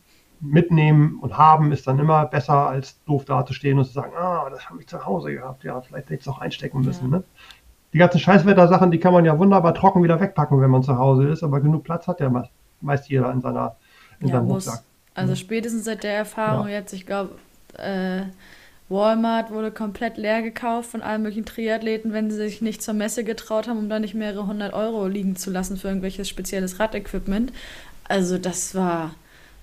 mitnehmen 0.43 1.19
und 1.21 1.37
haben 1.37 1.71
ist 1.71 1.87
dann 1.87 1.99
immer 1.99 2.25
besser, 2.25 2.67
als 2.67 3.01
doof 3.05 3.25
dazustehen 3.25 3.77
und 3.77 3.85
zu 3.85 3.93
sagen, 3.93 4.11
ah, 4.17 4.49
das 4.49 4.69
habe 4.69 4.81
ich 4.81 4.87
zu 4.87 5.05
Hause 5.05 5.33
gehabt, 5.33 5.63
ja, 5.63 5.79
vielleicht 5.81 6.05
hätte 6.05 6.15
ich 6.15 6.21
es 6.21 6.27
auch 6.27 6.39
einstecken 6.39 6.81
müssen. 6.81 7.11
Ja. 7.11 7.17
Ne? 7.19 7.23
Die 7.93 7.97
ganzen 7.97 8.19
Scheißwetter-Sachen, 8.19 8.91
die 8.91 8.99
kann 8.99 9.13
man 9.13 9.23
ja 9.23 9.37
wunderbar 9.37 9.73
trocken 9.73 10.03
wieder 10.03 10.19
wegpacken, 10.19 10.59
wenn 10.59 10.69
man 10.69 10.83
zu 10.83 10.97
Hause 10.97 11.27
ist, 11.29 11.43
aber 11.43 11.61
genug 11.61 11.83
Platz 11.83 12.07
hat 12.07 12.19
ja 12.19 12.31
meist 12.81 13.09
jeder 13.09 13.31
in 13.31 13.39
seiner 13.39 13.77
in 14.19 14.27
ja, 14.27 14.35
seinem 14.35 14.47
muss. 14.47 14.67
Rucksack. 14.67 14.83
Also 15.13 15.31
mhm. 15.31 15.37
spätestens 15.37 15.85
seit 15.85 16.03
der 16.03 16.15
Erfahrung 16.15 16.67
ja. 16.67 16.73
jetzt, 16.73 16.93
ich 16.93 17.05
glaube, 17.05 17.35
äh, 17.77 18.23
Walmart 18.89 19.51
wurde 19.51 19.71
komplett 19.71 20.17
leer 20.17 20.41
gekauft 20.41 20.91
von 20.91 21.01
allen 21.01 21.23
möglichen 21.23 21.45
Triathleten, 21.45 22.13
wenn 22.13 22.29
sie 22.29 22.37
sich 22.37 22.61
nicht 22.61 22.83
zur 22.83 22.93
Messe 22.93 23.23
getraut 23.23 23.67
haben, 23.67 23.79
um 23.79 23.89
da 23.89 23.99
nicht 23.99 24.13
mehrere 24.13 24.45
hundert 24.45 24.73
Euro 24.73 25.07
liegen 25.07 25.35
zu 25.35 25.51
lassen 25.51 25.77
für 25.77 25.87
irgendwelches 25.87 26.29
spezielles 26.29 26.79
Radequipment. 26.79 27.53
Also 28.07 28.37
das 28.37 28.75
war 28.75 29.15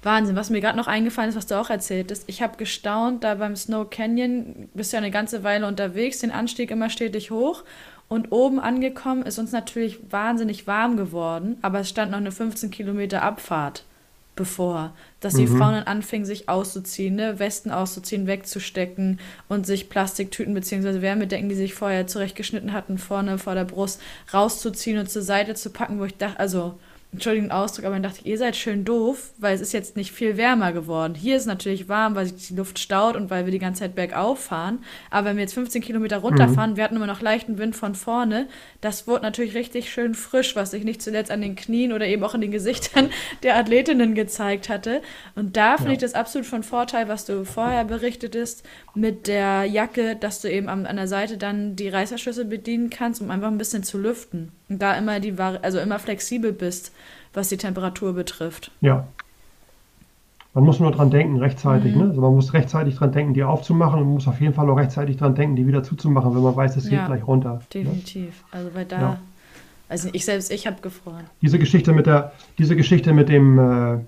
Wahnsinn. 0.03 0.37
Was 0.37 0.51
mir 0.51 0.61
gerade 0.61 0.79
noch 0.79 0.87
eingefallen 0.87 1.29
ist, 1.29 1.37
was 1.37 1.47
du 1.47 1.61
auch 1.61 1.71
erzählt 1.71 2.11
hast. 2.11 2.25
Ich 2.27 2.43
habe 2.43 2.57
gestaunt, 2.57 3.23
da 3.23 3.35
beim 3.35 3.57
Snow 3.57 3.89
Canyon 3.89 4.69
bist 4.75 4.93
du 4.93 4.97
ja 4.97 5.03
eine 5.03 5.11
ganze 5.11 5.45
Weile 5.45 5.67
unterwegs, 5.67 6.21
den 6.21 6.31
Anstieg 6.31 6.71
immer 6.71 6.89
stetig 6.89 7.31
hoch. 7.31 7.65
Und 8.09 8.33
oben 8.33 8.59
angekommen 8.59 9.23
ist 9.23 9.39
uns 9.39 9.53
natürlich 9.53 10.01
wahnsinnig 10.11 10.67
warm 10.67 10.97
geworden, 10.97 11.59
aber 11.63 11.81
es 11.81 11.89
stand 11.89 12.11
noch 12.11 12.19
eine 12.19 12.33
15 12.33 12.71
Kilometer 12.71 13.23
Abfahrt 13.23 13.85
bevor, 14.41 14.95
dass 15.21 15.35
die 15.35 15.47
mhm. 15.47 15.59
Frauen 15.59 15.75
dann 15.75 15.85
anfingen, 15.85 16.25
sich 16.25 16.49
auszuziehen, 16.49 17.15
ne? 17.15 17.39
Westen 17.39 17.71
auszuziehen, 17.71 18.27
wegzustecken 18.27 19.21
und 19.49 19.67
sich 19.67 19.91
Plastiktüten 19.91 20.55
bzw. 20.55 21.03
Wärmedecken, 21.03 21.51
die 21.51 21.55
sich 21.55 21.75
vorher 21.75 22.07
zurechtgeschnitten 22.07 22.73
hatten, 22.73 22.97
vorne 22.97 23.37
vor 23.37 23.55
der 23.55 23.67
Brust 23.67 24.01
rauszuziehen 24.33 24.99
und 24.99 25.11
zur 25.11 25.21
Seite 25.21 25.55
zu 25.55 25.69
packen, 25.69 26.01
wo 26.01 26.05
ich 26.05 26.17
dachte, 26.17 26.41
also 26.41 26.79
Entschuldigung 27.13 27.49
den 27.49 27.57
Ausdruck, 27.57 27.87
aber 27.87 27.97
dann 27.97 28.05
dachte 28.05 28.21
ich, 28.21 28.27
ihr 28.27 28.39
seid 28.39 28.55
schön 28.55 28.85
doof, 28.85 29.33
weil 29.39 29.53
es 29.53 29.61
ist 29.61 29.73
jetzt 29.73 29.97
nicht 29.97 30.13
viel 30.13 30.37
wärmer 30.37 30.73
geworden. 30.73 31.17
Hier 31.17 31.35
ist 31.35 31.43
es 31.43 31.49
natürlich 31.49 31.89
warm, 31.89 32.15
weil 32.15 32.27
sich 32.27 32.49
die 32.49 32.55
Luft 32.55 32.79
staut 32.79 33.17
und 33.17 33.31
weil 33.31 33.47
wir 33.47 33.51
die 33.51 33.59
ganze 33.59 33.81
Zeit 33.81 33.97
bergauf 33.97 34.39
fahren. 34.45 34.85
Aber 35.11 35.27
wenn 35.27 35.37
wir 35.37 35.43
jetzt 35.43 35.55
15 35.55 35.83
Kilometer 35.83 36.19
runterfahren, 36.19 36.73
mhm. 36.73 36.77
wir 36.77 36.85
hatten 36.85 36.95
immer 36.95 37.09
noch 37.09 37.21
leichten 37.21 37.59
Wind 37.59 37.75
von 37.75 37.97
vorne, 37.97 38.47
das 38.81 39.09
wurde 39.09 39.23
natürlich 39.23 39.57
richtig 39.57 39.91
schön 39.91 40.15
frisch, 40.15 40.55
was 40.55 40.71
sich 40.71 40.85
nicht 40.85 41.03
zuletzt 41.03 41.33
an 41.33 41.41
den 41.41 41.57
Knien 41.57 41.93
oder 41.93 42.07
eben 42.07 42.23
auch 42.23 42.37
in 42.37 42.43
den 42.43 42.53
Gesichtern 42.53 43.11
der 43.43 43.57
Athletinnen 43.57 44.15
gezeigt 44.15 44.69
hatte. 44.69 45.03
Und 45.35 45.57
da 45.57 45.79
finde 45.79 45.91
ja. 45.91 45.95
ich 45.95 46.01
das 46.01 46.15
absolut 46.15 46.47
von 46.47 46.63
Vorteil, 46.63 47.09
was 47.09 47.25
du 47.25 47.45
vorher 47.45 47.85
berichtetest, 47.85 48.63
mit 48.95 49.27
der 49.27 49.65
Jacke, 49.65 50.15
dass 50.15 50.41
du 50.43 50.49
eben 50.49 50.69
an, 50.69 50.87
an 50.87 50.95
der 50.95 51.09
Seite 51.09 51.39
dann 51.39 51.75
die 51.75 51.89
Reißerschlüssel 51.89 52.45
bedienen 52.45 52.89
kannst, 52.89 53.21
um 53.21 53.33
einfach 53.33 53.49
ein 53.49 53.59
bisschen 53.59 53.83
zu 53.83 53.99
lüften. 53.99 54.53
Und 54.71 54.81
da 54.81 54.95
immer 54.95 55.21
die, 55.21 55.35
also 55.39 55.79
immer 55.79 55.99
flexibel 55.99 56.53
bist 56.53 56.93
was 57.33 57.49
die 57.49 57.57
Temperatur 57.57 58.13
betrifft. 58.13 58.71
Ja. 58.81 59.07
Man 60.53 60.65
muss 60.65 60.81
nur 60.81 60.91
dran 60.91 61.11
denken, 61.11 61.39
rechtzeitig. 61.39 61.95
Mhm. 61.95 62.03
Ne? 62.03 62.09
Also 62.09 62.21
man 62.21 62.35
muss 62.35 62.53
rechtzeitig 62.53 62.97
dran 62.97 63.13
denken, 63.13 63.35
die 63.35 63.45
aufzumachen 63.45 64.01
und 64.01 64.07
man 64.07 64.15
muss 64.15 64.27
auf 64.27 64.41
jeden 64.41 64.53
Fall 64.53 64.69
auch 64.69 64.77
rechtzeitig 64.77 65.17
dran 65.17 65.35
denken, 65.35 65.55
die 65.55 65.67
wieder 65.67 65.85
zuzumachen, 65.85 66.35
wenn 66.35 66.43
man 66.43 66.57
weiß, 66.57 66.77
es 66.77 66.91
ja, 66.91 66.99
geht 66.99 67.07
gleich 67.07 67.27
runter. 67.27 67.55
Ne? 67.55 67.61
Definitiv. 67.73 68.43
Ne? 68.53 68.59
Also 68.59 68.75
weil 68.75 68.85
da, 68.85 69.01
ja. 69.01 69.21
also 69.89 70.09
ich 70.13 70.25
selbst, 70.25 70.51
ich 70.51 70.67
habe 70.67 70.81
gefroren. 70.83 71.25
Diese 71.41 71.59
Geschichte 71.59 71.93
mit 71.93 72.07
der, 72.07 72.33
diese 72.59 72.75
Geschichte 72.75 73.13
mit 73.13 73.29
dem, 73.29 73.59
äh, 73.59 73.99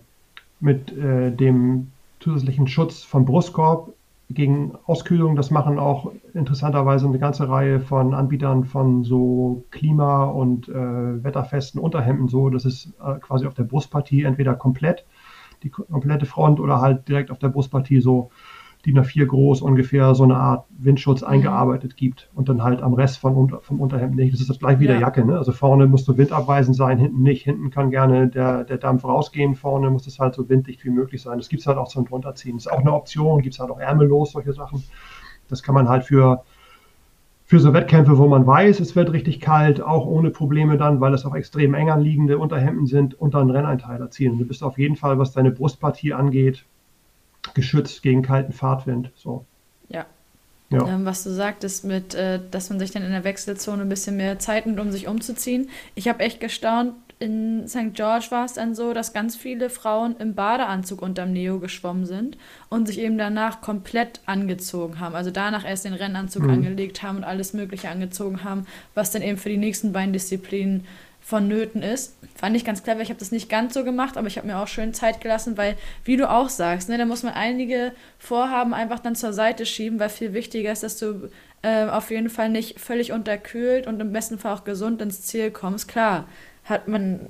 mit 0.59 0.91
äh, 0.97 1.31
dem 1.31 1.93
zusätzlichen 2.19 2.67
Schutz 2.67 3.05
vom 3.05 3.25
Brustkorb 3.25 3.93
gegen 4.35 4.73
Auskühlung, 4.87 5.37
das 5.37 5.51
machen 5.51 5.79
auch 5.79 6.13
interessanterweise 6.35 7.07
eine 7.07 7.19
ganze 7.19 7.49
Reihe 7.49 7.81
von 7.81 8.15
Anbietern 8.15 8.65
von 8.65 9.05
so 9.05 9.65
Klima- 9.71 10.25
und 10.25 10.69
äh, 10.69 11.25
wetterfesten 11.25 11.79
Unterhemden 11.81 12.29
so, 12.29 12.51
dass 12.51 12.65
es 12.65 12.93
äh, 13.05 13.19
quasi 13.21 13.47
auf 13.47 13.55
der 13.55 13.65
Brustpartie 13.65 14.25
entweder 14.25 14.55
komplett 14.55 15.05
die 15.63 15.71
komplette 15.71 16.27
Front 16.27 16.61
oder 16.61 16.81
halt 16.81 17.09
direkt 17.09 17.31
auf 17.31 17.39
der 17.39 17.49
Brustpartie 17.49 18.01
so 18.01 18.31
DIN 18.85 18.99
A4 18.99 19.27
groß 19.27 19.63
ungefähr 19.63 20.15
so 20.15 20.25
eine 20.25 20.37
Art 20.37 20.67
Windschutz 20.71 21.23
mhm. 21.23 21.29
eingearbeitet 21.29 21.97
gibt 21.97 22.31
und 22.35 22.49
dann 22.49 22.63
halt 22.63 22.83
am 22.83 22.95
Rest 22.95 23.19
von, 23.19 23.61
vom 23.61 23.81
Unterhemd 23.81 24.17
nicht. 24.17 24.33
Das 24.33 24.41
ist 24.41 24.51
das 24.51 24.59
gleich 24.59 24.81
wie 24.81 24.87
ja. 24.87 24.93
der 24.93 25.01
Jacke. 25.01 25.25
Ne? 25.25 25.39
Also 25.39 25.53
vorne 25.53 25.87
musst 25.87 26.09
du 26.09 26.17
windabweisend 26.17 26.77
sein, 26.77 26.99
hinten 26.99 27.23
nicht. 27.23 27.45
Hinten 27.45 27.71
kann 27.71 27.91
gerne 27.91 28.29
der, 28.29 28.65
der 28.65 28.79
Dampf 28.79 29.05
rausgehen, 29.05 29.55
vorne 29.55 29.91
muss 29.91 30.07
es 30.07 30.19
halt 30.19 30.35
so 30.35 30.49
winddicht 30.49 30.85
wie 30.85 30.91
möglich 30.91 31.23
sein. 31.23 31.39
Das 31.39 31.49
gibt 31.49 31.61
es 31.61 31.67
halt 31.67 31.79
auch 31.79 31.89
zum 31.89 32.05
drunterziehen. 32.05 32.57
Das 32.57 32.67
ist 32.67 32.73
auch 32.73 32.81
eine 32.81 32.93
Option, 32.93 33.43
gibt 33.43 33.55
es 33.55 33.61
halt 33.61 33.71
auch 33.71 33.79
ärmellos, 33.79 34.33
solche 34.33 34.53
Sachen. 34.53 34.83
Das 35.49 35.63
kann 35.63 35.75
man 35.75 35.89
halt 35.89 36.05
für 36.05 36.43
für 37.45 37.61
so 37.61 37.75
Wettkämpfe, 37.75 38.17
wo 38.17 38.29
man 38.29 38.47
weiß, 38.47 38.81
es 38.81 38.97
wird 38.97 39.13
richtig 39.13 39.39
kalt, 39.39 39.83
auch 39.83 40.07
ohne 40.07 40.31
Probleme 40.31 40.79
dann, 40.79 41.03
weil 41.03 41.13
es 41.13 41.27
auch 41.27 41.35
extrem 41.35 41.75
eng 41.75 41.91
anliegende 41.91 42.39
Unterhemden 42.39 42.87
sind, 42.87 43.13
unter 43.21 43.41
einen 43.41 43.51
Renneinteiler 43.51 44.09
ziehen. 44.11 44.39
Du 44.39 44.47
bist 44.47 44.63
auf 44.63 44.79
jeden 44.79 44.97
Fall, 44.97 45.19
was 45.19 45.33
deine 45.33 45.51
Brustpartie 45.51 46.15
angeht, 46.15 46.65
geschützt 47.55 48.03
gegen 48.03 48.23
kalten 48.23 48.53
Fahrtwind. 48.53 49.11
So. 49.15 49.45
Ja. 49.89 50.07
ja. 50.71 50.87
Ähm, 50.89 51.05
was 51.05 51.25
du 51.25 51.31
sagtest, 51.31 51.85
mit, 51.85 52.15
äh, 52.15 52.41
dass 52.51 52.71
man 52.71 52.79
sich 52.79 52.91
dann 52.91 53.03
in 53.03 53.11
der 53.11 53.25
Wechselzone 53.25 53.83
ein 53.83 53.89
bisschen 53.89 54.17
mehr 54.17 54.39
Zeit 54.39 54.67
nimmt, 54.67 54.81
um 54.81 54.91
sich 54.91 55.09
umzuziehen. 55.09 55.69
Ich 55.95 56.09
habe 56.09 56.21
echt 56.21 56.41
gestaunt, 56.41 56.95
in 57.23 57.69
St. 57.69 57.95
George 57.95 58.27
war 58.31 58.45
es 58.45 58.55
dann 58.55 58.75
so, 58.75 58.93
dass 58.93 59.13
ganz 59.13 59.37
viele 59.37 59.71
Frauen 59.71 60.17
im 60.19 60.35
Badeanzug 60.35 61.01
unterm 61.03 61.33
Neo 61.33 61.61
geschwommen 61.61 62.05
sind 62.05 62.37
und 62.69 62.89
sich 62.89 62.99
eben 62.99 63.17
danach 63.17 63.61
komplett 63.61 64.21
angezogen 64.27 64.99
haben. 64.99 65.15
Also 65.15 65.31
danach 65.31 65.65
erst 65.65 65.85
den 65.85 65.93
Rennanzug 65.95 66.43
mhm. 66.43 66.51
angelegt 66.51 67.05
haben 67.05 67.19
und 67.19 67.25
alles 67.25 67.53
Mögliche 67.53 67.89
angezogen 67.91 68.43
haben, 68.43 68.67
was 68.95 69.13
dann 69.13 69.23
eben 69.23 69.39
für 69.39 69.51
die 69.51 69.57
nächsten 69.57 69.93
beiden 69.93 70.13
Disziplinen 70.13 70.85
vonnöten 71.23 71.83
ist. 71.83 72.17
Fand 72.35 72.57
ich 72.57 72.65
ganz 72.65 72.83
clever. 72.83 73.01
Ich 73.01 73.09
habe 73.09 73.19
das 73.19 73.31
nicht 73.31 73.49
ganz 73.49 73.75
so 73.75 73.85
gemacht, 73.85 74.17
aber 74.17 74.27
ich 74.27 74.37
habe 74.37 74.47
mir 74.47 74.59
auch 74.59 74.67
schön 74.67 74.93
Zeit 74.93 75.21
gelassen, 75.21 75.57
weil, 75.57 75.77
wie 76.05 76.17
du 76.17 76.29
auch 76.29 76.49
sagst, 76.49 76.89
ne, 76.89 76.99
da 76.99 77.05
muss 77.05 77.23
man 77.23 77.35
einige 77.35 77.93
Vorhaben 78.19 78.75
einfach 78.75 78.99
dann 78.99 79.15
zur 79.15 79.33
Seite 79.33 79.65
schieben, 79.65 80.01
weil 80.01 80.09
viel 80.09 80.35
wichtiger 80.35 80.73
ist, 80.73 80.83
dass 80.83 80.99
du 80.99 81.31
äh, 81.63 81.85
auf 81.87 82.11
jeden 82.11 82.29
Fall 82.29 82.49
nicht 82.49 82.81
völlig 82.81 83.13
unterkühlt 83.13 83.87
und 83.87 84.01
im 84.01 84.13
besten 84.13 84.39
Fall 84.39 84.55
auch 84.55 84.65
gesund 84.65 85.01
ins 85.01 85.23
Ziel 85.23 85.51
kommst. 85.51 85.87
Klar, 85.87 86.27
hat 86.65 86.87
man 86.87 87.21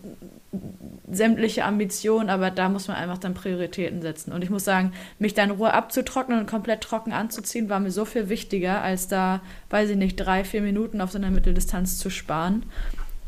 sämtliche 1.11 1.65
Ambitionen, 1.65 2.29
aber 2.29 2.51
da 2.51 2.69
muss 2.69 2.89
man 2.89 2.97
einfach 2.97 3.19
dann 3.19 3.35
Prioritäten 3.35 4.03
setzen. 4.03 4.33
Und 4.33 4.43
ich 4.43 4.51
muss 4.51 4.65
sagen, 4.65 4.93
mich 5.19 5.33
dann 5.33 5.51
in 5.51 5.57
Ruhe 5.57 5.73
abzutrocknen 5.73 6.39
und 6.39 6.47
komplett 6.47 6.83
trocken 6.83 7.13
anzuziehen, 7.13 7.71
war 7.71 7.81
mir 7.81 7.91
so 7.91 8.05
viel 8.05 8.29
wichtiger, 8.29 8.83
als 8.83 9.09
da, 9.09 9.41
weiß 9.71 9.91
ich 9.91 9.97
nicht, 9.97 10.17
drei, 10.17 10.45
vier 10.45 10.61
Minuten 10.61 11.01
auf 11.01 11.11
so 11.11 11.19
einer 11.19 11.31
Mitteldistanz 11.31 11.99
zu 11.99 12.11
sparen, 12.11 12.65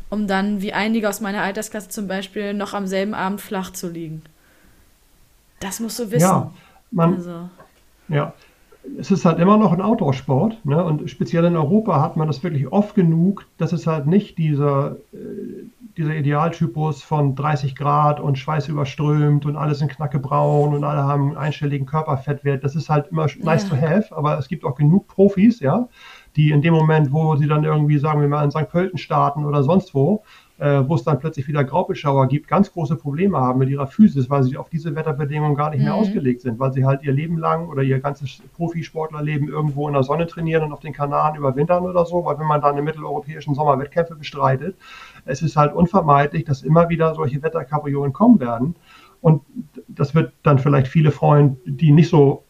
um 0.09 0.27
dann, 0.27 0.61
wie 0.61 0.73
einige 0.73 1.09
aus 1.09 1.21
meiner 1.21 1.41
Altersklasse 1.41 1.89
zum 1.89 2.07
Beispiel, 2.07 2.53
noch 2.53 2.73
am 2.73 2.87
selben 2.87 3.13
Abend 3.13 3.41
flach 3.41 3.71
zu 3.71 3.89
liegen. 3.89 4.21
Das 5.59 5.79
musst 5.79 5.99
du 5.99 6.11
wissen. 6.11 6.21
Ja, 6.21 6.51
man, 6.91 7.15
also. 7.15 7.49
ja 8.07 8.33
es 8.99 9.11
ist 9.11 9.25
halt 9.25 9.39
immer 9.39 9.57
noch 9.57 9.71
ein 9.71 9.81
Outdoor-Sport. 9.81 10.65
Ne? 10.65 10.83
Und 10.83 11.09
speziell 11.09 11.45
in 11.45 11.55
Europa 11.55 12.01
hat 12.01 12.17
man 12.17 12.27
das 12.27 12.43
wirklich 12.43 12.71
oft 12.71 12.95
genug, 12.95 13.45
dass 13.57 13.73
es 13.73 13.87
halt 13.87 14.07
nicht 14.07 14.37
dieser, 14.37 14.97
äh, 15.13 15.65
dieser 15.97 16.15
Idealtypus 16.15 17.03
von 17.03 17.35
30 17.35 17.75
Grad 17.75 18.19
und 18.19 18.37
Schweiß 18.37 18.67
überströmt 18.67 19.45
und 19.45 19.55
alles 19.55 19.81
in 19.81 19.87
Knacke 19.87 20.19
braun 20.19 20.73
und 20.73 20.83
alle 20.83 21.03
haben 21.03 21.29
einen 21.29 21.37
einstelligen 21.37 21.85
Körperfettwert. 21.85 22.63
Das 22.63 22.75
ist 22.75 22.89
halt 22.89 23.07
immer 23.11 23.27
nice 23.39 23.67
to 23.67 23.75
have, 23.75 24.15
aber 24.15 24.37
es 24.37 24.47
gibt 24.47 24.63
auch 24.65 24.75
genug 24.75 25.07
Profis, 25.07 25.59
ja, 25.59 25.87
die 26.35 26.51
in 26.51 26.61
dem 26.61 26.73
Moment, 26.73 27.11
wo 27.11 27.35
sie 27.35 27.47
dann 27.47 27.63
irgendwie, 27.63 27.97
sagen 27.97 28.21
wir 28.21 28.27
mal, 28.27 28.43
in 28.43 28.51
St. 28.51 28.69
Pölten 28.69 28.97
starten 28.97 29.45
oder 29.45 29.63
sonst 29.63 29.93
wo, 29.93 30.23
äh, 30.57 30.83
wo 30.87 30.95
es 30.95 31.03
dann 31.03 31.19
plötzlich 31.19 31.47
wieder 31.47 31.63
Graupelschauer 31.63 32.27
gibt, 32.27 32.47
ganz 32.47 32.71
große 32.71 32.95
Probleme 32.95 33.37
haben 33.37 33.59
mit 33.59 33.69
ihrer 33.69 33.87
Physis, 33.87 34.29
weil 34.29 34.43
sie 34.43 34.57
auf 34.57 34.69
diese 34.69 34.95
Wetterbedingungen 34.95 35.55
gar 35.55 35.69
nicht 35.69 35.83
mehr 35.83 35.93
mhm. 35.93 35.99
ausgelegt 35.99 36.41
sind, 36.41 36.59
weil 36.59 36.71
sie 36.71 36.85
halt 36.85 37.03
ihr 37.03 37.11
Leben 37.11 37.37
lang 37.37 37.67
oder 37.67 37.83
ihr 37.83 37.99
ganzes 37.99 38.41
Profisportlerleben 38.55 39.49
irgendwo 39.49 39.87
in 39.87 39.93
der 39.93 40.03
Sonne 40.03 40.27
trainieren 40.27 40.63
und 40.63 40.71
auf 40.71 40.79
den 40.79 40.93
Kanaren 40.93 41.35
überwintern 41.35 41.83
oder 41.83 42.05
so, 42.05 42.23
weil 42.25 42.39
wenn 42.39 42.47
man 42.47 42.61
dann 42.61 42.77
im 42.77 42.85
mitteleuropäischen 42.85 43.55
Sommer 43.55 43.77
Wettkämpfe 43.79 44.15
bestreitet, 44.15 44.77
es 45.25 45.41
ist 45.41 45.55
halt 45.55 45.73
unvermeidlich, 45.73 46.45
dass 46.45 46.63
immer 46.63 46.89
wieder 46.89 47.15
solche 47.15 47.41
Wetterkapriolen 47.41 48.13
kommen 48.13 48.39
werden. 48.39 48.75
Und 49.21 49.41
das 49.87 50.13
wird 50.13 50.33
dann 50.43 50.59
vielleicht 50.59 50.87
viele 50.87 51.11
freuen, 51.11 51.57
die 51.65 51.91
nicht 51.91 52.09
so 52.09 52.43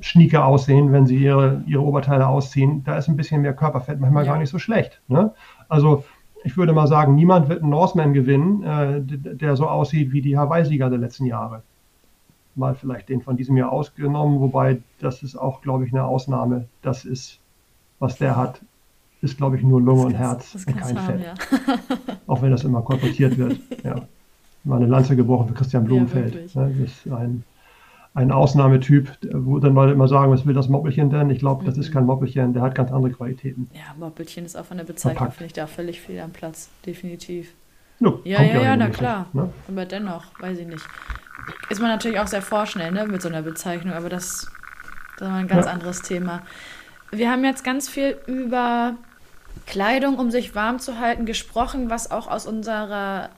schnieke 0.00 0.44
aussehen, 0.44 0.92
wenn 0.92 1.06
sie 1.06 1.16
ihre, 1.16 1.62
ihre 1.66 1.82
Oberteile 1.82 2.26
ausziehen. 2.26 2.82
Da 2.84 2.96
ist 2.96 3.08
ein 3.08 3.16
bisschen 3.16 3.42
mehr 3.42 3.54
Körperfett 3.54 4.00
manchmal 4.00 4.24
ja. 4.24 4.32
gar 4.32 4.38
nicht 4.38 4.50
so 4.50 4.58
schlecht. 4.58 5.00
Ne? 5.08 5.32
Also 5.68 6.04
ich 6.44 6.56
würde 6.56 6.72
mal 6.72 6.86
sagen, 6.86 7.14
niemand 7.14 7.48
wird 7.48 7.62
einen 7.62 7.70
Norseman 7.70 8.12
gewinnen, 8.12 8.62
äh, 8.62 9.02
der 9.02 9.56
so 9.56 9.68
aussieht 9.68 10.12
wie 10.12 10.22
die 10.22 10.38
Hawaii-Sieger 10.38 10.88
der 10.88 10.98
letzten 10.98 11.26
Jahre. 11.26 11.62
Mal 12.54 12.74
vielleicht 12.74 13.08
den 13.08 13.20
von 13.20 13.36
diesem 13.36 13.56
Jahr 13.56 13.70
ausgenommen, 13.72 14.40
wobei 14.40 14.78
das 14.98 15.22
ist 15.22 15.36
auch, 15.36 15.60
glaube 15.62 15.86
ich, 15.86 15.92
eine 15.92 16.04
Ausnahme. 16.04 16.66
Das 16.82 17.04
ist, 17.04 17.38
was 17.98 18.16
der 18.16 18.36
hat, 18.36 18.60
ist, 19.22 19.36
glaube 19.36 19.56
ich, 19.56 19.62
nur 19.62 19.80
Lunge 19.80 20.02
und 20.02 20.14
Herz 20.14 20.54
und 20.54 20.76
kein 20.76 20.98
haben, 20.98 21.20
Fett. 21.20 21.20
Ja. 21.22 22.16
auch 22.26 22.42
wenn 22.42 22.50
das 22.50 22.64
immer 22.64 22.82
kolportiert 22.82 23.36
wird. 23.36 23.60
Ja. 23.84 24.02
Mal 24.62 24.76
eine 24.76 24.86
Lanze 24.86 25.16
gebrochen 25.16 25.48
für 25.48 25.54
Christian 25.54 25.84
Blumenfeld. 25.84 26.54
Ja, 26.54 26.68
das 26.68 26.76
ist 26.76 27.10
ein 27.10 27.44
ein 28.14 28.32
Ausnahmetyp, 28.32 29.10
wo 29.32 29.58
dann 29.60 29.74
Leute 29.74 29.92
immer 29.92 30.08
sagen, 30.08 30.32
was 30.32 30.44
will 30.44 30.54
das 30.54 30.68
Moppelchen 30.68 31.10
denn? 31.10 31.30
Ich 31.30 31.38
glaube, 31.38 31.64
das 31.64 31.76
mhm. 31.76 31.82
ist 31.82 31.92
kein 31.92 32.06
Moppelchen, 32.06 32.52
der 32.52 32.62
hat 32.62 32.74
ganz 32.74 32.90
andere 32.90 33.12
Qualitäten. 33.12 33.70
Ja, 33.72 33.94
Moppelchen 33.98 34.44
ist 34.44 34.56
auch 34.56 34.64
von 34.64 34.78
der 34.78 34.84
Bezeichnung, 34.84 35.30
finde 35.30 35.46
ich, 35.46 35.52
da 35.52 35.66
völlig 35.66 36.00
viel 36.00 36.18
am 36.20 36.30
Platz, 36.30 36.70
definitiv. 36.84 37.54
No, 38.00 38.20
ja, 38.24 38.42
ja, 38.42 38.62
ja, 38.62 38.76
na 38.76 38.88
klar. 38.88 39.26
Ne? 39.32 39.50
Aber 39.68 39.84
dennoch, 39.84 40.24
weiß 40.40 40.58
ich 40.58 40.66
nicht. 40.66 40.84
Ist 41.68 41.80
man 41.80 41.90
natürlich 41.90 42.18
auch 42.18 42.26
sehr 42.26 42.42
vorschnell, 42.42 42.90
ne, 42.90 43.06
mit 43.06 43.22
so 43.22 43.28
einer 43.28 43.42
Bezeichnung, 43.42 43.94
aber 43.94 44.08
das, 44.08 44.50
das 45.18 45.28
ist 45.28 45.34
ein 45.34 45.48
ganz 45.48 45.66
ja. 45.66 45.72
anderes 45.72 46.02
Thema. 46.02 46.42
Wir 47.12 47.30
haben 47.30 47.44
jetzt 47.44 47.62
ganz 47.62 47.88
viel 47.88 48.16
über 48.26 48.94
Kleidung, 49.66 50.18
um 50.18 50.30
sich 50.30 50.54
warm 50.54 50.78
zu 50.78 50.98
halten, 50.98 51.26
gesprochen, 51.26 51.90
was 51.90 52.10
auch 52.10 52.28
aus 52.28 52.46
unserer 52.46 53.30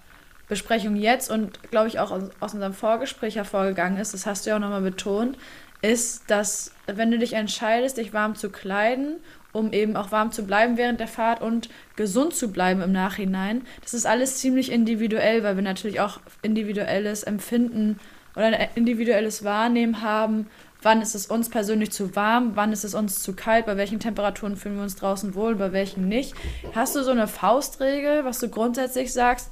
Besprechung 0.53 0.97
jetzt 0.97 1.31
und 1.31 1.71
glaube 1.71 1.89
ich 1.89 1.99
auch 1.99 2.11
aus, 2.11 2.25
aus 2.41 2.53
unserem 2.53 2.75
Vorgespräch 2.75 3.37
hervorgegangen 3.37 3.99
ist, 3.99 4.13
das 4.13 4.27
hast 4.27 4.45
du 4.45 4.51
ja 4.51 4.57
auch 4.57 4.61
nochmal 4.61 4.83
betont, 4.83 5.39
ist, 5.81 6.31
dass 6.31 6.73
wenn 6.87 7.11
du 7.11 7.19
dich 7.19 7.33
entscheidest, 7.33 7.97
dich 7.97 8.13
warm 8.13 8.35
zu 8.35 8.51
kleiden, 8.51 9.17
um 9.53 9.73
eben 9.73 9.97
auch 9.97 10.13
warm 10.13 10.31
zu 10.31 10.45
bleiben 10.45 10.77
während 10.77 11.01
der 11.01 11.09
Fahrt 11.09 11.41
und 11.41 11.71
gesund 11.97 12.35
zu 12.35 12.53
bleiben 12.53 12.83
im 12.83 12.93
Nachhinein, 12.93 13.63
das 13.81 13.95
ist 13.95 14.05
alles 14.05 14.37
ziemlich 14.41 14.71
individuell, 14.71 15.43
weil 15.43 15.57
wir 15.57 15.63
natürlich 15.63 16.01
auch 16.01 16.21
individuelles 16.43 17.23
Empfinden 17.23 17.99
oder 18.37 18.47
ein 18.47 18.69
individuelles 18.75 19.45
Wahrnehmen 19.45 20.03
haben, 20.03 20.49
wann 20.83 21.01
ist 21.01 21.15
es 21.15 21.27
uns 21.29 21.49
persönlich 21.49 21.93
zu 21.93 22.15
warm, 22.15 22.53
wann 22.57 22.73
ist 22.73 22.85
es 22.85 22.95
uns 22.95 23.23
zu 23.23 23.35
kalt, 23.35 23.65
bei 23.65 23.79
welchen 23.79 24.01
Temperaturen 24.01 24.57
fühlen 24.57 24.77
wir 24.77 24.83
uns 24.83 24.97
draußen 24.97 25.35
wohl, 25.35 25.55
bei 25.55 25.73
welchen 25.73 26.09
nicht. 26.09 26.35
Hast 26.75 26.95
du 26.95 27.03
so 27.03 27.11
eine 27.11 27.27
Faustregel, 27.27 28.27
was 28.27 28.39
du 28.39 28.51
grundsätzlich 28.51 29.15
sagst, 29.15 29.51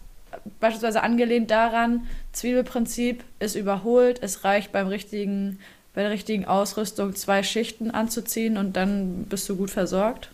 beispielsweise 0.60 1.02
angelehnt 1.02 1.50
daran, 1.50 2.02
Zwiebelprinzip 2.32 3.24
ist 3.38 3.56
überholt, 3.56 4.18
es 4.22 4.44
reicht 4.44 4.72
beim 4.72 4.86
richtigen, 4.86 5.58
bei 5.94 6.02
der 6.02 6.10
richtigen 6.10 6.44
Ausrüstung 6.44 7.14
zwei 7.14 7.42
Schichten 7.42 7.90
anzuziehen 7.90 8.56
und 8.56 8.76
dann 8.76 9.24
bist 9.28 9.48
du 9.48 9.56
gut 9.56 9.70
versorgt? 9.70 10.30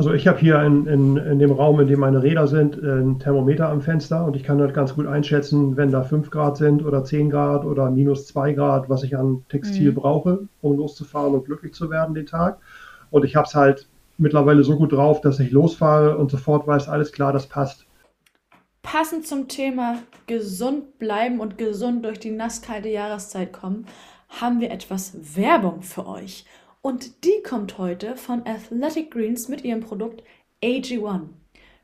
Also 0.00 0.14
ich 0.14 0.26
habe 0.26 0.38
hier 0.38 0.62
in, 0.62 0.86
in, 0.86 1.16
in, 1.18 1.38
dem 1.38 1.52
Raum, 1.52 1.78
in 1.78 1.86
dem 1.86 2.00
meine 2.00 2.22
Räder 2.22 2.48
sind, 2.48 2.74
ein 2.82 3.18
Thermometer 3.18 3.68
am 3.68 3.82
Fenster 3.82 4.24
und 4.24 4.34
ich 4.34 4.44
kann 4.44 4.58
halt 4.58 4.72
ganz 4.72 4.94
gut 4.94 5.06
einschätzen, 5.06 5.76
wenn 5.76 5.90
da 5.90 6.02
5 6.02 6.30
Grad 6.30 6.56
sind 6.56 6.86
oder 6.86 7.04
10 7.04 7.28
Grad 7.28 7.66
oder 7.66 7.90
minus 7.90 8.26
2 8.28 8.54
Grad, 8.54 8.88
was 8.88 9.02
ich 9.02 9.18
an 9.18 9.44
Textil 9.50 9.90
mhm. 9.90 9.96
brauche, 9.96 10.38
um 10.62 10.78
loszufahren 10.78 11.34
und 11.34 11.44
glücklich 11.44 11.74
zu 11.74 11.90
werden 11.90 12.14
den 12.14 12.24
Tag. 12.24 12.56
Und 13.10 13.26
ich 13.26 13.36
habe 13.36 13.46
es 13.46 13.54
halt 13.54 13.88
mittlerweile 14.20 14.62
so 14.62 14.76
gut 14.76 14.92
drauf, 14.92 15.20
dass 15.20 15.40
ich 15.40 15.50
losfahre 15.50 16.16
und 16.16 16.30
sofort 16.30 16.66
weiß, 16.66 16.88
alles 16.88 17.12
klar, 17.12 17.32
das 17.32 17.48
passt. 17.48 17.86
Passend 18.82 19.26
zum 19.26 19.48
Thema 19.48 19.98
gesund 20.26 20.98
bleiben 20.98 21.40
und 21.40 21.58
gesund 21.58 22.04
durch 22.04 22.18
die 22.18 22.30
nasskalte 22.30 22.88
Jahreszeit 22.88 23.52
kommen, 23.52 23.86
haben 24.28 24.60
wir 24.60 24.70
etwas 24.70 25.36
Werbung 25.36 25.82
für 25.82 26.06
euch. 26.06 26.44
Und 26.82 27.24
die 27.24 27.42
kommt 27.46 27.78
heute 27.78 28.16
von 28.16 28.46
Athletic 28.46 29.10
Greens 29.10 29.48
mit 29.48 29.64
ihrem 29.64 29.80
Produkt 29.80 30.22
AG1. 30.62 31.28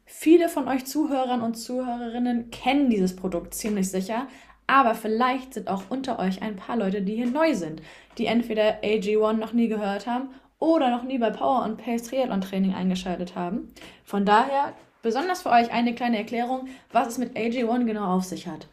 Viele 0.06 0.48
von 0.48 0.68
euch 0.68 0.86
Zuhörern 0.86 1.42
und 1.42 1.54
Zuhörerinnen 1.54 2.50
kennen 2.50 2.88
dieses 2.88 3.16
Produkt 3.16 3.54
ziemlich 3.54 3.90
sicher, 3.90 4.28
Aber 4.68 4.94
vielleicht 4.94 5.54
sind 5.54 5.68
auch 5.68 5.84
unter 5.90 6.18
euch 6.18 6.42
ein 6.42 6.56
paar 6.56 6.76
Leute, 6.76 7.02
die 7.02 7.14
hier 7.14 7.30
neu 7.30 7.54
sind, 7.54 7.82
die 8.18 8.26
entweder 8.26 8.82
AG1 8.82 9.34
noch 9.34 9.52
nie 9.52 9.68
gehört 9.68 10.06
haben 10.06 10.30
oder 10.58 10.90
noch 10.90 11.02
nie 11.02 11.18
bei 11.18 11.30
Power 11.30 11.64
und 11.64 11.76
Pace 11.76 12.04
Triathlon 12.04 12.40
Training 12.40 12.74
eingeschaltet 12.74 13.34
haben. 13.34 13.68
Von 14.04 14.24
daher 14.24 14.72
besonders 15.02 15.42
für 15.42 15.50
euch 15.50 15.70
eine 15.72 15.94
kleine 15.94 16.18
Erklärung, 16.18 16.68
was 16.92 17.08
es 17.08 17.18
mit 17.18 17.36
AG1 17.36 17.84
genau 17.84 18.16
auf 18.16 18.24
sich 18.24 18.46
hat. 18.46 18.68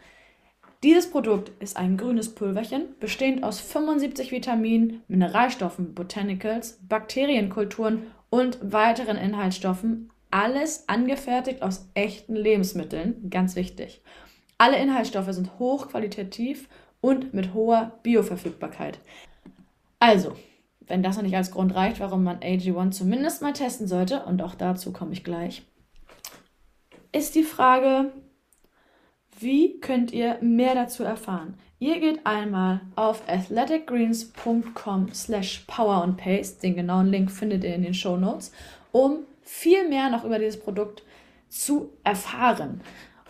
Dieses 0.84 1.10
Produkt 1.10 1.52
ist 1.62 1.78
ein 1.78 1.96
grünes 1.96 2.36
Pulverchen, 2.36 2.96
bestehend 3.00 3.44
aus 3.44 3.62
75 3.62 4.32
Vitaminen, 4.32 5.02
Mineralstoffen, 5.08 5.94
Botanicals, 5.94 6.80
Bakterienkulturen 6.90 8.08
und 8.30 8.60
weiteren 8.62 9.16
Inhaltsstoffen. 9.16 10.10
Alles 10.30 10.90
angefertigt 10.90 11.62
aus 11.62 11.88
echten 11.94 12.36
Lebensmitteln, 12.36 13.30
ganz 13.30 13.56
wichtig. 13.56 14.02
Alle 14.58 14.78
Inhaltsstoffe 14.78 15.32
sind 15.32 15.58
hochqualitativ 15.60 16.68
und 17.00 17.34
mit 17.34 17.54
hoher 17.54 18.00
Bioverfügbarkeit. 18.04 19.00
Also, 20.00 20.36
wenn 20.88 21.04
das 21.04 21.16
noch 21.16 21.24
nicht 21.24 21.36
als 21.36 21.52
Grund 21.52 21.74
reicht, 21.76 22.00
warum 22.00 22.24
man 22.24 22.40
AG1 22.40 22.92
zumindest 22.92 23.42
mal 23.42 23.54
testen 23.54 23.88
sollte, 23.88 24.24
und 24.26 24.42
auch 24.42 24.56
dazu 24.56 24.92
komme 24.92 25.14
ich 25.14 25.24
gleich, 25.24 25.64
ist 27.12 27.36
die 27.36 27.44
Frage, 27.44 28.12
wie 29.40 29.80
könnt 29.80 30.12
ihr 30.12 30.38
mehr 30.42 30.76
dazu 30.76 31.04
erfahren? 31.04 31.56
Ihr 31.80 32.00
geht 32.00 32.26
einmal 32.26 32.82
auf 32.96 33.28
athleticgreens.com 33.28 35.14
slash 35.14 35.66
power 35.68 36.04
and 36.04 36.18
paste, 36.18 36.62
den 36.62 36.76
genauen 36.76 37.08
Link 37.08 37.30
findet 37.30 37.64
ihr 37.64 37.76
in 37.76 37.84
den 37.84 37.94
Show 37.94 38.16
Notes, 38.16 38.52
um 38.92 39.20
viel 39.42 39.88
mehr 39.90 40.10
noch 40.10 40.24
über 40.24 40.40
dieses 40.40 40.60
Produkt 40.60 41.04
zu 41.50 41.92
erfahren. 42.04 42.82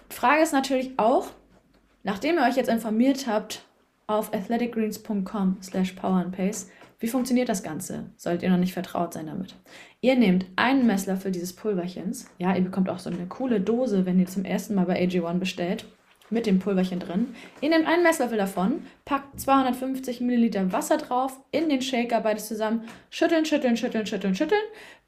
Frage 0.09 0.43
ist 0.43 0.53
natürlich 0.53 0.91
auch, 0.97 1.27
nachdem 2.03 2.37
ihr 2.37 2.43
euch 2.43 2.55
jetzt 2.55 2.69
informiert 2.69 3.27
habt 3.27 3.65
auf 4.07 4.33
athleticgreens.com 4.33 5.57
slash 5.61 5.93
power 5.93 6.17
and 6.17 6.35
pace, 6.35 6.69
wie 7.03 7.09
funktioniert 7.09 7.49
das 7.49 7.63
Ganze? 7.63 8.05
Solltet 8.15 8.43
ihr 8.43 8.49
noch 8.49 8.57
nicht 8.57 8.71
vertraut 8.71 9.11
sein 9.11 9.27
damit. 9.27 9.55
Ihr 9.99 10.15
nehmt 10.15 10.45
einen 10.55 10.87
Messlöffel 10.87 11.33
dieses 11.33 11.53
Pulverchens. 11.53 12.29
Ja, 12.37 12.55
ihr 12.55 12.61
bekommt 12.61 12.89
auch 12.89 12.99
so 12.99 13.09
eine 13.09 13.25
coole 13.25 13.59
Dose, 13.59 14.05
wenn 14.05 14.21
ihr 14.21 14.25
zum 14.25 14.45
ersten 14.45 14.73
Mal 14.73 14.85
bei 14.85 15.03
AG1 15.03 15.37
bestellt. 15.37 15.83
Mit 16.29 16.45
dem 16.45 16.59
Pulverchen 16.59 17.01
drin. 17.01 17.35
Ihr 17.59 17.71
nehmt 17.71 17.87
einen 17.87 18.03
Messlöffel 18.03 18.37
davon, 18.37 18.83
packt 19.03 19.37
250 19.37 20.21
Milliliter 20.21 20.71
Wasser 20.71 20.95
drauf, 20.95 21.41
in 21.51 21.67
den 21.67 21.81
Shaker 21.81 22.21
beides 22.21 22.47
zusammen, 22.47 22.85
schütteln, 23.09 23.43
schütteln, 23.43 23.75
schütteln, 23.75 24.05
schütteln, 24.05 24.33
schütteln, 24.33 24.61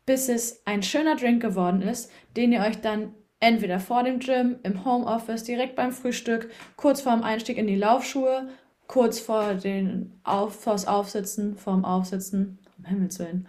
bis 0.06 0.28
es 0.28 0.64
ein 0.66 0.84
schöner 0.84 1.16
Drink 1.16 1.42
geworden 1.42 1.82
ist, 1.82 2.12
den 2.36 2.52
ihr 2.52 2.60
euch 2.60 2.82
dann 2.82 3.14
entweder 3.40 3.80
vor 3.80 4.04
dem 4.04 4.20
Gym, 4.20 4.58
im 4.64 4.84
Homeoffice, 4.84 5.46
direkt 5.46 5.78
beim 5.78 5.94
Frühstück, 5.94 6.50
kurz 6.76 7.00
vor 7.00 7.14
dem 7.14 7.24
Einstieg 7.24 7.58
in 7.58 7.68
die 7.68 7.78
Laufschuhe 7.78 8.50
kurz 8.88 9.20
vor 9.20 9.56
den 9.56 10.20
Auf, 10.24 10.62
vors 10.62 10.88
Aufsitzen, 10.88 11.58
vorm 11.58 11.86
Aufsitzen, 11.86 12.60
um 12.78 12.86
Himmels 12.86 13.20
Willen, 13.20 13.48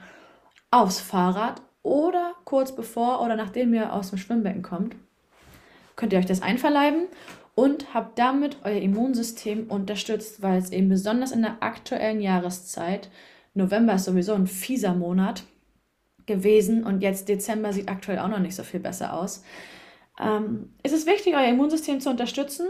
aufs 0.71 1.01
Fahrrad 1.01 1.63
oder 1.83 2.35
kurz 2.45 2.75
bevor 2.75 3.23
oder 3.23 3.37
nachdem 3.37 3.73
ihr 3.75 3.93
aus 3.93 4.11
dem 4.11 4.19
Schwimmbecken 4.19 4.63
kommt, 4.63 4.97
könnt 5.95 6.13
ihr 6.13 6.19
euch 6.19 6.27
das 6.27 6.43
einverleiben 6.43 7.07
und 7.55 7.95
habt 7.95 8.19
damit 8.19 8.59
euer 8.65 8.81
Immunsystem 8.81 9.69
unterstützt, 9.69 10.43
weil 10.43 10.59
es 10.59 10.71
eben 10.71 10.89
besonders 10.89 11.33
in 11.33 11.43
der 11.43 11.63
aktuellen 11.63 12.21
Jahreszeit, 12.21 13.09
November 13.55 13.95
ist 13.95 14.05
sowieso 14.05 14.35
ein 14.35 14.47
fieser 14.47 14.95
Monat 14.95 15.45
gewesen 16.27 16.85
und 16.85 17.01
jetzt 17.01 17.29
Dezember 17.29 17.73
sieht 17.73 17.89
aktuell 17.89 18.19
auch 18.19 18.29
noch 18.29 18.41
nicht 18.41 18.55
so 18.55 18.63
viel 18.63 18.81
besser 18.81 19.15
aus, 19.15 19.43
ähm, 20.21 20.75
ist 20.83 20.95
es 20.95 21.07
wichtig, 21.07 21.35
euer 21.35 21.49
Immunsystem 21.49 22.01
zu 22.01 22.11
unterstützen, 22.11 22.67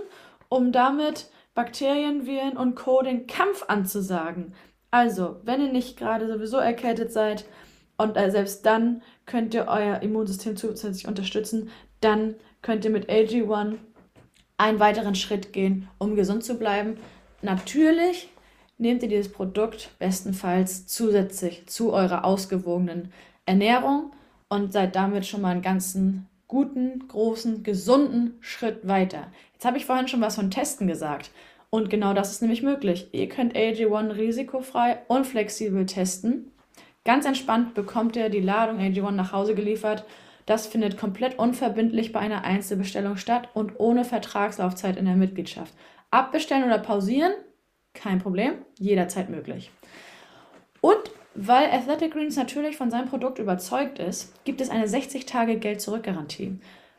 um 0.48 0.72
damit 0.72 1.30
Bakterien, 1.56 2.26
Viren 2.26 2.58
und 2.58 2.76
Co. 2.76 3.00
den 3.02 3.26
Kampf 3.26 3.64
anzusagen. 3.66 4.52
Also, 4.90 5.40
wenn 5.42 5.62
ihr 5.62 5.72
nicht 5.72 5.96
gerade 5.96 6.28
sowieso 6.28 6.58
erkältet 6.58 7.12
seid 7.12 7.46
und 7.96 8.16
äh, 8.16 8.30
selbst 8.30 8.64
dann 8.66 9.02
könnt 9.24 9.54
ihr 9.54 9.66
euer 9.66 10.02
Immunsystem 10.02 10.56
zusätzlich 10.56 11.08
unterstützen, 11.08 11.70
dann 12.00 12.34
könnt 12.60 12.84
ihr 12.84 12.90
mit 12.90 13.08
AG1 13.08 13.78
einen 14.58 14.80
weiteren 14.80 15.14
Schritt 15.14 15.54
gehen, 15.54 15.88
um 15.98 16.14
gesund 16.14 16.44
zu 16.44 16.58
bleiben. 16.58 16.98
Natürlich 17.40 18.28
nehmt 18.76 19.02
ihr 19.02 19.08
dieses 19.08 19.32
Produkt 19.32 19.90
bestenfalls 19.98 20.86
zusätzlich 20.86 21.66
zu 21.68 21.94
eurer 21.94 22.24
ausgewogenen 22.24 23.12
Ernährung 23.46 24.12
und 24.50 24.74
seid 24.74 24.94
damit 24.94 25.26
schon 25.26 25.40
mal 25.40 25.52
einen 25.52 25.62
ganzen 25.62 26.28
guten, 26.48 27.08
großen, 27.08 27.62
gesunden 27.62 28.36
Schritt 28.40 28.86
weiter. 28.86 29.32
Jetzt 29.54 29.64
habe 29.64 29.78
ich 29.78 29.86
vorhin 29.86 30.08
schon 30.08 30.20
was 30.20 30.36
von 30.36 30.50
Testen 30.50 30.86
gesagt. 30.86 31.30
Und 31.70 31.90
genau 31.90 32.14
das 32.14 32.30
ist 32.30 32.42
nämlich 32.42 32.62
möglich. 32.62 33.08
Ihr 33.12 33.28
könnt 33.28 33.56
AG1 33.56 34.16
risikofrei 34.16 34.98
und 35.08 35.26
flexibel 35.26 35.86
testen. 35.86 36.52
Ganz 37.04 37.24
entspannt 37.24 37.74
bekommt 37.74 38.16
ihr 38.16 38.30
die 38.30 38.40
Ladung 38.40 38.78
AG1 38.78 39.12
nach 39.12 39.32
Hause 39.32 39.54
geliefert. 39.54 40.04
Das 40.46 40.66
findet 40.66 40.96
komplett 40.96 41.38
unverbindlich 41.38 42.12
bei 42.12 42.20
einer 42.20 42.44
Einzelbestellung 42.44 43.16
statt 43.16 43.48
und 43.54 43.78
ohne 43.78 44.04
Vertragslaufzeit 44.04 44.96
in 44.96 45.04
der 45.04 45.16
Mitgliedschaft. 45.16 45.74
Abbestellen 46.10 46.64
oder 46.64 46.78
pausieren? 46.78 47.32
Kein 47.94 48.20
Problem, 48.20 48.54
jederzeit 48.78 49.28
möglich. 49.28 49.70
Und 50.80 51.10
weil 51.34 51.70
Athletic 51.70 52.12
Greens 52.12 52.36
natürlich 52.36 52.76
von 52.76 52.90
seinem 52.90 53.08
Produkt 53.08 53.38
überzeugt 53.38 53.98
ist, 53.98 54.32
gibt 54.44 54.60
es 54.60 54.70
eine 54.70 54.86
60-Tage-Geld-Zurück-Garantie. 54.86 56.58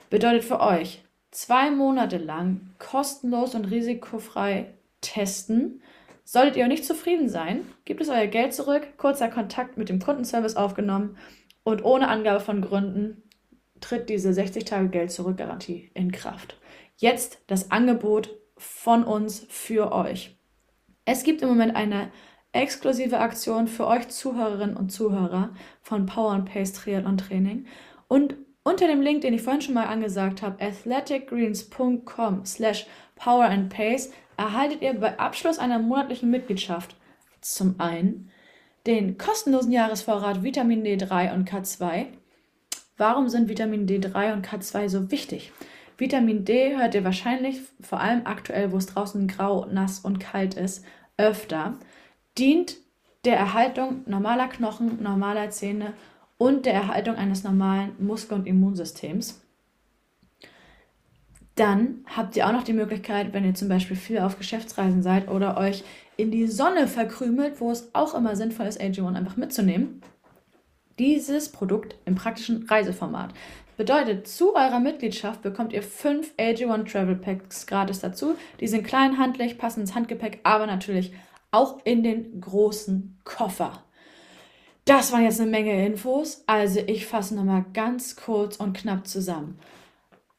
Bedeutet 0.09 0.43
für 0.43 0.59
euch, 0.59 1.03
zwei 1.31 1.71
Monate 1.71 2.17
lang 2.17 2.73
kostenlos 2.79 3.55
und 3.55 3.65
risikofrei 3.65 4.73
testen. 5.01 5.81
Solltet 6.23 6.57
ihr 6.57 6.67
nicht 6.67 6.85
zufrieden 6.85 7.29
sein, 7.29 7.65
gibt 7.85 8.01
es 8.01 8.09
euer 8.09 8.27
Geld 8.27 8.53
zurück, 8.53 8.97
kurzer 8.97 9.29
Kontakt 9.29 9.77
mit 9.77 9.89
dem 9.89 9.99
Kundenservice 9.99 10.55
aufgenommen 10.55 11.17
und 11.63 11.83
ohne 11.83 12.07
Angabe 12.07 12.39
von 12.39 12.61
Gründen 12.61 13.23
tritt 13.79 14.09
diese 14.09 14.29
60-Tage-Geld-Zurück-Garantie 14.29 15.91
in 15.93 16.11
Kraft. 16.11 16.57
Jetzt 16.97 17.39
das 17.47 17.71
Angebot 17.71 18.35
von 18.57 19.03
uns 19.03 19.45
für 19.49 19.91
euch. 19.91 20.35
Es 21.05 21.23
gibt 21.23 21.41
im 21.41 21.49
Moment 21.49 21.75
eine 21.75 22.11
exklusive 22.51 23.19
Aktion 23.19 23.67
für 23.67 23.85
euch 23.85 24.07
Zuhörerinnen 24.07 24.75
und 24.75 24.91
Zuhörer 24.91 25.53
von 25.81 26.05
Power 26.05 26.31
and 26.31 26.51
Pace 26.51 26.73
Triathlon 26.73 27.17
Training. 27.17 27.67
Und 28.07 28.35
unter 28.67 28.87
dem 28.87 29.01
Link, 29.01 29.21
den 29.21 29.33
ich 29.33 29.43
vorhin 29.43 29.61
schon 29.61 29.75
mal 29.75 29.85
angesagt 29.85 30.41
habe, 30.41 30.61
athleticgreens.com 30.61 32.45
slash 32.45 32.85
power 33.15 33.45
and 33.45 33.73
pace, 33.73 34.11
erhaltet 34.35 34.81
ihr 34.81 34.93
bei 34.93 35.17
Abschluss 35.17 35.57
einer 35.57 35.79
monatlichen 35.79 36.29
Mitgliedschaft 36.29 36.97
zum 37.39 37.79
einen 37.79 38.29
den 38.85 39.17
kostenlosen 39.17 39.71
Jahresvorrat 39.71 40.43
Vitamin 40.43 40.83
D3 40.83 41.33
und 41.33 41.49
K2. 41.49 42.07
Warum 42.97 43.29
sind 43.29 43.47
Vitamin 43.47 43.87
D3 43.87 44.33
und 44.33 44.45
K2 44.45 44.89
so 44.89 45.11
wichtig? 45.11 45.53
Vitamin 45.97 46.43
D 46.43 46.75
hört 46.75 46.93
ihr 46.93 47.05
wahrscheinlich, 47.05 47.61
vor 47.81 48.01
allem 48.01 48.21
aktuell, 48.25 48.73
wo 48.73 48.77
es 48.77 48.87
draußen 48.87 49.27
grau, 49.29 49.65
nass 49.65 49.99
und 49.99 50.19
kalt 50.19 50.55
ist, 50.55 50.85
öfter 51.17 51.77
dient 52.37 52.75
der 53.23 53.37
Erhaltung 53.37 54.03
normaler 54.05 54.47
Knochen, 54.47 55.01
normaler 55.01 55.51
Zähne 55.51 55.93
und 56.37 56.65
der 56.65 56.73
Erhaltung 56.73 57.15
eines 57.15 57.43
normalen 57.43 57.91
Muskel- 57.99 58.37
und 58.37 58.47
Immunsystems. 58.47 59.41
Dann 61.55 62.05
habt 62.15 62.35
ihr 62.35 62.47
auch 62.47 62.51
noch 62.51 62.63
die 62.63 62.73
Möglichkeit, 62.73 63.33
wenn 63.33 63.43
ihr 63.43 63.55
zum 63.55 63.67
Beispiel 63.67 63.97
viel 63.97 64.19
auf 64.19 64.37
Geschäftsreisen 64.37 65.01
seid 65.01 65.27
oder 65.27 65.57
euch 65.57 65.83
in 66.15 66.29
die 66.29 66.47
Sonne 66.47 66.87
verkrümelt, 66.87 67.59
wo 67.59 67.71
es 67.71 67.89
auch 67.95 68.13
immer 68.13 68.35
sinnvoll 68.35 68.67
ist, 68.67 68.79
AG1 68.79 69.15
einfach 69.15 69.37
mitzunehmen, 69.37 70.01
dieses 70.99 71.51
Produkt 71.51 71.95
im 72.05 72.15
praktischen 72.15 72.67
Reiseformat. 72.67 73.33
Bedeutet, 73.75 74.27
zu 74.27 74.55
eurer 74.55 74.79
Mitgliedschaft 74.79 75.41
bekommt 75.43 75.73
ihr 75.73 75.83
fünf 75.83 76.33
AG1 76.37 76.91
Travel 76.91 77.15
Packs 77.15 77.67
gratis 77.67 77.99
dazu. 77.99 78.35
Die 78.59 78.67
sind 78.67 78.85
klein, 78.85 79.19
handlich, 79.19 79.57
passen 79.59 79.81
ins 79.81 79.93
Handgepäck, 79.93 80.39
aber 80.43 80.65
natürlich 80.65 81.13
auch 81.51 81.79
in 81.85 82.03
den 82.03 82.41
großen 82.41 83.19
Koffer. 83.23 83.83
Das 84.87 85.11
waren 85.11 85.25
jetzt 85.25 85.41
eine 85.41 85.51
Menge 85.51 85.85
Infos, 85.85 86.45
also 86.47 86.79
ich 86.79 87.07
fasse 87.07 87.35
nochmal 87.35 87.65
ganz 87.73 88.15
kurz 88.15 88.55
und 88.55 88.71
knapp 88.71 89.05
zusammen. 89.05 89.59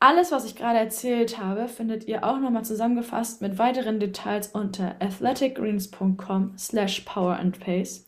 Alles, 0.00 0.32
was 0.32 0.46
ich 0.46 0.56
gerade 0.56 0.78
erzählt 0.78 1.38
habe, 1.38 1.68
findet 1.68 2.08
ihr 2.08 2.24
auch 2.24 2.38
nochmal 2.38 2.64
zusammengefasst 2.64 3.42
mit 3.42 3.58
weiteren 3.58 4.00
Details 4.00 4.48
unter 4.48 4.96
athleticgreens.com 5.00 6.54
slash 6.56 7.00
power 7.00 7.36
and 7.36 7.60
pace. 7.60 8.06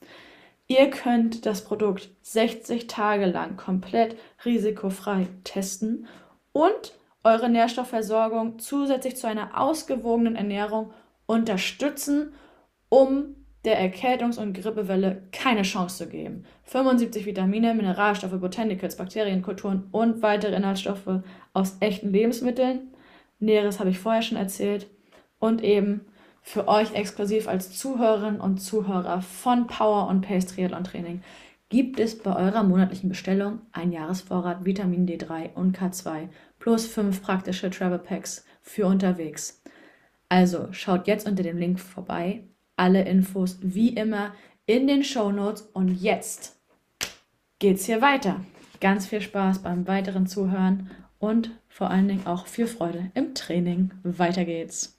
Ihr 0.66 0.88
könnt 0.88 1.44
das 1.44 1.62
Produkt 1.62 2.08
60 2.22 2.86
Tage 2.86 3.26
lang 3.26 3.58
komplett 3.58 4.16
risikofrei 4.42 5.28
testen 5.44 6.06
und 6.52 6.94
eure 7.22 7.50
Nährstoffversorgung 7.50 8.58
zusätzlich 8.58 9.18
zu 9.18 9.26
einer 9.26 9.60
ausgewogenen 9.60 10.36
Ernährung 10.36 10.94
unterstützen 11.26 12.32
um 12.88 13.36
der 13.64 13.78
Erkältungs- 13.78 14.38
und 14.38 14.54
Grippewelle 14.54 15.22
keine 15.32 15.62
Chance 15.62 16.04
zu 16.04 16.10
geben. 16.10 16.44
75 16.64 17.26
Vitamine, 17.26 17.74
Mineralstoffe, 17.74 18.40
Botanicals, 18.40 18.96
Bakterienkulturen 18.96 19.84
und 19.90 20.22
weitere 20.22 20.56
Inhaltsstoffe 20.56 21.22
aus 21.52 21.76
echten 21.80 22.10
Lebensmitteln. 22.10 22.88
Näheres 23.38 23.80
habe 23.80 23.90
ich 23.90 23.98
vorher 23.98 24.22
schon 24.22 24.38
erzählt. 24.38 24.88
und 25.38 25.64
eben 25.64 26.02
für 26.42 26.68
euch 26.68 26.94
exklusiv 26.94 27.48
als 27.48 27.76
Zuhörerinnen 27.76 28.40
und 28.40 28.58
Zuhörer 28.58 29.22
von 29.22 29.66
Power 29.66 30.08
und 30.08 30.20
Pace 30.20 30.46
Triathlon 30.46 30.84
Training 30.84 31.22
gibt 31.68 32.00
es 32.00 32.18
bei 32.18 32.34
eurer 32.34 32.62
monatlichen 32.64 33.08
Bestellung 33.08 33.60
ein 33.72 33.92
Jahresvorrat 33.92 34.64
Vitamin 34.64 35.06
D3 35.06 35.54
und 35.54 35.78
K2 35.78 36.28
plus 36.58 36.86
fünf 36.86 37.22
praktische 37.22 37.70
Travel 37.70 37.98
Packs 37.98 38.44
für 38.60 38.86
unterwegs. 38.86 39.62
Also 40.28 40.72
schaut 40.72 41.06
jetzt 41.06 41.26
unter 41.26 41.42
dem 41.42 41.58
Link 41.58 41.80
vorbei. 41.80 42.44
Alle 42.80 43.02
Infos 43.02 43.58
wie 43.60 43.90
immer 43.90 44.30
in 44.64 44.86
den 44.86 45.04
Show 45.04 45.30
Notes 45.30 45.60
und 45.74 45.88
jetzt 46.00 46.56
geht's 47.58 47.84
hier 47.84 48.00
weiter. 48.00 48.36
Ganz 48.80 49.04
viel 49.06 49.20
Spaß 49.20 49.58
beim 49.58 49.86
weiteren 49.86 50.26
Zuhören 50.26 50.88
und 51.18 51.50
vor 51.68 51.90
allen 51.90 52.08
Dingen 52.08 52.26
auch 52.26 52.46
viel 52.46 52.66
Freude 52.66 53.10
im 53.12 53.34
Training. 53.34 53.90
Weiter 54.02 54.46
geht's. 54.46 54.98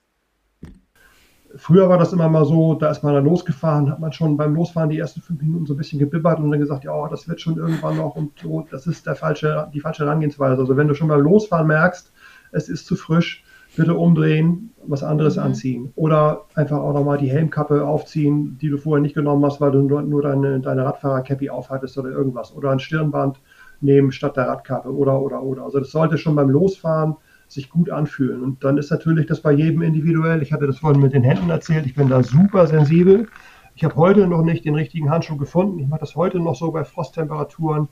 Früher 1.55 1.89
war 1.89 1.97
das 1.97 2.13
immer 2.13 2.29
mal 2.29 2.45
so, 2.45 2.75
da 2.75 2.91
ist 2.91 3.01
man 3.01 3.15
dann 3.15 3.25
losgefahren, 3.25 3.89
hat 3.89 3.99
man 3.99 4.13
schon 4.13 4.37
beim 4.37 4.53
Losfahren 4.53 4.91
die 4.91 4.99
ersten 4.99 5.21
fünf 5.21 5.41
Minuten 5.41 5.65
so 5.65 5.73
ein 5.73 5.77
bisschen 5.77 5.97
gebibbert 5.97 6.37
und 6.37 6.51
dann 6.51 6.59
gesagt, 6.59 6.83
ja, 6.83 7.07
das 7.07 7.27
wird 7.27 7.41
schon 7.41 7.57
irgendwann 7.57 7.97
noch 7.97 8.15
und 8.15 8.37
so, 8.37 8.67
das 8.69 8.85
ist 8.85 9.07
der 9.07 9.15
falsche, 9.15 9.71
die 9.73 9.79
falsche 9.79 10.05
Herangehensweise. 10.05 10.61
Also 10.61 10.77
wenn 10.77 10.87
du 10.87 10.93
schon 10.93 11.07
beim 11.07 11.21
Losfahren 11.21 11.65
merkst, 11.65 12.13
es 12.51 12.69
ist 12.69 12.85
zu 12.85 12.95
frisch, 12.95 13.43
bitte 13.75 13.95
umdrehen, 13.95 14.71
was 14.85 15.03
anderes 15.03 15.37
mhm. 15.37 15.43
anziehen. 15.43 15.93
Oder 15.95 16.45
einfach 16.55 16.77
auch 16.77 16.93
nochmal 16.93 17.17
die 17.17 17.29
Helmkappe 17.29 17.85
aufziehen, 17.85 18.57
die 18.61 18.69
du 18.69 18.77
vorher 18.77 19.01
nicht 19.01 19.15
genommen 19.15 19.45
hast, 19.45 19.61
weil 19.61 19.71
du 19.71 19.81
nur, 19.81 20.01
nur 20.01 20.21
deine, 20.21 20.59
deine 20.59 20.85
Radfahrer-Cappy 20.85 21.49
aufhattest 21.49 21.97
oder 21.97 22.09
irgendwas. 22.09 22.53
Oder 22.53 22.71
ein 22.71 22.79
Stirnband 22.79 23.39
nehmen 23.81 24.11
statt 24.11 24.37
der 24.37 24.47
Radkappe 24.47 24.93
oder, 24.93 25.21
oder, 25.21 25.41
oder. 25.41 25.63
Also 25.63 25.79
das 25.79 25.91
sollte 25.91 26.17
schon 26.17 26.35
beim 26.35 26.49
Losfahren 26.49 27.15
sich 27.47 27.69
gut 27.69 27.89
anfühlen. 27.89 28.41
Und 28.41 28.63
dann 28.63 28.77
ist 28.77 28.91
natürlich 28.91 29.25
das 29.25 29.41
bei 29.41 29.51
jedem 29.51 29.81
individuell. 29.81 30.41
Ich 30.41 30.53
hatte 30.53 30.67
das 30.67 30.79
vorhin 30.79 31.01
mit 31.01 31.13
den 31.13 31.23
Händen 31.23 31.49
erzählt. 31.49 31.85
Ich 31.85 31.95
bin 31.95 32.07
da 32.07 32.23
super 32.23 32.65
sensibel. 32.67 33.27
Ich 33.75 33.83
habe 33.83 33.95
heute 33.95 34.27
noch 34.27 34.43
nicht 34.43 34.63
den 34.63 34.75
richtigen 34.75 35.09
Handschuh 35.09 35.37
gefunden. 35.37 35.79
Ich 35.79 35.87
mache 35.87 36.01
das 36.01 36.15
heute 36.15 36.39
noch 36.39 36.55
so 36.55 36.71
bei 36.71 36.83
Frosttemperaturen. 36.83 37.89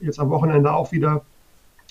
Jetzt 0.00 0.18
am 0.18 0.30
Wochenende 0.30 0.72
auch 0.72 0.92
wieder, 0.92 1.24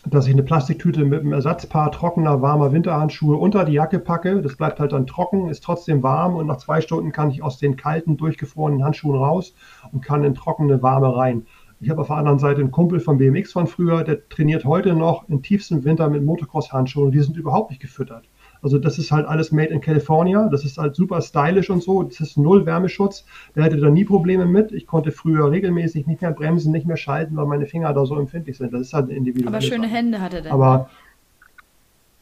dass 0.09 0.25
ich 0.25 0.33
eine 0.33 0.43
Plastiktüte 0.43 1.05
mit 1.05 1.19
einem 1.19 1.33
Ersatzpaar 1.33 1.91
trockener, 1.91 2.41
warmer 2.41 2.71
Winterhandschuhe 2.71 3.37
unter 3.37 3.65
die 3.65 3.73
Jacke 3.73 3.99
packe. 3.99 4.41
Das 4.41 4.55
bleibt 4.55 4.79
halt 4.79 4.93
dann 4.93 5.05
trocken, 5.05 5.49
ist 5.49 5.63
trotzdem 5.63 6.01
warm 6.01 6.35
und 6.35 6.47
nach 6.47 6.57
zwei 6.57 6.81
Stunden 6.81 7.11
kann 7.11 7.29
ich 7.29 7.43
aus 7.43 7.59
den 7.59 7.75
kalten, 7.75 8.17
durchgefrorenen 8.17 8.83
Handschuhen 8.83 9.17
raus 9.17 9.53
und 9.91 10.01
kann 10.01 10.23
in 10.23 10.33
trockene, 10.33 10.81
warme 10.81 11.15
rein. 11.15 11.45
Ich 11.79 11.89
habe 11.89 12.01
auf 12.01 12.07
der 12.07 12.17
anderen 12.17 12.39
Seite 12.39 12.61
einen 12.61 12.71
Kumpel 12.71 12.99
von 12.99 13.17
BMX 13.17 13.51
von 13.51 13.67
früher, 13.67 14.03
der 14.03 14.27
trainiert 14.29 14.65
heute 14.65 14.93
noch 14.93 15.27
im 15.29 15.41
tiefsten 15.41 15.83
Winter 15.83 16.09
mit 16.09 16.23
Motocross-Handschuhen 16.23 17.07
und 17.07 17.11
die 17.11 17.21
sind 17.21 17.37
überhaupt 17.37 17.69
nicht 17.69 17.81
gefüttert. 17.81 18.25
Also 18.63 18.77
das 18.77 18.99
ist 18.99 19.11
halt 19.11 19.25
alles 19.25 19.51
made 19.51 19.69
in 19.69 19.81
California, 19.81 20.47
das 20.49 20.63
ist 20.65 20.77
halt 20.77 20.95
super 20.95 21.21
stylisch 21.21 21.69
und 21.71 21.81
so, 21.81 22.03
das 22.03 22.19
ist 22.19 22.37
null 22.37 22.65
Wärmeschutz, 22.65 23.25
der 23.55 23.63
hätte 23.63 23.77
da 23.77 23.89
nie 23.89 24.05
Probleme 24.05 24.45
mit. 24.45 24.71
Ich 24.71 24.85
konnte 24.85 25.11
früher 25.11 25.49
regelmäßig 25.49 26.05
nicht 26.05 26.21
mehr 26.21 26.31
bremsen, 26.31 26.71
nicht 26.71 26.85
mehr 26.85 26.97
schalten, 26.97 27.35
weil 27.37 27.47
meine 27.47 27.65
Finger 27.65 27.91
da 27.93 28.05
so 28.05 28.19
empfindlich 28.19 28.57
sind. 28.57 28.71
Das 28.73 28.81
ist 28.81 28.93
halt 28.93 29.09
individuell. 29.09 29.47
Aber 29.47 29.61
schöne. 29.61 29.87
Hände 29.87 30.21
hatte 30.21 30.41
der. 30.43 30.53
Aber 30.53 30.89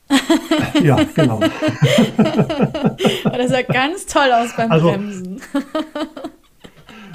ja, 0.81 0.97
genau. 1.13 1.39
das 3.23 3.49
sah 3.51 3.61
ganz 3.61 4.05
toll 4.07 4.31
aus 4.31 4.55
beim 4.55 4.71
also, 4.71 4.89
Bremsen. 4.89 5.41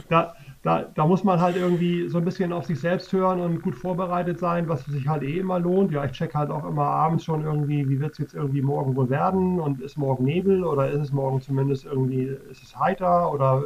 da, 0.09 0.37
da, 0.65 0.87
da 0.95 1.07
muss 1.07 1.23
man 1.25 1.43
halt 1.43 1.57
irgendwie 1.57 2.09
so 2.09 2.17
ein 2.17 2.25
bisschen 2.25 2.51
auf 2.51 2.65
sich 2.65 2.81
selbst 2.81 3.13
hören 3.13 3.39
und 3.39 3.63
gut 3.63 3.75
vorbereitet 3.75 4.39
sein, 4.39 4.67
was 4.67 4.83
sich 4.87 5.07
halt 5.07 5.23
eh 5.23 5.39
immer 5.39 5.61
lohnt. 5.61 5.93
Ja, 5.93 6.07
ich 6.07 6.13
check 6.13 6.35
halt 6.35 6.51
auch 6.51 6.65
immer 6.65 6.87
abends 6.87 7.23
schon 7.23 7.45
irgendwie, 7.45 7.87
wie 7.87 8.01
wird 8.01 8.13
es 8.13 8.19
jetzt 8.19 8.35
irgendwie 8.35 8.63
morgen 8.63 8.97
wohl 8.97 9.11
werden 9.11 9.61
und 9.61 9.83
ist 9.83 9.99
morgen 9.99 10.25
Nebel 10.25 10.65
oder 10.65 10.89
ist 10.89 11.03
es 11.03 11.13
morgen 11.13 11.43
zumindest 11.43 11.85
irgendwie, 11.85 12.35
ist 12.51 12.63
es 12.63 12.79
heiter 12.79 13.31
oder 13.31 13.65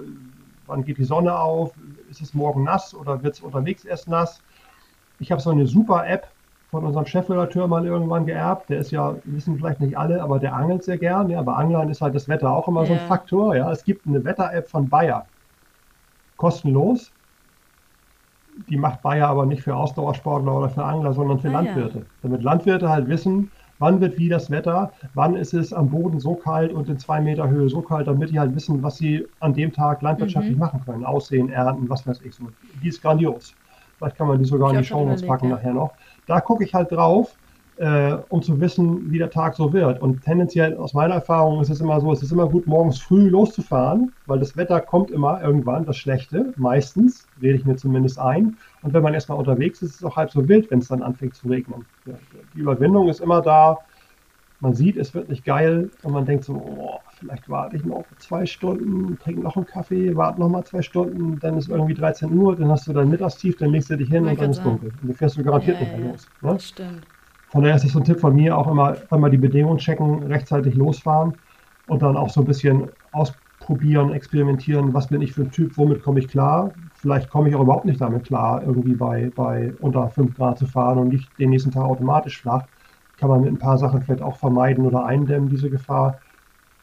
wann 0.66 0.84
geht 0.84 0.98
die 0.98 1.04
Sonne 1.04 1.38
auf, 1.38 1.72
ist 2.10 2.20
es 2.20 2.34
morgen 2.34 2.64
nass 2.64 2.92
oder 2.92 3.22
wird 3.22 3.34
es 3.34 3.40
unterwegs 3.40 3.84
erst 3.84 4.08
nass. 4.08 4.42
Ich 5.20 5.30
habe 5.30 5.40
so 5.40 5.50
eine 5.50 5.68
super 5.68 6.04
App 6.04 6.26
von 6.72 6.84
unserem 6.84 7.06
Chefredakteur 7.06 7.68
mal 7.68 7.86
irgendwann 7.86 8.26
geerbt. 8.26 8.70
Der 8.70 8.80
ist 8.80 8.90
ja, 8.90 9.14
wissen 9.22 9.56
vielleicht 9.56 9.80
nicht 9.80 9.96
alle, 9.96 10.20
aber 10.20 10.40
der 10.40 10.52
angelt 10.52 10.82
sehr 10.82 10.98
gern. 10.98 11.30
Ja, 11.30 11.42
bei 11.42 11.52
Anglern 11.52 11.88
ist 11.90 12.00
halt 12.00 12.16
das 12.16 12.28
Wetter 12.28 12.50
auch 12.50 12.66
immer 12.66 12.80
yeah. 12.80 12.88
so 12.88 12.92
ein 12.94 13.06
Faktor. 13.06 13.54
Ja, 13.54 13.70
es 13.70 13.84
gibt 13.84 14.04
eine 14.04 14.24
Wetter-App 14.24 14.68
von 14.68 14.88
Bayer 14.88 15.24
kostenlos. 16.38 17.12
Die 18.68 18.76
macht 18.76 19.02
Bayer 19.02 19.28
aber 19.28 19.46
nicht 19.46 19.62
für 19.62 19.76
Ausdauersportler 19.76 20.56
oder 20.56 20.70
für 20.70 20.82
Angler, 20.82 21.12
sondern 21.12 21.38
für 21.38 21.48
ah, 21.48 21.60
Landwirte. 21.60 21.98
Ja. 21.98 22.04
Damit 22.22 22.42
Landwirte 22.42 22.88
halt 22.88 23.06
wissen, 23.08 23.52
wann 23.78 24.00
wird 24.00 24.18
wie 24.18 24.28
das 24.28 24.50
Wetter, 24.50 24.92
wann 25.14 25.36
ist 25.36 25.54
es 25.54 25.72
am 25.72 25.90
Boden 25.90 26.18
so 26.18 26.34
kalt 26.34 26.72
und 26.72 26.88
in 26.88 26.98
zwei 26.98 27.20
Meter 27.20 27.48
Höhe 27.48 27.68
so 27.68 27.82
kalt, 27.82 28.08
damit 28.08 28.30
die 28.30 28.40
halt 28.40 28.54
wissen, 28.56 28.82
was 28.82 28.96
sie 28.96 29.26
an 29.40 29.54
dem 29.54 29.72
Tag 29.72 30.02
landwirtschaftlich 30.02 30.54
mhm. 30.54 30.60
machen 30.60 30.82
können. 30.84 31.04
Aussehen, 31.04 31.50
ernten, 31.50 31.88
was 31.88 32.06
weiß 32.06 32.22
ich 32.22 32.34
so. 32.34 32.48
Die 32.82 32.88
ist 32.88 33.02
grandios. 33.02 33.54
Vielleicht 33.98 34.16
kann 34.16 34.28
man 34.28 34.38
die 34.38 34.44
sogar 34.44 34.70
ich 34.70 34.76
in 34.76 34.82
die 34.82 34.86
Show 34.88 35.26
packen 35.26 35.50
ja. 35.50 35.56
nachher 35.56 35.74
noch. 35.74 35.92
Da 36.26 36.40
gucke 36.40 36.64
ich 36.64 36.74
halt 36.74 36.90
drauf 36.90 37.36
äh, 37.78 38.16
um 38.28 38.42
zu 38.42 38.60
wissen, 38.60 39.10
wie 39.10 39.18
der 39.18 39.30
Tag 39.30 39.54
so 39.54 39.72
wird. 39.72 40.02
Und 40.02 40.22
tendenziell 40.24 40.76
aus 40.76 40.94
meiner 40.94 41.14
Erfahrung 41.14 41.60
ist 41.60 41.70
es 41.70 41.80
immer 41.80 42.00
so, 42.00 42.12
es 42.12 42.22
ist 42.22 42.32
immer 42.32 42.48
gut, 42.48 42.66
morgens 42.66 42.98
früh 42.98 43.28
loszufahren, 43.28 44.12
weil 44.26 44.40
das 44.40 44.56
Wetter 44.56 44.80
kommt 44.80 45.10
immer 45.10 45.40
irgendwann, 45.42 45.86
das 45.86 45.96
Schlechte, 45.96 46.52
meistens, 46.56 47.26
rede 47.40 47.56
ich 47.56 47.64
mir 47.64 47.76
zumindest 47.76 48.18
ein. 48.18 48.56
Und 48.82 48.94
wenn 48.94 49.02
man 49.02 49.14
erstmal 49.14 49.38
unterwegs 49.38 49.80
ist, 49.82 49.90
ist 49.90 49.96
es 49.96 50.04
auch 50.04 50.16
halb 50.16 50.30
so 50.30 50.48
wild, 50.48 50.70
wenn 50.70 50.80
es 50.80 50.88
dann 50.88 51.02
anfängt 51.02 51.36
zu 51.36 51.48
regnen. 51.48 51.84
Die 52.54 52.60
Überwindung 52.60 53.08
ist 53.08 53.20
immer 53.20 53.42
da. 53.42 53.78
Man 54.60 54.74
sieht, 54.74 54.96
es 54.96 55.14
wird 55.14 55.28
nicht 55.28 55.44
geil 55.44 55.88
und 56.02 56.12
man 56.12 56.26
denkt 56.26 56.42
so, 56.42 56.54
oh, 56.54 56.98
vielleicht 57.20 57.48
warte 57.48 57.76
ich 57.76 57.84
noch 57.84 58.04
zwei 58.18 58.44
Stunden, 58.44 59.16
trinke 59.20 59.40
noch 59.40 59.56
einen 59.56 59.66
Kaffee, 59.66 60.16
warte 60.16 60.40
noch 60.40 60.48
mal 60.48 60.64
zwei 60.64 60.82
Stunden, 60.82 61.38
dann 61.38 61.56
ist 61.56 61.68
irgendwie 61.68 61.94
13 61.94 62.32
Uhr, 62.36 62.56
dann 62.56 62.68
hast 62.68 62.88
du 62.88 62.92
dein 62.92 63.08
Mittagstief, 63.08 63.56
dann 63.56 63.70
legst 63.70 63.88
du 63.88 63.96
dich 63.96 64.08
hin 64.08 64.26
und 64.26 64.40
dann 64.40 64.50
ist 64.50 64.64
dunkel. 64.64 64.90
Und 65.00 65.08
du 65.08 65.14
fährst 65.14 65.36
du 65.36 65.44
garantiert 65.44 65.76
ja, 65.76 65.84
nicht 65.84 65.96
mehr 65.96 66.06
ja, 66.06 66.10
los. 66.10 66.28
Ne? 66.42 66.58
Stimmt. 66.58 67.06
Von 67.48 67.62
daher 67.62 67.76
ist 67.76 67.84
es 67.84 67.92
so 67.92 67.98
ein 67.98 68.04
Tipp 68.04 68.20
von 68.20 68.34
mir, 68.34 68.56
auch 68.56 68.70
immer 68.70 68.96
einmal 69.10 69.30
die 69.30 69.38
Bedingungen 69.38 69.78
checken, 69.78 70.24
rechtzeitig 70.24 70.74
losfahren 70.74 71.34
und 71.86 72.02
dann 72.02 72.16
auch 72.16 72.30
so 72.30 72.40
ein 72.40 72.46
bisschen 72.46 72.90
ausprobieren, 73.10 74.12
experimentieren, 74.12 74.92
was 74.92 75.08
bin 75.08 75.22
ich 75.22 75.32
für 75.32 75.42
ein 75.42 75.50
Typ, 75.50 75.76
womit 75.76 76.02
komme 76.02 76.20
ich 76.20 76.28
klar. 76.28 76.74
Vielleicht 76.92 77.30
komme 77.30 77.48
ich 77.48 77.54
auch 77.54 77.62
überhaupt 77.62 77.86
nicht 77.86 78.00
damit 78.00 78.24
klar, 78.24 78.62
irgendwie 78.62 78.94
bei, 78.94 79.30
bei 79.34 79.74
unter 79.78 80.08
5 80.10 80.36
Grad 80.36 80.58
zu 80.58 80.66
fahren 80.66 80.98
und 80.98 81.08
nicht 81.08 81.38
den 81.38 81.50
nächsten 81.50 81.70
Tag 81.70 81.84
automatisch 81.84 82.40
flach. 82.40 82.66
Kann 83.16 83.30
man 83.30 83.40
mit 83.40 83.50
ein 83.50 83.58
paar 83.58 83.78
Sachen 83.78 84.02
vielleicht 84.02 84.22
auch 84.22 84.36
vermeiden 84.36 84.84
oder 84.84 85.04
eindämmen, 85.06 85.48
diese 85.48 85.70
Gefahr. 85.70 86.20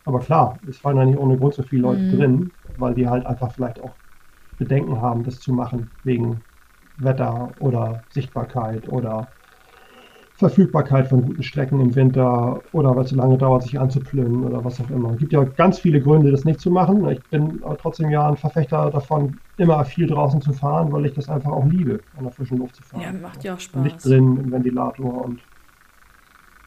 Aber 0.03 0.19
klar, 0.19 0.59
es 0.67 0.79
fallen 0.79 0.97
ja 0.97 1.05
nicht 1.05 1.17
ohne 1.17 1.37
Grund 1.37 1.53
so 1.53 1.63
viele 1.63 1.83
Leute 1.83 2.01
mhm. 2.01 2.11
drin, 2.11 2.51
weil 2.77 2.93
die 2.95 3.07
halt 3.07 3.25
einfach 3.25 3.51
vielleicht 3.51 3.79
auch 3.79 3.95
Bedenken 4.57 5.01
haben, 5.01 5.23
das 5.23 5.39
zu 5.39 5.53
machen, 5.53 5.91
wegen 6.03 6.41
Wetter 6.97 7.53
oder 7.57 8.05
Sichtbarkeit 8.09 8.87
oder 8.87 9.31
Verfügbarkeit 10.37 11.07
von 11.07 11.21
guten 11.21 11.43
Strecken 11.43 11.79
im 11.79 11.95
Winter 11.95 12.61
oder 12.73 12.93
weil 12.95 13.05
es 13.05 13.11
so 13.11 13.15
lange 13.15 13.37
dauert, 13.37 13.63
sich 13.63 13.79
anzuplünnen 13.79 14.43
oder 14.43 14.65
was 14.65 14.81
auch 14.81 14.89
immer. 14.89 15.11
Es 15.11 15.19
gibt 15.19 15.31
ja 15.31 15.43
ganz 15.43 15.79
viele 15.79 16.01
Gründe, 16.01 16.29
das 16.29 16.43
nicht 16.43 16.59
zu 16.59 16.69
machen. 16.69 17.07
Ich 17.09 17.23
bin 17.29 17.61
trotzdem 17.81 18.09
ja 18.09 18.27
ein 18.27 18.35
Verfechter 18.35 18.91
davon, 18.91 19.39
immer 19.57 19.85
viel 19.85 20.07
draußen 20.07 20.41
zu 20.41 20.51
fahren, 20.51 20.91
weil 20.91 21.05
ich 21.05 21.13
das 21.13 21.29
einfach 21.29 21.51
auch 21.51 21.65
liebe, 21.65 22.01
an 22.17 22.25
der 22.25 22.33
frischen 22.33 22.57
Luft 22.57 22.75
zu 22.75 22.83
fahren. 22.83 23.01
Ja, 23.01 23.13
macht 23.13 23.45
ja 23.45 23.53
auch 23.53 23.59
Spaß. 23.59 23.81
Nicht 23.81 24.03
drin 24.03 24.37
im 24.43 24.51
Ventilator 24.51 25.23
und 25.23 25.39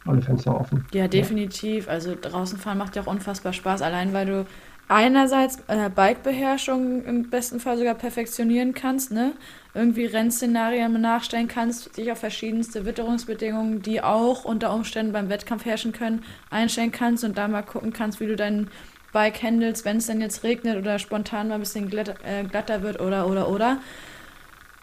alle 0.06 0.22
Fenster 0.22 0.58
offen. 0.58 0.86
Ja, 0.94 1.06
definitiv. 1.06 1.88
Also 1.88 2.14
draußen 2.18 2.58
fahren 2.58 2.78
macht 2.78 2.96
ja 2.96 3.02
auch 3.02 3.06
unfassbar 3.06 3.52
Spaß, 3.52 3.82
allein 3.82 4.14
weil 4.14 4.24
du 4.24 4.46
einerseits 4.88 5.58
äh, 5.68 5.90
Bikebeherrschung 5.90 7.04
im 7.04 7.30
besten 7.30 7.60
Fall 7.60 7.76
sogar 7.76 7.94
perfektionieren 7.94 8.74
kannst, 8.74 9.12
ne? 9.12 9.32
Irgendwie 9.74 10.06
Rennszenarien 10.06 11.00
nachstellen 11.00 11.46
kannst, 11.46 11.96
dich 11.96 12.10
auf 12.10 12.18
verschiedenste 12.18 12.84
Witterungsbedingungen, 12.86 13.82
die 13.82 14.02
auch 14.02 14.44
unter 14.44 14.72
Umständen 14.74 15.12
beim 15.12 15.28
Wettkampf 15.28 15.66
herrschen 15.66 15.92
können, 15.92 16.24
einstellen 16.50 16.90
kannst 16.90 17.22
und 17.22 17.38
da 17.38 17.46
mal 17.46 17.62
gucken 17.62 17.92
kannst, 17.92 18.18
wie 18.18 18.26
du 18.26 18.34
dein 18.34 18.70
Bike 19.12 19.42
handelst, 19.42 19.84
wenn 19.84 19.98
es 19.98 20.06
denn 20.06 20.20
jetzt 20.20 20.42
regnet 20.42 20.78
oder 20.78 20.98
spontan 20.98 21.48
mal 21.48 21.54
ein 21.54 21.60
bisschen 21.60 21.88
glatter, 21.88 22.14
äh, 22.24 22.44
glatter 22.44 22.82
wird 22.82 23.00
oder 23.00 23.28
oder 23.28 23.48
oder. 23.48 23.80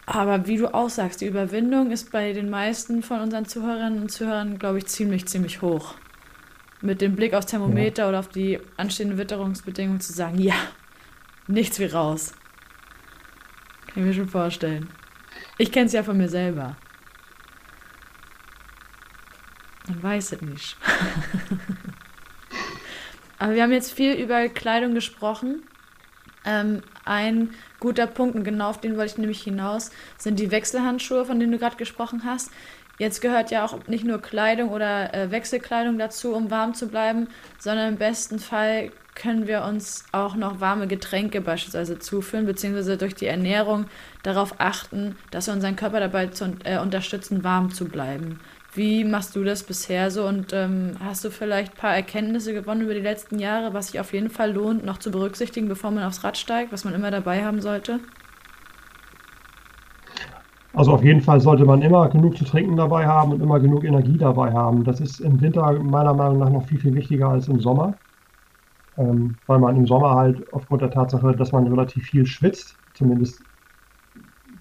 Aber 0.05 0.45
wie 0.45 0.57
du 0.57 0.71
auch 0.71 0.89
sagst, 0.89 1.21
die 1.21 1.25
Überwindung 1.25 1.89
ist 1.89 2.11
bei 2.11 2.31
den 2.31 2.49
meisten 2.49 3.01
von 3.01 3.21
unseren 3.21 3.45
Zuhörerinnen 3.45 4.03
und 4.03 4.11
Zuhörern, 4.11 4.59
glaube 4.59 4.77
ich, 4.77 4.85
ziemlich, 4.85 5.27
ziemlich 5.27 5.63
hoch 5.63 5.95
mit 6.85 7.01
dem 7.01 7.15
Blick 7.15 7.33
aufs 7.33 7.47
Thermometer 7.47 8.03
ja. 8.03 8.09
oder 8.09 8.19
auf 8.19 8.29
die 8.29 8.59
anstehenden 8.77 9.17
Witterungsbedingungen 9.17 9.99
zu 9.99 10.13
sagen, 10.13 10.39
ja, 10.39 10.53
nichts 11.47 11.79
wie 11.79 11.85
raus. 11.85 12.33
Kann 13.87 14.03
ich 14.03 14.09
mir 14.09 14.13
schon 14.13 14.29
vorstellen. 14.29 14.89
Ich 15.57 15.71
kenne 15.71 15.87
es 15.87 15.93
ja 15.93 16.03
von 16.03 16.17
mir 16.17 16.29
selber. 16.29 16.75
Man 19.87 20.03
weiß 20.03 20.33
es 20.33 20.41
nicht. 20.41 20.77
Aber 23.37 23.53
wir 23.53 23.63
haben 23.63 23.71
jetzt 23.71 23.93
viel 23.93 24.13
über 24.13 24.47
Kleidung 24.49 24.93
gesprochen. 24.93 25.63
Ähm, 26.45 26.83
ein 27.05 27.49
guter 27.79 28.07
Punkt, 28.07 28.35
und 28.35 28.43
genau 28.43 28.69
auf 28.69 28.79
den 28.79 28.97
wollte 28.97 29.13
ich 29.13 29.17
nämlich 29.17 29.41
hinaus, 29.41 29.91
sind 30.17 30.39
die 30.39 30.51
Wechselhandschuhe, 30.51 31.25
von 31.25 31.39
denen 31.39 31.51
du 31.51 31.57
gerade 31.57 31.75
gesprochen 31.75 32.23
hast. 32.23 32.51
Jetzt 32.97 33.21
gehört 33.21 33.51
ja 33.51 33.65
auch 33.65 33.87
nicht 33.87 34.05
nur 34.05 34.21
Kleidung 34.21 34.69
oder 34.69 35.13
äh, 35.13 35.29
Wechselkleidung 35.29 35.97
dazu, 35.97 36.33
um 36.33 36.49
warm 36.49 36.73
zu 36.73 36.87
bleiben, 36.87 37.27
sondern 37.59 37.89
im 37.89 37.97
besten 37.97 38.39
Fall 38.39 38.91
können 39.15 39.47
wir 39.47 39.63
uns 39.63 40.05
auch 40.11 40.35
noch 40.35 40.59
warme 40.59 40.87
Getränke 40.87 41.41
beispielsweise 41.41 41.99
zuführen, 41.99 42.45
beziehungsweise 42.45 42.97
durch 42.97 43.15
die 43.15 43.27
Ernährung 43.27 43.85
darauf 44.23 44.55
achten, 44.59 45.17
dass 45.31 45.47
wir 45.47 45.53
unseren 45.53 45.75
Körper 45.75 45.99
dabei 45.99 46.27
zu, 46.27 46.55
äh, 46.63 46.79
unterstützen, 46.79 47.43
warm 47.43 47.73
zu 47.73 47.85
bleiben. 47.85 48.39
Wie 48.73 49.05
machst 49.05 49.35
du 49.37 49.43
das 49.45 49.63
bisher 49.63 50.11
so 50.11 50.25
und 50.27 50.51
ähm, 50.51 50.97
hast 51.01 51.23
du 51.23 51.31
vielleicht 51.31 51.73
ein 51.73 51.77
paar 51.77 51.95
Erkenntnisse 51.95 52.53
gewonnen 52.53 52.81
über 52.81 52.93
die 52.93 52.99
letzten 52.99 53.39
Jahre, 53.39 53.73
was 53.73 53.87
sich 53.87 54.01
auf 54.01 54.11
jeden 54.11 54.29
Fall 54.29 54.51
lohnt, 54.51 54.85
noch 54.85 54.97
zu 54.97 55.11
berücksichtigen, 55.11 55.69
bevor 55.69 55.91
man 55.91 56.03
aufs 56.03 56.25
Rad 56.25 56.37
steigt, 56.37 56.73
was 56.73 56.83
man 56.83 56.93
immer 56.93 57.09
dabei 57.09 57.45
haben 57.45 57.61
sollte? 57.61 58.01
Also 60.75 60.91
auf 60.91 61.03
jeden 61.03 61.21
Fall 61.21 61.39
sollte 61.39 61.63
man 61.63 61.81
immer 61.81 62.09
genug 62.09 62.37
zu 62.37 62.43
trinken 62.43 62.75
dabei 62.75 63.07
haben 63.07 63.31
und 63.31 63.41
immer 63.41 63.61
genug 63.61 63.85
Energie 63.85 64.17
dabei 64.17 64.51
haben. 64.51 64.83
Das 64.83 64.99
ist 64.99 65.21
im 65.21 65.39
Winter 65.39 65.71
meiner 65.71 66.13
Meinung 66.13 66.39
nach 66.39 66.49
noch 66.49 66.65
viel, 66.65 66.79
viel 66.79 66.93
wichtiger 66.93 67.29
als 67.29 67.47
im 67.47 67.61
Sommer, 67.61 67.93
ähm, 68.97 69.35
weil 69.47 69.59
man 69.59 69.77
im 69.77 69.87
Sommer 69.87 70.15
halt 70.15 70.51
aufgrund 70.53 70.81
der 70.81 70.91
Tatsache, 70.91 71.33
dass 71.33 71.53
man 71.53 71.65
relativ 71.67 72.03
viel 72.03 72.25
schwitzt, 72.25 72.75
zumindest 72.93 73.41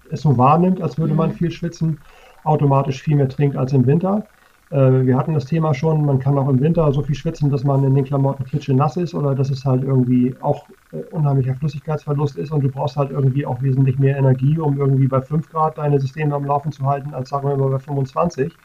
es 0.09 0.21
so 0.21 0.37
wahrnimmt, 0.37 0.81
als 0.81 0.97
würde 0.97 1.13
man 1.13 1.31
mhm. 1.31 1.33
viel 1.33 1.51
schwitzen, 1.51 1.99
automatisch 2.45 3.01
viel 3.01 3.17
mehr 3.17 3.27
trinkt 3.27 3.57
als 3.57 3.73
im 3.73 3.85
Winter. 3.85 4.25
Äh, 4.69 5.05
wir 5.05 5.17
hatten 5.17 5.33
das 5.33 5.45
Thema 5.45 5.73
schon, 5.73 6.05
man 6.05 6.19
kann 6.19 6.37
auch 6.37 6.49
im 6.49 6.59
Winter 6.59 6.91
so 6.91 7.03
viel 7.03 7.15
schwitzen, 7.15 7.49
dass 7.51 7.63
man 7.63 7.83
in 7.83 7.93
den 7.95 8.05
Klamotten 8.05 8.45
nass 8.75 8.97
ist 8.97 9.13
oder 9.13 9.35
dass 9.35 9.49
es 9.49 9.65
halt 9.65 9.83
irgendwie 9.83 10.35
auch 10.41 10.69
äh, 10.91 10.97
unheimlicher 11.11 11.55
Flüssigkeitsverlust 11.55 12.37
ist 12.37 12.51
und 12.51 12.61
du 12.63 12.69
brauchst 12.69 12.97
halt 12.97 13.11
irgendwie 13.11 13.45
auch 13.45 13.61
wesentlich 13.61 13.99
mehr 13.99 14.17
Energie, 14.17 14.57
um 14.59 14.77
irgendwie 14.79 15.07
bei 15.07 15.21
5 15.21 15.49
Grad 15.49 15.77
deine 15.77 15.99
Systeme 15.99 16.35
am 16.35 16.45
Laufen 16.45 16.71
zu 16.71 16.85
halten, 16.85 17.13
als 17.13 17.29
sagen 17.29 17.47
wir 17.47 17.55
mal 17.57 17.69
bei 17.69 17.79
25 17.79 18.57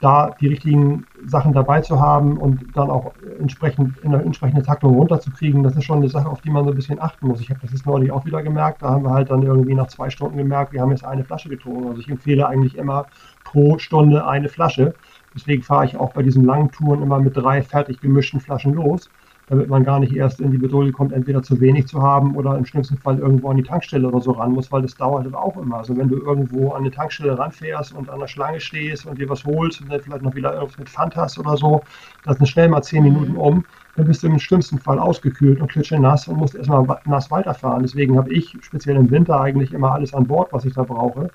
da 0.00 0.30
die 0.40 0.48
richtigen 0.48 1.06
Sachen 1.24 1.52
dabei 1.52 1.80
zu 1.80 2.00
haben 2.00 2.38
und 2.38 2.64
dann 2.76 2.90
auch 2.90 3.14
entsprechend 3.38 3.98
in 3.98 4.12
der 4.12 4.22
entsprechenden 4.22 4.64
Taktung 4.64 4.94
runterzukriegen, 4.94 5.62
das 5.62 5.76
ist 5.76 5.84
schon 5.84 5.98
eine 5.98 6.08
Sache, 6.08 6.28
auf 6.28 6.40
die 6.40 6.50
man 6.50 6.64
so 6.64 6.70
ein 6.70 6.76
bisschen 6.76 7.00
achten 7.00 7.26
muss. 7.26 7.40
Ich 7.40 7.50
habe 7.50 7.60
das 7.60 7.72
jetzt 7.72 7.86
neulich 7.86 8.10
auch 8.10 8.24
wieder 8.24 8.42
gemerkt. 8.42 8.82
Da 8.82 8.90
haben 8.90 9.04
wir 9.04 9.10
halt 9.10 9.30
dann 9.30 9.42
irgendwie 9.42 9.74
nach 9.74 9.88
zwei 9.88 10.10
Stunden 10.10 10.36
gemerkt, 10.36 10.72
wir 10.72 10.80
haben 10.80 10.90
jetzt 10.90 11.04
eine 11.04 11.24
Flasche 11.24 11.48
getrunken. 11.48 11.88
Also 11.88 12.00
ich 12.00 12.08
empfehle 12.08 12.46
eigentlich 12.46 12.76
immer 12.76 13.08
pro 13.44 13.78
Stunde 13.78 14.26
eine 14.26 14.48
Flasche. 14.48 14.94
Deswegen 15.34 15.62
fahre 15.62 15.84
ich 15.86 15.96
auch 15.96 16.12
bei 16.12 16.22
diesen 16.22 16.44
langen 16.44 16.70
Touren 16.70 17.02
immer 17.02 17.20
mit 17.20 17.36
drei 17.36 17.62
fertig 17.62 18.00
gemischten 18.00 18.40
Flaschen 18.40 18.74
los 18.74 19.10
damit 19.52 19.68
man 19.68 19.84
gar 19.84 20.00
nicht 20.00 20.14
erst 20.14 20.40
in 20.40 20.50
die 20.50 20.58
Bedrohung 20.58 20.92
kommt, 20.92 21.12
entweder 21.12 21.42
zu 21.42 21.60
wenig 21.60 21.86
zu 21.86 22.00
haben 22.00 22.34
oder 22.36 22.56
im 22.56 22.64
schlimmsten 22.64 22.96
Fall 22.96 23.18
irgendwo 23.18 23.50
an 23.50 23.56
die 23.58 23.62
Tankstelle 23.62 24.08
oder 24.08 24.20
so 24.20 24.32
ran 24.32 24.52
muss, 24.52 24.70
weil 24.72 24.80
das 24.80 24.96
dauert 24.96 25.26
dann 25.26 25.34
auch 25.34 25.58
immer. 25.58 25.76
Also 25.76 25.96
wenn 25.96 26.08
du 26.08 26.16
irgendwo 26.16 26.70
an 26.70 26.80
eine 26.82 26.90
Tankstelle 26.90 27.38
ranfährst 27.38 27.92
und 27.92 28.08
an 28.08 28.20
der 28.20 28.28
Schlange 28.28 28.60
stehst 28.60 29.04
und 29.04 29.18
dir 29.18 29.28
was 29.28 29.44
holst 29.44 29.82
und 29.82 29.90
dann 29.90 30.00
vielleicht 30.00 30.22
noch 30.22 30.34
wieder 30.34 30.54
irgendwas 30.54 30.78
mit 30.78 30.88
Pfand 30.88 31.16
hast 31.16 31.38
oder 31.38 31.56
so, 31.56 31.84
das 32.24 32.38
sind 32.38 32.46
schnell 32.46 32.68
mal 32.68 32.82
zehn 32.82 33.02
Minuten 33.02 33.34
um, 33.34 33.66
dann 33.94 34.06
bist 34.06 34.22
du 34.22 34.28
im 34.28 34.38
schlimmsten 34.38 34.78
Fall 34.78 34.98
ausgekühlt 34.98 35.60
und 35.60 35.70
klitschenass 35.70 36.28
und 36.28 36.38
musst 36.38 36.54
erstmal 36.54 36.86
nass 37.04 37.30
weiterfahren. 37.30 37.82
Deswegen 37.82 38.16
habe 38.16 38.32
ich 38.32 38.56
speziell 38.62 38.96
im 38.96 39.10
Winter 39.10 39.40
eigentlich 39.40 39.72
immer 39.72 39.92
alles 39.92 40.14
an 40.14 40.26
Bord, 40.26 40.52
was 40.52 40.64
ich 40.64 40.72
da 40.74 40.84
brauche. 40.84 41.30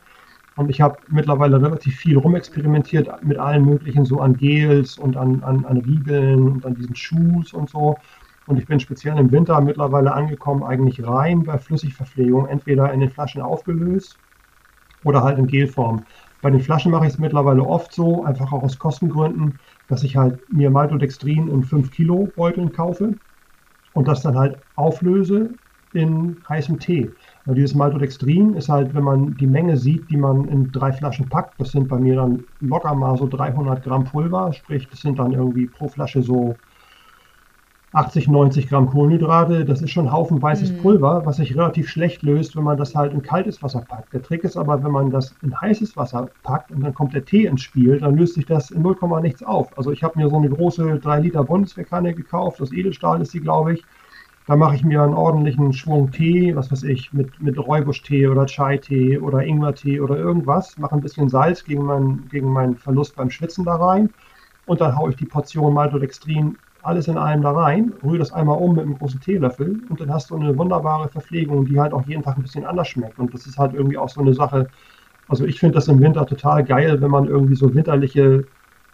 Und 0.57 0.69
ich 0.69 0.81
habe 0.81 0.97
mittlerweile 1.07 1.61
relativ 1.61 1.95
viel 1.97 2.17
rumexperimentiert 2.17 3.23
mit 3.23 3.37
allen 3.37 3.63
möglichen, 3.63 4.05
so 4.05 4.19
an 4.19 4.37
Gels 4.37 4.97
und 4.97 5.15
an, 5.15 5.43
an, 5.43 5.65
an 5.65 5.77
Riegeln 5.77 6.49
und 6.49 6.65
an 6.65 6.73
diesen 6.73 6.95
Shoes 6.95 7.53
und 7.53 7.69
so. 7.69 7.99
Und 8.47 8.57
ich 8.57 8.65
bin 8.65 8.79
speziell 8.79 9.19
im 9.19 9.31
Winter 9.31 9.61
mittlerweile 9.61 10.13
angekommen, 10.13 10.63
eigentlich 10.63 11.05
rein 11.05 11.43
bei 11.43 11.59
Flüssigverpflegung, 11.59 12.47
entweder 12.47 12.91
in 12.91 13.01
den 13.01 13.11
Flaschen 13.11 13.41
aufgelöst 13.43 14.17
oder 15.03 15.23
halt 15.23 15.37
in 15.37 15.45
Gelform. 15.45 16.05
Bei 16.41 16.49
den 16.49 16.61
Flaschen 16.61 16.91
mache 16.91 17.05
ich 17.05 17.13
es 17.13 17.19
mittlerweile 17.19 17.63
oft 17.63 17.93
so, 17.93 18.23
einfach 18.23 18.51
auch 18.51 18.63
aus 18.63 18.79
Kostengründen, 18.79 19.59
dass 19.87 20.03
ich 20.03 20.17
halt 20.17 20.39
mir 20.51 20.71
Maltodextrin 20.71 21.49
in 21.49 21.63
5 21.63 21.91
Kilo 21.91 22.31
Beuteln 22.35 22.71
kaufe 22.71 23.13
und 23.93 24.07
das 24.07 24.23
dann 24.23 24.37
halt 24.37 24.57
auflöse 24.75 25.51
in 25.93 26.37
heißem 26.49 26.79
Tee. 26.79 27.13
Weil 27.47 27.55
dieses 27.55 27.75
Maltodextrin 27.75 28.55
ist 28.55 28.67
halt, 28.67 28.93
wenn 28.93 29.05
man 29.05 29.37
die 29.37 29.47
Menge 29.47 29.77
sieht, 29.77 30.09
die 30.09 30.17
man 30.17 30.49
in 30.49 30.69
drei 30.73 30.91
Flaschen 30.91 31.29
packt, 31.29 31.59
das 31.61 31.71
sind 31.71 31.87
bei 31.87 31.97
mir 31.97 32.17
dann 32.17 32.43
locker 32.59 32.93
mal 32.93 33.15
so 33.17 33.25
300 33.25 33.81
Gramm 33.85 34.03
Pulver, 34.03 34.51
sprich, 34.51 34.89
das 34.89 34.99
sind 34.99 35.17
dann 35.17 35.31
irgendwie 35.31 35.65
pro 35.65 35.87
Flasche 35.87 36.21
so 36.21 36.57
80, 37.93 38.27
90 38.27 38.67
Gramm 38.67 38.87
Kohlenhydrate. 38.87 39.63
Das 39.63 39.81
ist 39.81 39.91
schon 39.91 40.07
ein 40.07 40.11
Haufen 40.11 40.41
weißes 40.41 40.73
mhm. 40.73 40.77
Pulver, 40.79 41.25
was 41.25 41.37
sich 41.37 41.55
relativ 41.55 41.87
schlecht 41.87 42.21
löst, 42.21 42.57
wenn 42.57 42.65
man 42.65 42.77
das 42.77 42.93
halt 42.93 43.13
in 43.13 43.21
kaltes 43.21 43.63
Wasser 43.63 43.79
packt. 43.79 44.11
Der 44.11 44.21
Trick 44.21 44.43
ist 44.43 44.57
aber, 44.57 44.83
wenn 44.83 44.91
man 44.91 45.09
das 45.09 45.33
in 45.41 45.59
heißes 45.59 45.95
Wasser 45.95 46.29
packt 46.43 46.69
und 46.71 46.81
dann 46.81 46.93
kommt 46.93 47.13
der 47.13 47.23
Tee 47.23 47.45
ins 47.45 47.61
Spiel, 47.61 48.01
dann 48.01 48.17
löst 48.17 48.33
sich 48.33 48.45
das 48.45 48.71
in 48.71 48.81
0, 48.81 48.97
nichts 49.21 49.41
auf. 49.41 49.75
Also 49.77 49.91
ich 49.93 50.03
habe 50.03 50.19
mir 50.19 50.29
so 50.29 50.35
eine 50.35 50.49
große 50.49 50.99
3 50.99 51.21
Liter 51.21 51.45
Bundeswehrkanne 51.45 52.13
gekauft, 52.13 52.61
aus 52.61 52.73
Edelstahl 52.73 53.21
ist 53.21 53.31
sie, 53.31 53.39
glaube 53.39 53.73
ich 53.73 53.85
da 54.47 54.55
mache 54.55 54.75
ich 54.75 54.83
mir 54.83 55.03
einen 55.03 55.13
ordentlichen 55.13 55.73
Schwung 55.73 56.11
Tee, 56.11 56.55
was 56.55 56.71
weiß 56.71 56.83
ich, 56.83 57.13
mit, 57.13 57.39
mit 57.41 57.59
Räubusch-Tee 57.59 58.27
oder 58.27 58.45
Chai-Tee 58.47 59.19
oder 59.19 59.43
Ingwer-Tee 59.43 59.99
oder 59.99 60.17
irgendwas, 60.17 60.77
mache 60.77 60.95
ein 60.95 61.01
bisschen 61.01 61.29
Salz 61.29 61.65
gegen, 61.65 61.83
mein, 61.83 62.27
gegen 62.29 62.51
meinen 62.51 62.77
Verlust 62.77 63.15
beim 63.15 63.29
Schwitzen 63.29 63.65
da 63.65 63.75
rein 63.75 64.09
und 64.65 64.81
dann 64.81 64.97
haue 64.97 65.11
ich 65.11 65.17
die 65.17 65.25
Portion 65.25 65.73
Maltodextrin 65.73 66.57
alles 66.81 67.09
in 67.09 67.17
allem 67.17 67.41
da 67.41 67.51
rein, 67.51 67.93
rühre 68.03 68.19
das 68.19 68.31
einmal 68.31 68.57
um 68.57 68.75
mit 68.75 68.83
einem 68.83 68.93
großen 68.93 69.19
Teelöffel 69.19 69.81
und 69.89 69.99
dann 69.99 70.13
hast 70.13 70.29
du 70.29 70.35
eine 70.35 70.57
wunderbare 70.57 71.09
Verpflegung, 71.09 71.65
die 71.65 71.79
halt 71.79 71.93
auch 71.93 72.03
jeden 72.03 72.23
Tag 72.23 72.37
ein 72.37 72.43
bisschen 72.43 72.65
anders 72.65 72.87
schmeckt. 72.87 73.19
Und 73.19 73.33
das 73.33 73.45
ist 73.47 73.57
halt 73.57 73.73
irgendwie 73.73 73.97
auch 73.97 74.09
so 74.09 74.21
eine 74.21 74.33
Sache. 74.33 74.69
Also 75.27 75.45
ich 75.45 75.59
finde 75.59 75.75
das 75.75 75.87
im 75.89 75.99
Winter 76.01 76.25
total 76.25 76.63
geil, 76.63 77.01
wenn 77.01 77.11
man 77.11 77.27
irgendwie 77.27 77.55
so 77.55 77.73
winterliche 77.75 78.47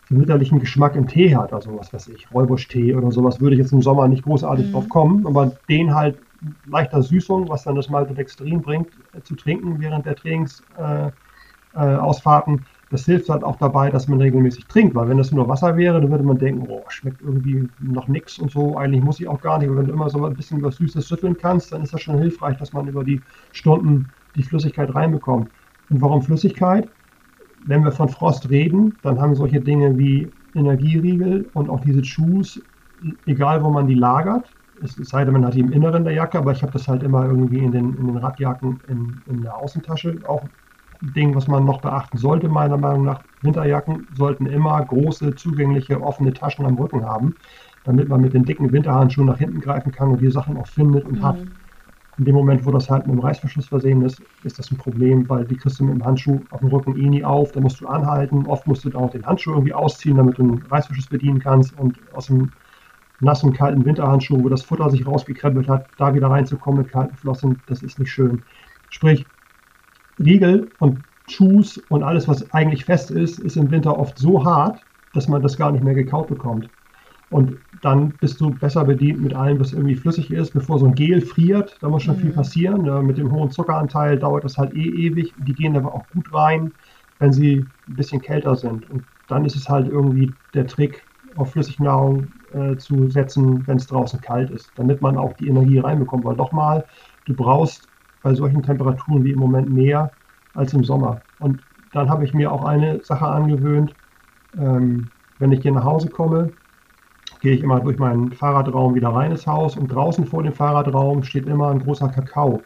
einen 0.10 0.22
winterlichen 0.22 0.60
Geschmack 0.60 0.96
im 0.96 1.08
Tee 1.08 1.36
hat, 1.36 1.54
also 1.54 1.78
was 1.78 1.94
weiß 1.94 2.08
ich, 2.10 2.32
Räubusch-Tee 2.34 2.96
oder 2.96 3.12
sowas, 3.12 3.40
würde 3.42 3.56
ich 3.56 3.62
jetzt 3.62 3.74
im 3.74 3.82
Sommer 3.82 4.08
nicht 4.08 4.24
großartig 4.24 4.68
mhm. 4.68 4.72
drauf 4.72 4.88
kommen, 4.90 5.26
aber 5.26 5.54
den 5.70 5.96
halt 5.96 6.18
leichter 6.66 7.02
Süßung, 7.02 7.48
was 7.50 7.64
dann 7.64 7.76
das 7.76 7.90
Maltodextrin 7.90 8.62
bringt, 8.62 8.90
äh, 9.14 9.22
zu 9.22 9.36
trinken 9.36 9.80
während 9.80 10.06
der 10.06 10.16
Trainingsausfahrten, 10.16 12.56
äh, 12.56 12.58
äh, 12.58 12.64
das 12.90 13.06
hilft 13.06 13.30
halt 13.30 13.44
auch 13.44 13.58
dabei, 13.58 13.90
dass 13.90 14.08
man 14.08 14.22
regelmäßig 14.22 14.68
trinkt, 14.68 14.94
weil 14.94 15.10
wenn 15.10 15.18
das 15.18 15.32
nur 15.32 15.48
Wasser 15.48 15.76
wäre, 15.78 16.00
dann 16.00 16.12
würde 16.12 16.24
man 16.24 16.38
denken, 16.38 16.68
oh, 16.70 16.84
schmeckt 16.90 17.22
irgendwie 17.22 17.68
noch 17.80 18.08
nichts 18.08 18.38
und 18.38 18.52
so, 18.52 18.78
eigentlich 18.78 19.04
muss 19.04 19.20
ich 19.20 19.28
auch 19.28 19.42
gar 19.42 19.58
nicht, 19.58 19.68
aber 19.68 19.80
wenn 19.80 19.88
du 19.88 19.94
immer 19.94 20.12
so 20.12 20.24
ein 20.24 20.36
bisschen 20.36 20.62
was 20.62 20.76
Süßes 20.76 21.08
schütteln 21.08 21.36
kannst, 21.36 21.74
dann 21.74 21.82
ist 21.82 21.94
das 21.94 22.02
schon 22.02 22.20
hilfreich, 22.20 22.58
dass 22.58 22.72
man 22.72 22.88
über 22.88 23.04
die 23.04 23.20
Stunden 23.52 24.10
die 24.36 24.44
Flüssigkeit 24.44 24.94
reinbekommt. 24.94 25.50
Und 25.90 26.02
warum 26.02 26.22
Flüssigkeit? 26.22 26.88
Wenn 27.66 27.84
wir 27.84 27.92
von 27.92 28.10
Frost 28.10 28.50
reden, 28.50 28.96
dann 29.02 29.20
haben 29.20 29.36
solche 29.36 29.62
Dinge 29.62 29.98
wie 29.98 30.30
Energieriegel 30.56 31.50
und 31.54 31.70
auch 31.70 31.82
diese 31.82 32.04
Shoes, 32.04 32.62
egal 33.26 33.64
wo 33.64 33.70
man 33.70 33.88
die 33.88 33.96
lagert, 33.96 34.50
es 34.84 34.96
sei 34.96 35.24
denn, 35.24 35.34
man 35.34 35.46
hat 35.46 35.54
die 35.54 35.62
im 35.62 35.72
Inneren 35.72 36.04
der 36.04 36.14
Jacke, 36.14 36.38
aber 36.38 36.52
ich 36.52 36.62
habe 36.62 36.74
das 36.74 36.88
halt 36.88 37.04
immer 37.04 37.26
irgendwie 37.26 37.60
in 37.60 37.72
den, 37.72 37.96
in 37.96 38.08
den 38.08 38.18
Radjacken 38.18 38.80
in, 38.88 39.22
in 39.28 39.42
der 39.42 39.58
Außentasche. 39.58 40.20
Auch 40.28 40.44
ein 41.02 41.14
Ding, 41.14 41.36
was 41.36 41.48
man 41.48 41.66
noch 41.66 41.82
beachten 41.82 42.18
sollte, 42.18 42.50
meiner 42.50 42.78
Meinung 42.78 43.06
nach. 43.06 43.22
Winterjacken 43.42 44.08
sollten 44.14 44.46
immer 44.46 44.84
große, 44.84 45.36
zugängliche, 45.36 46.02
offene 46.02 46.34
Taschen 46.34 46.66
am 46.66 46.76
Rücken 46.76 47.06
haben, 47.06 47.36
damit 47.84 48.10
man 48.10 48.22
mit 48.22 48.34
den 48.34 48.46
dicken 48.46 48.72
Winterhandschuhen 48.72 49.28
nach 49.28 49.38
hinten 49.38 49.60
greifen 49.60 49.92
kann 49.92 50.10
und 50.10 50.22
die 50.22 50.32
Sachen 50.32 50.58
auch 50.58 50.68
findet 50.68 51.06
und 51.06 51.20
mhm. 51.20 51.24
hat. 51.24 51.38
In 52.18 52.26
dem 52.26 52.36
Moment, 52.36 52.66
wo 52.66 52.72
das 52.72 52.90
halt 52.90 53.08
mit 53.08 53.16
dem 53.16 53.22
Reißverschluss 53.22 53.68
versehen 53.68 54.04
ist, 54.04 54.22
ist 54.44 54.60
das 54.60 54.70
ein 54.72 54.78
Problem, 54.78 55.28
weil 55.30 55.46
die 55.46 55.58
kriegst 55.58 55.80
du 55.80 55.86
mit 55.86 55.96
dem 55.96 56.06
Handschuh 56.06 56.46
auf 56.52 56.60
dem 56.60 56.70
Rücken 56.70 56.96
eh 56.96 57.10
nie 57.10 57.24
auf. 57.26 57.52
Da 57.52 57.60
musst 57.60 57.82
du 57.82 57.88
anhalten. 57.88 58.46
Oft 58.46 58.68
musst 58.68 58.86
du 58.86 58.90
dann 58.90 59.02
auch 59.02 59.10
den 59.12 59.26
Handschuh 59.26 59.52
irgendwie 59.52 59.74
ausziehen, 59.74 60.18
damit 60.18 60.38
du 60.38 60.44
den 60.44 60.66
Reißverschluss 60.70 61.08
bedienen 61.08 61.40
kannst. 61.40 61.74
Und 61.74 62.00
aus 62.12 62.28
dem 62.28 62.52
nassen, 63.20 63.54
kalten 63.54 63.86
Winterhandschuh, 63.86 64.44
wo 64.44 64.50
das 64.50 64.64
Futter 64.64 64.90
sich 64.90 65.08
rausgekrempelt 65.08 65.68
hat, 65.68 65.90
da 65.98 66.14
wieder 66.14 66.28
reinzukommen 66.30 66.84
mit 66.84 66.92
kalten 66.92 67.16
Flossen, 67.16 67.62
das 67.66 67.82
ist 67.82 67.98
nicht 67.98 68.12
schön. 68.12 68.44
Sprich, 68.90 69.28
Riegel 70.20 70.72
und 70.80 71.04
Shoes 71.28 71.78
und 71.78 72.04
alles, 72.04 72.28
was 72.28 72.52
eigentlich 72.52 72.86
fest 72.86 73.12
ist, 73.12 73.40
ist 73.40 73.58
im 73.58 73.72
Winter 73.72 73.98
oft 73.98 74.18
so 74.18 74.46
hart, 74.46 74.86
dass 75.14 75.28
man 75.28 75.42
das 75.42 75.58
gar 75.58 75.72
nicht 75.72 75.84
mehr 75.84 75.96
gekaut 75.96 76.28
bekommt. 76.28 76.70
Und 77.34 77.58
dann 77.82 78.10
bist 78.20 78.40
du 78.40 78.52
besser 78.52 78.86
bedient 78.86 79.20
mit 79.20 79.34
allem, 79.34 79.60
was 79.60 79.74
irgendwie 79.74 79.96
flüssig 79.96 80.30
ist, 80.30 80.54
bevor 80.54 80.78
so 80.78 80.86
ein 80.86 80.94
Gel 80.94 81.20
friert. 81.20 81.76
Da 81.82 81.90
muss 81.90 82.04
schon 82.04 82.16
mhm. 82.18 82.22
viel 82.22 82.32
passieren. 82.32 82.86
Ja, 82.86 83.02
mit 83.02 83.18
dem 83.18 83.32
hohen 83.32 83.50
Zuckeranteil 83.50 84.20
dauert 84.20 84.44
das 84.44 84.60
halt 84.60 84.76
eh 84.76 85.08
ewig. 85.08 85.34
Die 85.40 85.54
gehen 85.56 85.76
aber 85.76 85.96
auch 85.96 86.06
gut 86.14 86.32
rein, 86.32 86.72
wenn 87.18 87.34
sie 87.34 87.66
ein 87.88 87.96
bisschen 87.96 88.22
kälter 88.22 88.56
sind. 88.56 88.88
Und 88.92 89.04
dann 89.28 89.46
ist 89.46 89.56
es 89.56 89.68
halt 89.68 89.88
irgendwie 89.88 90.32
der 90.54 90.68
Trick, 90.68 91.04
auf 91.36 91.54
Flüssignahrung 91.54 92.28
äh, 92.54 92.78
zu 92.78 93.10
setzen, 93.10 93.66
wenn 93.66 93.78
es 93.78 93.88
draußen 93.88 94.22
kalt 94.22 94.52
ist, 94.52 94.72
damit 94.76 95.02
man 95.02 95.18
auch 95.18 95.34
die 95.34 95.48
Energie 95.48 95.80
reinbekommt. 95.80 96.26
Weil 96.26 96.36
doch 96.36 96.52
mal, 96.52 96.86
du 97.26 97.34
brauchst 97.34 97.88
bei 98.22 98.36
solchen 98.36 98.62
Temperaturen 98.62 99.24
wie 99.24 99.32
im 99.32 99.40
Moment 99.40 99.72
mehr 99.72 100.12
als 100.54 100.72
im 100.74 100.84
Sommer. 100.84 101.22
Und 101.40 101.62
dann 101.94 102.12
habe 102.12 102.26
ich 102.26 102.36
mir 102.36 102.52
auch 102.52 102.64
eine 102.64 103.04
Sache 103.04 103.26
angewöhnt, 103.26 103.96
ähm, 104.56 105.10
wenn 105.40 105.52
ich 105.52 105.64
hier 105.64 105.72
nach 105.72 105.84
Hause 105.84 106.10
komme, 106.10 106.52
gehe 107.44 107.54
ich 107.56 107.62
immer 107.62 107.82
durch 107.82 108.00
meinen 108.00 108.32
Fahrradraum 108.32 108.96
wieder 108.96 109.10
rein 109.10 109.32
ins 109.32 109.46
Haus 109.46 109.76
und 109.76 109.90
draußen 109.90 110.26
vor 110.26 110.44
dem 110.44 110.54
Fahrradraum 110.54 111.24
steht 111.24 111.46
immer 111.46 111.70
ein 111.72 111.80
großer 111.80 112.10
Kakao. 112.10 112.66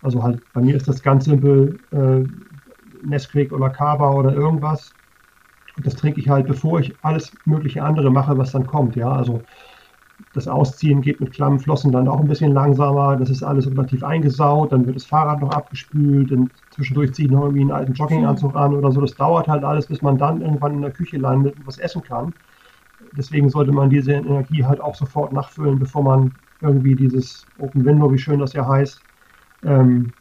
Also 0.00 0.22
halt, 0.22 0.40
bei 0.52 0.62
mir 0.62 0.76
ist 0.76 0.88
das 0.88 1.02
ganz 1.02 1.24
simpel 1.24 1.80
äh, 1.90 2.24
Nesquik 3.04 3.52
oder 3.52 3.70
Kaba 3.70 4.12
oder 4.12 4.32
irgendwas. 4.32 4.96
Und 5.76 5.86
das 5.86 5.96
trinke 5.96 6.20
ich 6.20 6.28
halt, 6.28 6.46
bevor 6.46 6.78
ich 6.80 6.96
alles 7.02 7.36
mögliche 7.44 7.82
andere 7.82 8.10
mache, 8.10 8.38
was 8.38 8.52
dann 8.52 8.66
kommt. 8.66 8.94
Ja, 8.94 9.10
also 9.12 9.44
das 10.32 10.46
Ausziehen 10.48 11.02
geht 11.02 11.20
mit 11.20 11.32
klammen 11.32 11.58
Flossen 11.58 11.92
dann 11.92 12.08
auch 12.08 12.20
ein 12.20 12.28
bisschen 12.28 12.52
langsamer. 12.52 13.16
Das 13.16 13.30
ist 13.30 13.42
alles 13.42 13.66
relativ 13.68 14.04
eingesaut. 14.04 14.72
Dann 14.72 14.86
wird 14.86 14.96
das 14.96 15.04
Fahrrad 15.06 15.40
noch 15.40 15.50
abgespült. 15.50 16.30
Und 16.32 16.52
zwischendurch 16.70 17.12
ziehe 17.14 17.26
ich 17.26 17.32
noch 17.32 17.42
irgendwie 17.42 17.62
einen 17.62 17.72
alten 17.72 17.94
Jogginganzug 17.94 18.54
an 18.56 18.74
oder 18.74 18.92
so. 18.92 19.00
Das 19.00 19.16
dauert 19.16 19.48
halt 19.48 19.64
alles, 19.64 19.88
bis 19.88 20.00
man 20.02 20.18
dann 20.18 20.42
irgendwann 20.42 20.74
in 20.74 20.82
der 20.82 20.92
Küche 20.92 21.18
landet 21.18 21.56
und 21.56 21.66
was 21.66 21.78
essen 21.78 22.02
kann. 22.02 22.34
Deswegen 23.16 23.50
sollte 23.50 23.72
man 23.72 23.90
diese 23.90 24.12
Energie 24.12 24.64
halt 24.64 24.80
auch 24.80 24.94
sofort 24.94 25.32
nachfüllen, 25.32 25.78
bevor 25.78 26.02
man 26.02 26.32
irgendwie 26.60 26.94
dieses 26.94 27.46
Open 27.58 27.84
Window, 27.84 28.10
wie 28.12 28.18
schön 28.18 28.38
das 28.38 28.52
ja 28.52 28.66
heißt, 28.66 29.00
ähm, 29.64 30.12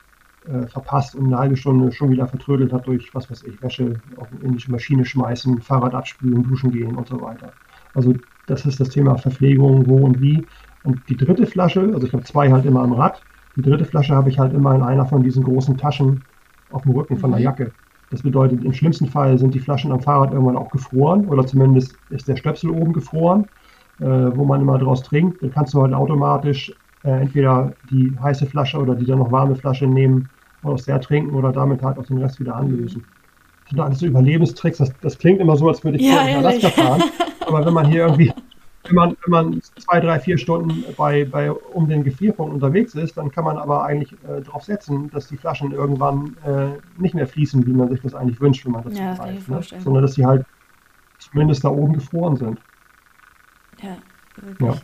äh, 0.48 0.68
verpasst 0.68 1.16
und 1.16 1.28
eine 1.28 1.38
halbe 1.38 1.58
Stunde 1.58 1.92
schon 1.92 2.12
wieder 2.12 2.28
vertrödelt 2.28 2.74
hat 2.74 2.88
durch, 2.88 3.14
was 3.14 3.30
weiß 3.30 3.44
ich, 3.44 3.62
Wäsche 3.62 4.02
auf 4.18 4.28
in 4.42 4.58
die 4.58 4.72
Maschine 4.72 5.06
schmeißen, 5.06 5.62
Fahrrad 5.62 5.94
abspülen, 5.94 6.44
duschen 6.44 6.72
gehen 6.72 6.96
und 6.96 7.08
so 7.08 7.22
weiter. 7.22 7.54
Also 7.94 8.16
das 8.48 8.66
ist 8.66 8.80
das 8.80 8.90
Thema 8.90 9.18
Verpflegung, 9.18 9.88
wo 9.88 9.98
und 9.98 10.20
wie. 10.20 10.46
Und 10.84 11.08
die 11.10 11.18
dritte 11.18 11.46
Flasche, 11.46 11.82
also 11.94 12.08
ich 12.08 12.14
habe 12.14 12.24
zwei 12.24 12.52
halt 12.52 12.66
immer 12.66 12.82
am 12.82 12.94
Rad, 12.94 13.22
die 13.56 13.62
dritte 13.62 13.86
Flasche 13.86 14.16
habe 14.16 14.30
ich 14.30 14.40
halt 14.40 14.54
immer 14.54 14.74
in 14.74 14.82
einer 14.82 15.06
von 15.06 15.24
diesen 15.24 15.44
großen 15.44 15.78
Taschen 15.78 16.24
auf 16.72 16.84
dem 16.84 16.92
Rücken 16.92 17.18
von 17.18 17.32
der 17.32 17.40
mhm. 17.40 17.46
Jacke. 17.46 17.72
Das 18.12 18.22
bedeutet, 18.24 18.64
im 18.64 18.74
schlimmsten 18.74 19.08
Fall 19.08 19.38
sind 19.40 19.54
die 19.54 19.60
Flaschen 19.60 19.92
am 19.92 20.02
Fahrrad 20.02 20.34
irgendwann 20.34 20.58
auch 20.58 20.70
gefroren 20.70 21.26
oder 21.28 21.46
zumindest 21.48 21.96
ist 22.10 22.28
der 22.28 22.36
Stöpsel 22.36 22.70
oben 22.70 22.92
gefroren, 22.92 23.46
äh, 24.00 24.06
wo 24.06 24.44
man 24.44 24.62
immer 24.62 24.78
draus 24.78 25.02
trinkt. 25.02 25.42
Dann 25.42 25.52
kannst 25.52 25.74
du 25.74 25.82
halt 25.82 25.94
automatisch 25.94 26.74
äh, 27.04 27.22
entweder 27.22 27.72
die 27.90 28.14
heiße 28.22 28.46
Flasche 28.46 28.78
oder 28.78 28.96
die 28.96 29.06
dann 29.06 29.20
noch 29.20 29.32
warme 29.32 29.56
Flasche 29.56 29.88
nehmen 29.88 30.30
und 30.62 30.74
aus 30.74 30.86
der 30.86 31.00
trinken 31.00 31.34
oder 31.34 31.54
damit 31.54 31.82
halt 31.82 31.98
auch 31.98 32.06
den 32.06 32.18
Rest 32.18 32.40
wieder 32.42 32.56
anlösen. 32.56 33.06
Das 33.64 33.70
sind 33.70 33.80
alles 33.80 34.00
so 34.00 34.06
Überlebenstricks. 34.06 34.80
Das, 34.80 34.92
das 35.00 35.18
klingt 35.18 35.40
immer 35.40 35.56
so, 35.56 35.70
als 35.70 35.82
würde 35.84 35.98
ich 35.98 36.04
ja, 36.04 36.22
in 36.28 36.38
Alaska 36.38 36.70
fahren. 36.70 37.02
Aber 37.48 37.66
wenn 37.66 37.74
man 37.74 37.88
hier 37.88 38.08
irgendwie 38.08 38.34
wenn 38.84 38.96
man, 38.96 39.18
wenn 39.24 39.32
man 39.32 39.62
zwei, 39.62 40.00
drei, 40.00 40.20
vier 40.20 40.38
Stunden 40.38 40.84
bei, 40.98 41.26
bei 41.26 41.52
um 41.52 41.88
den 41.88 42.04
Gefrierpunkt 42.04 42.54
unterwegs 42.54 42.96
ist, 42.96 43.18
dann 43.18 43.32
kann 43.32 43.44
man 43.44 43.58
aber 43.58 43.84
eigentlich 43.84 44.14
äh, 44.24 44.42
darauf 44.42 44.64
setzen, 44.64 45.10
dass 45.12 45.28
die 45.28 45.38
Flaschen 45.38 45.72
irgendwann 45.72 46.36
äh, 46.46 46.80
nicht 47.00 47.14
mehr 47.14 47.28
fließen, 47.28 47.66
wie 47.66 47.72
man 47.72 47.90
sich 47.90 48.02
das 48.02 48.16
eigentlich 48.16 48.42
wünscht, 48.42 48.66
wenn 48.66 48.72
man 48.72 48.84
das 48.84 48.98
ja, 48.98 49.14
greift, 49.14 49.50
ne? 49.50 49.62
sondern 49.80 50.04
dass 50.04 50.16
sie 50.16 50.26
halt 50.26 50.46
zumindest 51.20 51.64
da 51.64 51.70
oben 51.70 51.94
gefroren 51.94 52.36
sind. 52.38 52.60
Ja, 53.82 53.98
wirklich. 54.36 54.70
Ja, 54.70 54.82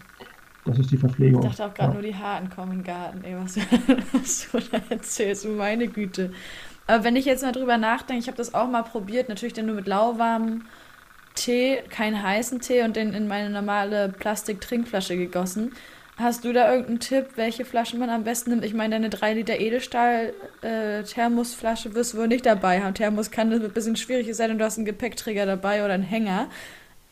das 0.66 0.80
ist 0.80 0.92
die 0.92 0.98
Verpflegung. 0.98 1.42
Ich 1.44 1.56
dachte 1.56 1.66
auch 1.66 1.74
gerade 1.74 1.90
ja. 1.90 1.94
nur 1.94 2.04
die 2.04 2.16
Harten 2.16 2.50
kommen 2.50 2.74
im 2.74 2.84
Garten, 2.84 3.24
ey, 3.24 3.36
was, 3.36 3.58
was 4.14 4.48
du 4.52 4.60
da 4.60 4.82
erzählst, 4.90 5.48
meine 5.48 5.88
Güte. 5.88 6.32
Aber 6.86 7.04
wenn 7.04 7.16
ich 7.16 7.26
jetzt 7.26 7.44
mal 7.44 7.52
drüber 7.52 7.78
nachdenke, 7.78 8.22
ich 8.22 8.28
habe 8.28 8.38
das 8.38 8.54
auch 8.54 8.70
mal 8.70 8.84
probiert, 8.84 9.28
natürlich 9.28 9.54
dann 9.54 9.66
nur 9.66 9.76
mit 9.76 9.88
lauwarmem 9.88 10.64
Tee, 11.38 11.78
keinen 11.90 12.22
heißen 12.22 12.60
Tee 12.60 12.84
und 12.84 12.98
den 12.98 13.14
in 13.14 13.28
meine 13.28 13.50
normale 13.50 14.10
Plastik-Trinkflasche 14.10 15.16
gegossen. 15.16 15.72
Hast 16.18 16.44
du 16.44 16.52
da 16.52 16.70
irgendeinen 16.72 17.00
Tipp, 17.00 17.28
welche 17.36 17.64
Flaschen 17.64 18.00
man 18.00 18.10
am 18.10 18.24
besten 18.24 18.50
nimmt? 18.50 18.66
Ich 18.66 18.74
meine, 18.74 18.96
deine 18.96 19.12
3 19.12 19.36
Liter 19.36 19.60
Edelstahl-Thermosflasche 19.60 21.90
äh, 21.90 21.94
wirst 21.94 22.14
du 22.14 22.18
wohl 22.18 22.28
nicht 22.28 22.48
dabei 22.48 22.82
haben. 22.82 22.96
Thermos 22.96 23.30
kann 23.30 23.52
das 23.52 23.64
ein 23.64 23.72
bisschen 23.72 23.96
schwierig 23.96 24.36
sein 24.36 24.50
und 24.50 24.58
du 24.58 24.66
hast 24.66 24.78
einen 24.78 24.86
Gepäckträger 24.86 25.46
dabei 25.46 25.86
oder 25.86 25.94
einen 25.94 26.02
Hänger. 26.02 26.50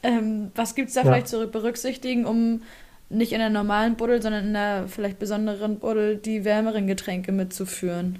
Ähm, 0.01 0.51
was 0.55 0.73
gibt 0.73 0.87
es 0.89 0.95
da 0.95 1.01
ja. 1.01 1.05
vielleicht 1.05 1.27
zu 1.27 1.47
berücksichtigen, 1.47 2.25
um 2.25 2.63
nicht 3.09 3.31
in 3.31 3.37
der 3.37 3.51
normalen 3.51 3.95
Buddel, 3.95 4.23
sondern 4.23 4.47
in 4.47 4.55
einer 4.55 4.87
vielleicht 4.87 5.19
besonderen 5.19 5.77
Buddel 5.77 6.17
die 6.17 6.43
wärmeren 6.43 6.87
Getränke 6.87 7.31
mitzuführen? 7.31 8.17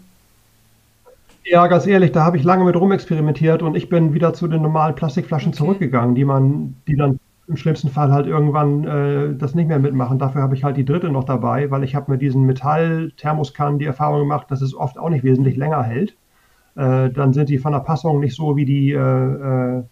Ja, 1.47 1.67
ganz 1.67 1.85
ehrlich, 1.85 2.11
da 2.11 2.25
habe 2.25 2.37
ich 2.37 2.43
lange 2.43 2.65
mit 2.65 2.75
rumexperimentiert 2.75 3.61
und 3.61 3.77
ich 3.77 3.87
bin 3.87 4.15
wieder 4.15 4.33
zu 4.33 4.47
den 4.47 4.63
normalen 4.63 4.95
Plastikflaschen 4.95 5.49
okay. 5.49 5.57
zurückgegangen, 5.57 6.15
die 6.15 6.25
man, 6.25 6.75
die 6.87 6.95
dann 6.95 7.19
im 7.47 7.55
schlimmsten 7.55 7.89
Fall 7.89 8.11
halt 8.11 8.25
irgendwann 8.25 8.83
äh, 8.87 9.35
das 9.35 9.53
nicht 9.53 9.67
mehr 9.67 9.77
mitmachen. 9.77 10.17
Dafür 10.17 10.41
habe 10.41 10.55
ich 10.55 10.63
halt 10.63 10.75
die 10.75 10.85
dritte 10.85 11.09
noch 11.11 11.23
dabei, 11.23 11.69
weil 11.69 11.83
ich 11.83 11.93
habe 11.93 12.11
mit 12.11 12.23
diesen 12.23 12.43
Metall-Thermoskannen 12.45 13.77
die 13.77 13.85
Erfahrung 13.85 14.21
gemacht, 14.21 14.49
dass 14.49 14.61
es 14.63 14.75
oft 14.75 14.97
auch 14.97 15.09
nicht 15.09 15.23
wesentlich 15.23 15.55
länger 15.55 15.83
hält. 15.83 16.15
Äh, 16.75 17.11
dann 17.11 17.33
sind 17.33 17.49
die 17.49 17.59
von 17.59 17.73
der 17.73 17.79
Passung 17.79 18.19
nicht 18.19 18.35
so 18.35 18.55
wie 18.57 18.65
die 18.65 18.91
äh, 18.91 18.97
äh, 18.99 19.83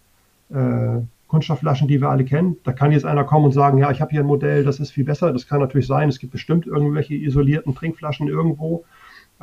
äh 0.52 1.02
Kunststoffflaschen, 1.28 1.88
die 1.88 2.00
wir 2.00 2.10
alle 2.10 2.24
kennen. 2.24 2.58
Da 2.62 2.72
kann 2.72 2.92
jetzt 2.92 3.06
einer 3.06 3.24
kommen 3.24 3.46
und 3.46 3.52
sagen, 3.52 3.78
ja, 3.78 3.90
ich 3.90 4.00
habe 4.00 4.10
hier 4.10 4.20
ein 4.20 4.26
Modell, 4.26 4.62
das 4.62 4.78
ist 4.78 4.92
viel 4.92 5.04
besser. 5.04 5.32
Das 5.32 5.48
kann 5.48 5.58
natürlich 5.58 5.86
sein. 5.86 6.08
Es 6.08 6.20
gibt 6.20 6.32
bestimmt 6.32 6.66
irgendwelche 6.66 7.14
isolierten 7.14 7.74
Trinkflaschen 7.74 8.28
irgendwo. 8.28 8.84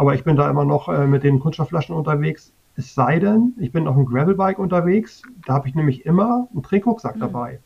Aber 0.01 0.15
ich 0.15 0.23
bin 0.23 0.35
da 0.35 0.49
immer 0.49 0.65
noch 0.65 0.89
äh, 0.89 1.05
mit 1.05 1.21
den 1.21 1.39
Kunststoffflaschen 1.39 1.95
unterwegs. 1.95 2.55
Es 2.75 2.95
sei 2.95 3.19
denn, 3.19 3.53
ich 3.59 3.71
bin 3.71 3.87
auf 3.87 3.95
einem 3.95 4.07
Gravelbike 4.07 4.57
unterwegs. 4.57 5.21
Da 5.45 5.53
habe 5.53 5.67
ich 5.67 5.75
nämlich 5.75 6.07
immer 6.07 6.47
einen 6.51 6.63
Trinkrucksack 6.63 7.17
mhm. 7.17 7.19
dabei. 7.19 7.59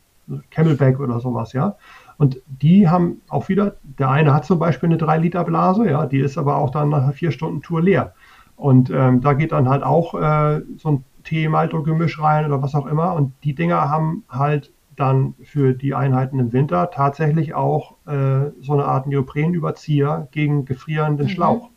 Camelback 0.50 1.00
oder 1.00 1.18
sowas, 1.18 1.54
ja. 1.54 1.76
Und 2.18 2.42
die 2.46 2.90
haben 2.90 3.22
auch 3.30 3.48
wieder, 3.48 3.76
der 3.84 4.10
eine 4.10 4.34
hat 4.34 4.44
zum 4.44 4.58
Beispiel 4.58 4.90
eine 4.90 4.98
3-Liter-Blase, 4.98 5.88
ja, 5.88 6.04
die 6.04 6.18
ist 6.18 6.36
aber 6.36 6.56
auch 6.56 6.68
dann 6.68 6.90
nach 6.90 7.04
einer 7.04 7.14
4-Stunden-Tour 7.14 7.80
leer. 7.80 8.12
Und 8.54 8.90
ähm, 8.90 9.22
da 9.22 9.32
geht 9.32 9.52
dann 9.52 9.70
halt 9.70 9.82
auch 9.82 10.12
äh, 10.12 10.60
so 10.76 10.90
ein 10.90 11.04
Tee-Malto-Gemisch 11.24 12.20
rein 12.20 12.44
oder 12.44 12.60
was 12.60 12.74
auch 12.74 12.84
immer. 12.84 13.14
Und 13.14 13.32
die 13.44 13.54
Dinger 13.54 13.88
haben 13.88 14.24
halt 14.28 14.74
dann 14.94 15.32
für 15.42 15.72
die 15.72 15.94
Einheiten 15.94 16.38
im 16.38 16.52
Winter 16.52 16.90
tatsächlich 16.90 17.54
auch 17.54 17.94
äh, 18.06 18.50
so 18.60 18.74
eine 18.74 18.84
Art 18.84 19.06
Neoprenüberzieher 19.06 20.28
gegen 20.32 20.66
gefrierenden 20.66 21.28
mhm. 21.28 21.30
Schlauch 21.30 21.70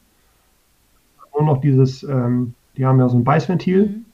nur 1.40 1.54
noch 1.56 1.62
dieses, 1.62 2.04
ähm, 2.04 2.54
die 2.78 2.86
haben 2.86 3.00
ja 3.00 3.10
so 3.10 3.18
ein 3.18 3.24
Beißventil, 3.24 3.86
mhm. 3.86 4.06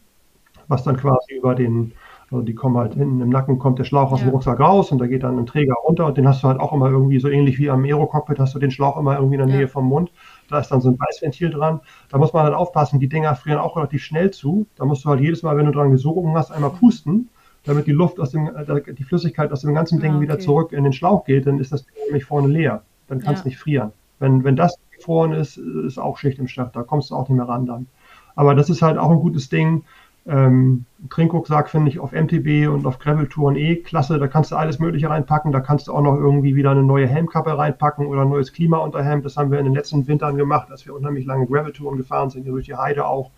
was 0.67 0.83
dann 0.83 0.97
quasi 0.97 1.35
über 1.35 1.55
den, 1.55 1.93
also 2.31 2.41
die 2.41 2.55
kommen 2.55 2.77
halt 2.77 2.93
hinten 2.93 3.21
im 3.21 3.29
Nacken, 3.29 3.59
kommt 3.59 3.79
der 3.79 3.83
Schlauch 3.83 4.11
aus 4.11 4.19
ja. 4.21 4.27
dem 4.27 4.31
Rucksack 4.31 4.59
raus 4.59 4.91
und 4.91 4.99
da 4.99 5.07
geht 5.07 5.23
dann 5.23 5.37
ein 5.37 5.45
Träger 5.45 5.75
runter 5.83 6.05
und 6.05 6.17
den 6.17 6.27
hast 6.27 6.43
du 6.43 6.47
halt 6.47 6.59
auch 6.59 6.73
immer 6.73 6.89
irgendwie 6.89 7.19
so 7.19 7.29
ähnlich 7.29 7.59
wie 7.59 7.69
am 7.69 7.83
Aero-Cockpit 7.83 8.39
hast 8.39 8.55
du 8.55 8.59
den 8.59 8.71
Schlauch 8.71 8.97
immer 8.97 9.15
irgendwie 9.15 9.35
in 9.35 9.41
der 9.41 9.49
ja. 9.49 9.57
Nähe 9.57 9.67
vom 9.67 9.85
Mund. 9.85 10.11
Da 10.49 10.59
ist 10.59 10.69
dann 10.69 10.81
so 10.81 10.89
ein 10.89 10.97
Beißventil 10.97 11.49
dran. 11.49 11.81
Da 12.09 12.17
muss 12.17 12.33
man 12.33 12.43
halt 12.43 12.53
aufpassen, 12.53 12.99
die 12.99 13.09
Dinger 13.09 13.35
frieren 13.35 13.59
auch 13.59 13.75
relativ 13.77 14.03
schnell 14.03 14.31
zu. 14.31 14.67
Da 14.75 14.85
musst 14.85 15.05
du 15.05 15.09
halt 15.09 15.21
jedes 15.21 15.43
Mal, 15.43 15.57
wenn 15.57 15.65
du 15.65 15.71
dran 15.71 15.91
gesogen 15.91 16.35
hast, 16.35 16.51
einmal 16.51 16.71
pusten, 16.71 17.29
damit 17.63 17.87
die 17.87 17.91
Luft 17.91 18.19
aus 18.19 18.31
dem, 18.31 18.47
äh, 18.47 18.93
die 18.93 19.03
Flüssigkeit 19.03 19.51
aus 19.51 19.61
dem 19.61 19.73
ganzen 19.73 19.99
Ding 19.99 20.11
ah, 20.11 20.15
okay. 20.15 20.23
wieder 20.23 20.39
zurück 20.39 20.71
in 20.71 20.83
den 20.83 20.93
Schlauch 20.93 21.25
geht, 21.25 21.47
dann 21.47 21.59
ist 21.59 21.71
das 21.71 21.85
Ding 21.85 21.95
nämlich 22.05 22.25
vorne 22.25 22.47
leer. 22.47 22.83
Dann 23.07 23.19
kann 23.19 23.33
es 23.33 23.41
ja. 23.41 23.45
nicht 23.45 23.57
frieren. 23.57 23.91
Wenn, 24.19 24.43
wenn 24.43 24.55
das 24.55 24.77
gefroren 24.95 25.33
ist, 25.33 25.57
ist 25.57 25.97
auch 25.97 26.17
Schicht 26.17 26.39
im 26.39 26.47
Schacht. 26.47 26.75
Da 26.75 26.83
kommst 26.83 27.11
du 27.11 27.15
auch 27.15 27.27
nicht 27.27 27.37
mehr 27.37 27.47
ran 27.47 27.65
dann. 27.65 27.87
Aber 28.35 28.55
das 28.55 28.69
ist 28.69 28.81
halt 28.81 28.97
auch 28.97 29.09
ein 29.09 29.19
gutes 29.19 29.49
Ding. 29.49 29.83
Ähm, 30.27 30.85
Trinkrucksack 31.09 31.69
finde 31.69 31.89
ich 31.89 31.99
auf 31.99 32.11
MTB 32.11 32.67
und 32.67 32.87
auf 32.87 32.97
Gravel-Touren 32.97 33.55
eh 33.55 33.75
klasse. 33.75 34.17
Da 34.17 34.27
kannst 34.27 34.51
du 34.51 34.55
alles 34.55 34.79
Mögliche 34.79 35.09
reinpacken. 35.09 35.51
Da 35.51 35.59
kannst 35.59 35.87
du 35.87 35.93
auch 35.93 36.01
noch 36.01 36.15
irgendwie 36.15 36.55
wieder 36.55 36.71
eine 36.71 36.83
neue 36.83 37.07
Helmkappe 37.07 37.55
reinpacken 37.55 38.07
oder 38.07 38.21
ein 38.21 38.29
neues 38.29 38.51
Klimaunterhemd. 38.51 39.23
Das 39.23 39.37
haben 39.37 39.51
wir 39.51 39.59
in 39.59 39.65
den 39.65 39.75
letzten 39.75 40.07
Wintern 40.07 40.35
gemacht, 40.35 40.71
als 40.71 40.85
wir 40.85 40.95
unheimlich 40.95 41.25
lange 41.25 41.45
Gravel-Touren 41.45 41.97
gefahren 41.97 42.31
sind, 42.31 42.43
hier 42.43 42.53
durch 42.53 42.65
die 42.65 42.75
Heide 42.75 43.05
auch 43.05 43.31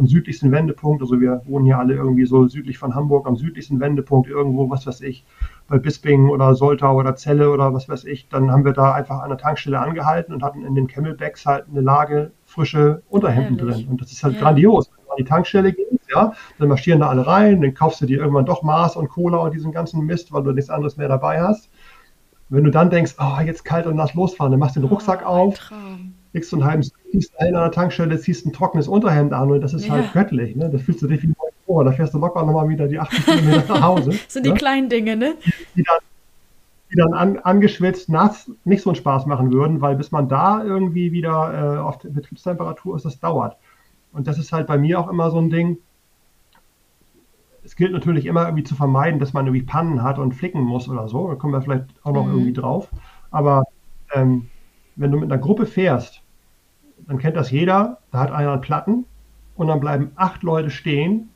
am 0.00 0.06
südlichsten 0.06 0.50
Wendepunkt. 0.50 1.02
Also 1.02 1.20
wir 1.20 1.42
wohnen 1.44 1.66
hier 1.66 1.78
alle 1.78 1.94
irgendwie 1.94 2.24
so 2.24 2.48
südlich 2.48 2.78
von 2.78 2.94
Hamburg, 2.94 3.28
am 3.28 3.36
südlichsten 3.36 3.78
Wendepunkt 3.80 4.28
irgendwo, 4.28 4.68
was 4.70 4.86
weiß 4.86 5.02
ich, 5.02 5.24
bei 5.68 5.78
Bisping 5.78 6.30
oder 6.30 6.54
Soltau 6.54 6.96
oder 6.96 7.14
Celle 7.14 7.50
oder 7.50 7.72
was 7.74 7.88
weiß 7.88 8.04
ich. 8.04 8.28
Dann 8.28 8.50
haben 8.50 8.64
wir 8.64 8.72
da 8.72 8.94
einfach 8.94 9.20
an 9.20 9.28
der 9.28 9.38
Tankstelle 9.38 9.78
angehalten 9.78 10.34
und 10.34 10.42
hatten 10.42 10.64
in 10.64 10.74
den 10.74 10.86
Camelbacks 10.86 11.44
halt 11.46 11.66
eine 11.70 11.82
Lage 11.82 12.32
frische 12.46 13.02
Unterhemden 13.08 13.58
Ehrlich? 13.58 13.76
drin. 13.76 13.88
Und 13.88 14.00
das 14.00 14.10
ist 14.10 14.24
halt 14.24 14.34
ja. 14.34 14.40
grandios. 14.40 14.90
Wenn 14.90 15.04
du 15.04 15.10
an 15.10 15.16
die 15.18 15.24
Tankstelle 15.24 15.72
gehst, 15.72 16.10
ja, 16.12 16.32
dann 16.58 16.68
marschieren 16.68 17.00
da 17.00 17.08
alle 17.08 17.26
rein, 17.26 17.60
dann 17.60 17.74
kaufst 17.74 18.00
du 18.00 18.06
dir 18.06 18.20
irgendwann 18.20 18.46
doch 18.46 18.62
Maß 18.62 18.96
und 18.96 19.08
Cola 19.10 19.38
und 19.38 19.54
diesen 19.54 19.70
ganzen 19.70 20.04
Mist, 20.06 20.32
weil 20.32 20.42
du 20.42 20.52
nichts 20.52 20.70
anderes 20.70 20.96
mehr 20.96 21.08
dabei 21.08 21.42
hast. 21.42 21.70
Wenn 22.48 22.64
du 22.64 22.70
dann 22.70 22.90
denkst, 22.90 23.14
oh, 23.20 23.40
jetzt 23.44 23.64
kalt 23.64 23.86
und 23.86 23.96
lass 23.96 24.14
losfahren, 24.14 24.50
dann 24.50 24.58
machst 24.58 24.74
du 24.74 24.80
den 24.80 24.88
Rucksack 24.88 25.22
oh, 25.24 25.28
auf, 25.28 25.58
Traum 25.58 26.14
kriegst 26.32 26.52
du 26.52 26.56
einen 26.56 26.64
halben 26.64 26.82
ziehst 26.82 27.38
einen 27.40 27.56
an 27.56 27.62
der 27.62 27.72
Tankstelle, 27.72 28.18
ziehst 28.18 28.46
ein 28.46 28.52
trockenes 28.52 28.88
Unterhemd 28.88 29.32
an 29.32 29.50
und 29.50 29.60
das 29.60 29.74
ist 29.74 29.90
halt 29.90 30.04
ja. 30.04 30.04
halt 30.04 30.12
göttlich. 30.12 30.56
Ne? 30.56 30.70
Das 30.70 30.82
fühlst 30.82 31.02
du 31.02 31.06
dich 31.06 31.22
wie 31.22 31.34
vor. 31.66 31.84
Da 31.84 31.92
fährst 31.92 32.14
du 32.14 32.18
locker 32.18 32.44
nochmal 32.44 32.68
wieder 32.68 32.88
die 32.88 32.98
80 32.98 33.24
Kilometer 33.24 33.64
nach 33.68 33.82
Hause. 33.82 34.10
das 34.10 34.24
sind 34.32 34.46
ne? 34.46 34.52
die 34.52 34.58
kleinen 34.58 34.88
Dinge, 34.88 35.16
ne? 35.16 35.34
Die, 35.76 35.82
dann, 35.82 35.98
die 36.90 36.96
dann 36.96 37.14
an, 37.14 37.38
angeschwitzt 37.38 38.08
nass 38.08 38.50
nicht 38.64 38.82
so 38.82 38.90
einen 38.90 38.96
Spaß 38.96 39.26
machen 39.26 39.52
würden, 39.52 39.80
weil 39.80 39.96
bis 39.96 40.12
man 40.12 40.28
da 40.28 40.62
irgendwie 40.62 41.12
wieder 41.12 41.76
äh, 41.76 41.78
auf 41.78 41.98
Betriebstemperatur 41.98 42.96
ist, 42.96 43.04
das 43.04 43.18
dauert. 43.20 43.56
Und 44.12 44.26
das 44.26 44.38
ist 44.38 44.52
halt 44.52 44.66
bei 44.66 44.78
mir 44.78 44.98
auch 44.98 45.08
immer 45.08 45.30
so 45.30 45.38
ein 45.38 45.50
Ding. 45.50 45.78
Es 47.62 47.76
gilt 47.76 47.92
natürlich 47.92 48.26
immer 48.26 48.46
irgendwie 48.46 48.64
zu 48.64 48.74
vermeiden, 48.74 49.20
dass 49.20 49.32
man 49.32 49.46
irgendwie 49.46 49.64
Pannen 49.64 50.02
hat 50.02 50.18
und 50.18 50.32
flicken 50.32 50.62
muss 50.62 50.88
oder 50.88 51.08
so. 51.08 51.28
Da 51.28 51.34
kommen 51.36 51.52
wir 51.52 51.62
vielleicht 51.62 51.84
auch 52.02 52.12
noch 52.12 52.24
mhm. 52.24 52.32
irgendwie 52.32 52.52
drauf. 52.54 52.88
Aber 53.30 53.64
ähm, 54.12 54.49
wenn 55.00 55.10
du 55.10 55.18
mit 55.18 55.32
einer 55.32 55.40
Gruppe 55.40 55.64
fährst, 55.64 56.22
dann 57.06 57.18
kennt 57.18 57.36
das 57.36 57.50
jeder, 57.50 57.98
da 58.12 58.20
hat 58.20 58.30
einer 58.30 58.58
Platten 58.58 59.06
und 59.56 59.68
dann 59.68 59.80
bleiben 59.80 60.12
acht 60.14 60.42
Leute 60.42 60.70
stehen 60.70 61.30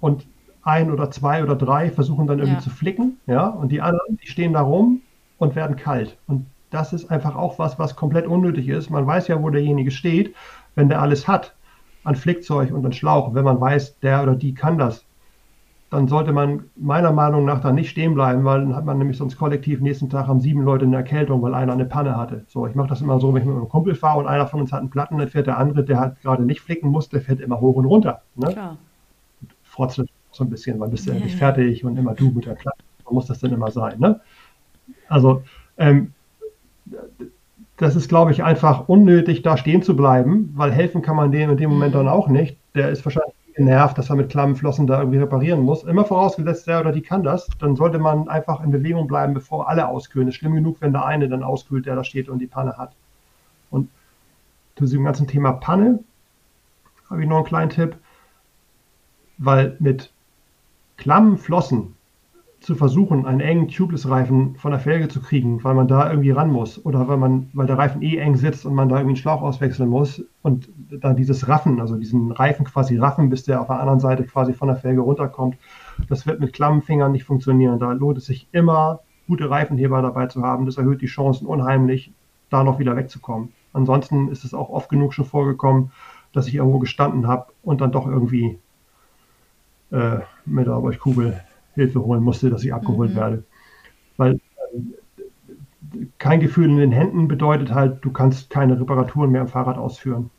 und 0.00 0.26
ein 0.62 0.90
oder 0.92 1.10
zwei 1.10 1.42
oder 1.42 1.56
drei 1.56 1.90
versuchen 1.90 2.28
dann 2.28 2.38
irgendwie 2.38 2.58
ja. 2.58 2.62
zu 2.62 2.70
flicken, 2.70 3.18
ja, 3.26 3.48
und 3.48 3.72
die 3.72 3.80
anderen, 3.80 4.18
die 4.22 4.28
stehen 4.28 4.52
da 4.52 4.60
rum 4.60 5.02
und 5.38 5.56
werden 5.56 5.74
kalt. 5.76 6.16
Und 6.28 6.46
das 6.70 6.92
ist 6.92 7.10
einfach 7.10 7.34
auch 7.34 7.58
was, 7.58 7.78
was 7.78 7.96
komplett 7.96 8.26
unnötig 8.26 8.68
ist. 8.68 8.88
Man 8.90 9.06
weiß 9.06 9.26
ja, 9.28 9.42
wo 9.42 9.50
derjenige 9.50 9.90
steht, 9.90 10.34
wenn 10.76 10.88
der 10.88 11.00
alles 11.00 11.26
hat 11.26 11.54
an 12.04 12.14
Flickzeug 12.14 12.70
und 12.72 12.86
an 12.86 12.92
Schlauch, 12.92 13.34
wenn 13.34 13.44
man 13.44 13.60
weiß, 13.60 13.98
der 13.98 14.22
oder 14.22 14.36
die 14.36 14.54
kann 14.54 14.78
das, 14.78 15.04
dann 15.90 16.06
sollte 16.06 16.32
man 16.32 16.64
meiner 16.76 17.12
Meinung 17.12 17.46
nach 17.46 17.60
da 17.60 17.72
nicht 17.72 17.88
stehen 17.88 18.14
bleiben, 18.14 18.44
weil 18.44 18.60
dann 18.60 18.76
hat 18.76 18.84
man 18.84 18.98
nämlich 18.98 19.16
sonst 19.16 19.38
kollektiv 19.38 19.80
nächsten 19.80 20.10
Tag 20.10 20.26
haben 20.26 20.40
sieben 20.40 20.62
Leute 20.62 20.84
eine 20.84 20.96
Erkältung, 20.96 21.40
weil 21.40 21.54
einer 21.54 21.72
eine 21.72 21.86
Panne 21.86 22.16
hatte. 22.16 22.44
So, 22.48 22.66
ich 22.66 22.74
mache 22.74 22.88
das 22.88 23.00
immer 23.00 23.18
so, 23.20 23.32
wenn 23.32 23.40
ich 23.40 23.48
mit 23.48 23.56
einem 23.56 23.68
Kumpel 23.68 23.94
fahre 23.94 24.18
und 24.18 24.26
einer 24.26 24.46
von 24.46 24.60
uns 24.60 24.72
hat 24.72 24.80
einen 24.80 24.90
Platten, 24.90 25.16
dann 25.16 25.28
fährt 25.28 25.46
der 25.46 25.56
andere, 25.56 25.84
der 25.84 25.98
halt 25.98 26.20
gerade 26.20 26.44
nicht 26.44 26.60
flicken 26.60 26.90
muss, 26.90 27.08
der 27.08 27.22
fährt 27.22 27.40
immer 27.40 27.60
hoch 27.60 27.76
und 27.76 27.86
runter. 27.86 28.20
Ne? 28.36 28.48
Klar. 28.48 28.76
Frotzt 29.62 30.02
so 30.30 30.44
ein 30.44 30.50
bisschen, 30.50 30.78
weil 30.78 30.90
bist 30.90 31.08
du 31.08 31.12
ja 31.12 31.20
nicht 31.20 31.36
fertig 31.36 31.84
und 31.84 31.96
immer 31.96 32.14
du 32.14 32.30
mit 32.30 32.44
der 32.44 32.54
Platte. 32.54 32.82
Man 33.04 33.14
muss 33.14 33.26
das 33.26 33.38
denn 33.38 33.52
immer 33.52 33.70
sein. 33.70 33.98
Ne? 33.98 34.20
Also, 35.08 35.42
ähm, 35.78 36.12
das 37.78 37.96
ist, 37.96 38.08
glaube 38.08 38.32
ich, 38.32 38.42
einfach 38.42 38.88
unnötig, 38.88 39.42
da 39.42 39.56
stehen 39.56 39.82
zu 39.82 39.96
bleiben, 39.96 40.52
weil 40.54 40.72
helfen 40.72 41.00
kann 41.00 41.16
man 41.16 41.32
dem 41.32 41.50
in 41.50 41.56
dem 41.56 41.70
Moment 41.70 41.94
mhm. 41.94 41.98
dann 41.98 42.08
auch 42.08 42.28
nicht. 42.28 42.58
Der 42.74 42.90
ist 42.90 43.04
wahrscheinlich 43.06 43.37
genervt, 43.58 43.98
dass 43.98 44.08
er 44.08 44.14
mit 44.14 44.30
klammen 44.30 44.54
Flossen 44.54 44.86
da 44.86 45.00
irgendwie 45.00 45.18
reparieren 45.18 45.60
muss. 45.60 45.82
Immer 45.82 46.04
vorausgesetzt, 46.04 46.68
der 46.68 46.80
oder 46.80 46.92
die 46.92 47.02
kann 47.02 47.24
das, 47.24 47.48
dann 47.58 47.74
sollte 47.74 47.98
man 47.98 48.28
einfach 48.28 48.62
in 48.62 48.70
Bewegung 48.70 49.08
bleiben, 49.08 49.34
bevor 49.34 49.68
alle 49.68 49.88
auskühlen. 49.88 50.28
Ist 50.28 50.36
schlimm 50.36 50.54
genug, 50.54 50.80
wenn 50.80 50.92
der 50.92 51.04
eine 51.04 51.28
dann 51.28 51.42
auskühlt, 51.42 51.84
der 51.84 51.96
da 51.96 52.04
steht 52.04 52.28
und 52.28 52.38
die 52.38 52.46
Panne 52.46 52.78
hat. 52.78 52.94
Und 53.70 53.90
zu 54.76 54.84
diesem 54.84 55.04
ganzen 55.04 55.26
Thema 55.26 55.52
Panne 55.52 55.98
habe 57.10 57.22
ich 57.22 57.28
noch 57.28 57.38
einen 57.38 57.46
kleinen 57.46 57.70
Tipp, 57.70 57.96
weil 59.38 59.76
mit 59.80 60.12
klammen 60.96 61.36
Flossen 61.36 61.96
zu 62.60 62.74
versuchen, 62.74 63.24
einen 63.24 63.40
engen 63.40 63.68
Tubeless-Reifen 63.68 64.56
von 64.56 64.72
der 64.72 64.80
Felge 64.80 65.08
zu 65.08 65.20
kriegen, 65.20 65.62
weil 65.62 65.74
man 65.74 65.86
da 65.86 66.10
irgendwie 66.10 66.32
ran 66.32 66.50
muss 66.50 66.84
oder 66.84 67.06
weil 67.06 67.16
man, 67.16 67.48
weil 67.52 67.66
der 67.66 67.78
Reifen 67.78 68.02
eh 68.02 68.16
eng 68.16 68.36
sitzt 68.36 68.66
und 68.66 68.74
man 68.74 68.88
da 68.88 68.96
irgendwie 68.96 69.10
einen 69.10 69.16
Schlauch 69.16 69.42
auswechseln 69.42 69.88
muss 69.88 70.24
und 70.42 70.68
dann 70.90 71.16
dieses 71.16 71.48
Raffen, 71.48 71.80
also 71.80 71.96
diesen 71.96 72.32
Reifen 72.32 72.64
quasi 72.64 72.96
raffen, 72.96 73.30
bis 73.30 73.44
der 73.44 73.60
auf 73.60 73.68
der 73.68 73.78
anderen 73.78 74.00
Seite 74.00 74.24
quasi 74.24 74.52
von 74.52 74.68
der 74.68 74.76
Felge 74.76 75.00
runterkommt, 75.00 75.56
das 76.08 76.26
wird 76.26 76.40
mit 76.40 76.52
klammen 76.52 76.82
Fingern 76.82 77.12
nicht 77.12 77.24
funktionieren. 77.24 77.78
Da 77.78 77.92
lohnt 77.92 78.18
es 78.18 78.26
sich 78.26 78.48
immer, 78.52 79.00
gute 79.26 79.48
Reifenheber 79.48 80.02
dabei 80.02 80.26
zu 80.26 80.42
haben. 80.42 80.66
Das 80.66 80.78
erhöht 80.78 81.00
die 81.00 81.06
Chancen 81.06 81.46
unheimlich, 81.46 82.12
da 82.50 82.64
noch 82.64 82.78
wieder 82.78 82.96
wegzukommen. 82.96 83.52
Ansonsten 83.72 84.28
ist 84.28 84.44
es 84.44 84.54
auch 84.54 84.70
oft 84.70 84.88
genug 84.88 85.14
schon 85.14 85.26
vorgekommen, 85.26 85.92
dass 86.32 86.48
ich 86.48 86.54
irgendwo 86.54 86.78
gestanden 86.78 87.28
habe 87.28 87.52
und 87.62 87.80
dann 87.80 87.92
doch 87.92 88.06
irgendwie 88.06 88.58
äh, 89.90 90.18
mit 90.44 90.66
der 90.66 90.80
Kugel 90.98 91.40
Hilfe 91.78 92.02
holen 92.04 92.22
musste, 92.22 92.50
dass 92.50 92.64
ich 92.64 92.74
abgeholt 92.74 93.12
mhm. 93.12 93.16
werde. 93.16 93.44
Weil 94.16 94.34
äh, 94.34 96.06
kein 96.18 96.40
Gefühl 96.40 96.66
in 96.66 96.76
den 96.76 96.92
Händen 96.92 97.28
bedeutet 97.28 97.72
halt, 97.72 98.04
du 98.04 98.10
kannst 98.12 98.50
keine 98.50 98.78
Reparaturen 98.78 99.30
mehr 99.30 99.42
am 99.42 99.48
Fahrrad 99.48 99.78
ausführen. 99.78 100.30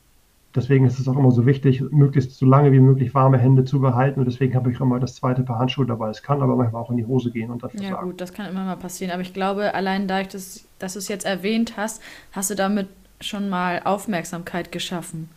Deswegen 0.56 0.86
ist 0.86 1.00
es 1.00 1.08
auch 1.08 1.16
immer 1.16 1.32
so 1.32 1.46
wichtig, 1.46 1.82
möglichst 1.92 2.32
so 2.32 2.46
lange 2.46 2.72
wie 2.72 2.80
möglich 2.80 3.14
warme 3.14 3.38
Hände 3.38 3.66
zu 3.66 3.80
behalten. 3.80 4.20
Und 4.20 4.26
deswegen 4.26 4.56
habe 4.56 4.72
ich 4.72 4.80
immer 4.80 5.00
das 5.00 5.16
zweite 5.16 5.44
Paar 5.44 5.60
Handschuhe 5.60 5.86
dabei. 5.86 6.10
Es 6.10 6.24
kann 6.24 6.42
aber 6.42 6.56
manchmal 6.56 6.82
auch 6.82 6.90
in 6.90 6.98
die 6.98 7.06
Hose 7.06 7.32
gehen 7.32 7.52
und 7.52 7.64
dafür 7.64 7.82
Ja, 7.82 7.90
sagen. 7.92 8.08
gut, 8.08 8.22
das 8.22 8.34
kann 8.34 8.48
immer 8.48 8.66
mal 8.66 8.76
passieren. 8.76 9.12
Aber 9.12 9.22
ich 9.22 9.34
glaube, 9.34 9.76
allein 9.76 10.08
dadurch, 10.08 10.30
dass, 10.30 10.66
dass 10.80 10.94
du 10.94 11.00
es 11.00 11.08
jetzt 11.08 11.26
erwähnt 11.26 11.78
hast, 11.78 12.02
hast 12.32 12.50
du 12.50 12.56
damit 12.56 12.88
schon 13.22 13.50
mal 13.50 13.82
Aufmerksamkeit 13.84 14.72
geschaffen. 14.72 15.30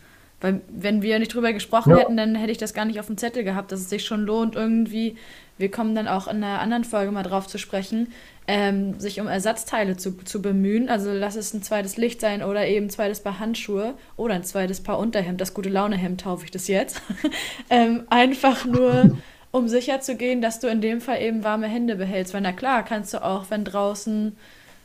Weil 0.43 0.59
wenn 0.67 1.01
wir 1.01 1.19
nicht 1.19 1.33
drüber 1.33 1.53
gesprochen 1.53 1.91
ja. 1.91 1.99
hätten, 1.99 2.17
dann 2.17 2.35
hätte 2.35 2.51
ich 2.51 2.57
das 2.57 2.73
gar 2.73 2.83
nicht 2.83 2.99
auf 2.99 3.07
dem 3.07 3.17
Zettel 3.17 3.45
gehabt, 3.45 3.71
dass 3.71 3.79
es 3.79 3.89
sich 3.89 4.03
schon 4.03 4.25
lohnt, 4.25 4.55
irgendwie, 4.55 5.15
wir 5.57 5.71
kommen 5.71 5.95
dann 5.95 6.09
auch 6.09 6.27
in 6.27 6.43
einer 6.43 6.59
anderen 6.59 6.83
Folge 6.83 7.13
mal 7.13 7.23
drauf 7.23 7.47
zu 7.47 7.57
sprechen, 7.57 8.11
ähm, 8.45 8.99
sich 8.99 9.21
um 9.21 9.27
Ersatzteile 9.27 9.95
zu, 9.95 10.17
zu 10.25 10.41
bemühen. 10.41 10.89
Also 10.89 11.13
lass 11.13 11.37
es 11.37 11.53
ein 11.53 11.63
zweites 11.63 11.95
Licht 11.95 12.19
sein 12.19 12.43
oder 12.43 12.67
eben 12.67 12.87
ein 12.87 12.89
zweites 12.89 13.21
Paar 13.21 13.39
Handschuhe 13.39 13.93
oder 14.17 14.35
ein 14.35 14.43
zweites 14.43 14.83
Paar 14.83 14.99
Unterhemd. 14.99 15.39
Das 15.39 15.53
gute 15.53 15.69
Launehemd 15.69 16.19
taufe 16.19 16.43
ich 16.43 16.51
das 16.51 16.67
jetzt. 16.67 17.01
ähm, 17.69 18.03
einfach 18.09 18.65
nur, 18.65 19.15
um 19.51 19.69
sicher 19.69 20.01
zu 20.01 20.17
gehen, 20.17 20.41
dass 20.41 20.59
du 20.59 20.67
in 20.67 20.81
dem 20.81 20.99
Fall 20.99 21.21
eben 21.21 21.45
warme 21.45 21.67
Hände 21.67 21.95
behältst. 21.95 22.33
Weil 22.33 22.41
na 22.41 22.51
klar, 22.51 22.83
kannst 22.83 23.13
du 23.13 23.23
auch, 23.23 23.45
wenn 23.47 23.63
draußen, 23.63 24.35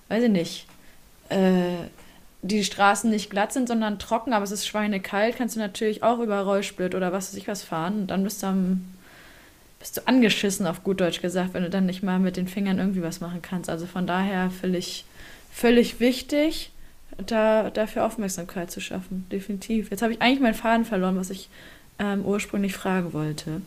weiß 0.09 0.23
ich 0.23 0.31
nicht, 0.31 0.67
äh, 1.31 1.89
die 2.43 2.65
Straßen 2.65 3.11
nicht 3.11 3.31
glatt 3.31 3.53
sind, 3.53 3.69
sondern 3.69 3.99
trocken, 3.99 4.33
aber 4.33 4.45
es 4.45 4.53
ist 4.53 4.67
schweinekalt, 4.67 5.37
kannst 5.37 5.57
du 5.57 5.61
natürlich 5.61 6.03
auch 6.03 6.21
über 6.21 6.41
Rollsplit 6.41 6.95
oder 6.95 7.13
was 7.13 7.31
weiß 7.31 7.39
ich 7.39 7.49
was 7.49 7.63
fahren. 7.63 8.03
Und 8.03 8.07
dann 8.09 8.23
bist 8.23 8.43
du, 8.43 8.47
am, 8.47 8.85
bist 9.81 9.97
du 9.97 10.07
angeschissen, 10.07 10.67
auf 10.67 10.85
gut 10.85 11.01
Deutsch 11.01 11.21
gesagt, 11.21 11.55
wenn 11.55 11.65
du 11.65 11.71
dann 11.71 11.87
nicht 11.87 12.03
mal 12.03 12.19
mit 12.19 12.37
den 12.37 12.47
Fingern 12.47 12.79
irgendwie 12.79 13.03
was 13.03 13.21
machen 13.21 13.43
kannst. 13.43 13.69
Also 13.69 13.87
von 13.87 14.07
daher 14.07 14.51
völlig, 14.51 15.05
völlig 15.51 15.99
wichtig, 15.99 16.71
da, 17.27 17.71
dafür 17.71 18.05
Aufmerksamkeit 18.05 18.71
zu 18.71 18.81
schaffen. 18.81 19.27
Definitiv. 19.33 19.91
Jetzt 19.91 20.03
habe 20.03 20.13
ich 20.13 20.23
eigentlich 20.23 20.41
meinen 20.41 20.55
Faden 20.55 20.85
verloren, 20.85 21.17
was 21.17 21.31
ich 21.31 21.49
ähm, 21.99 22.25
ursprünglich 22.25 22.75
fragen 22.75 23.13
wollte. 23.13 23.63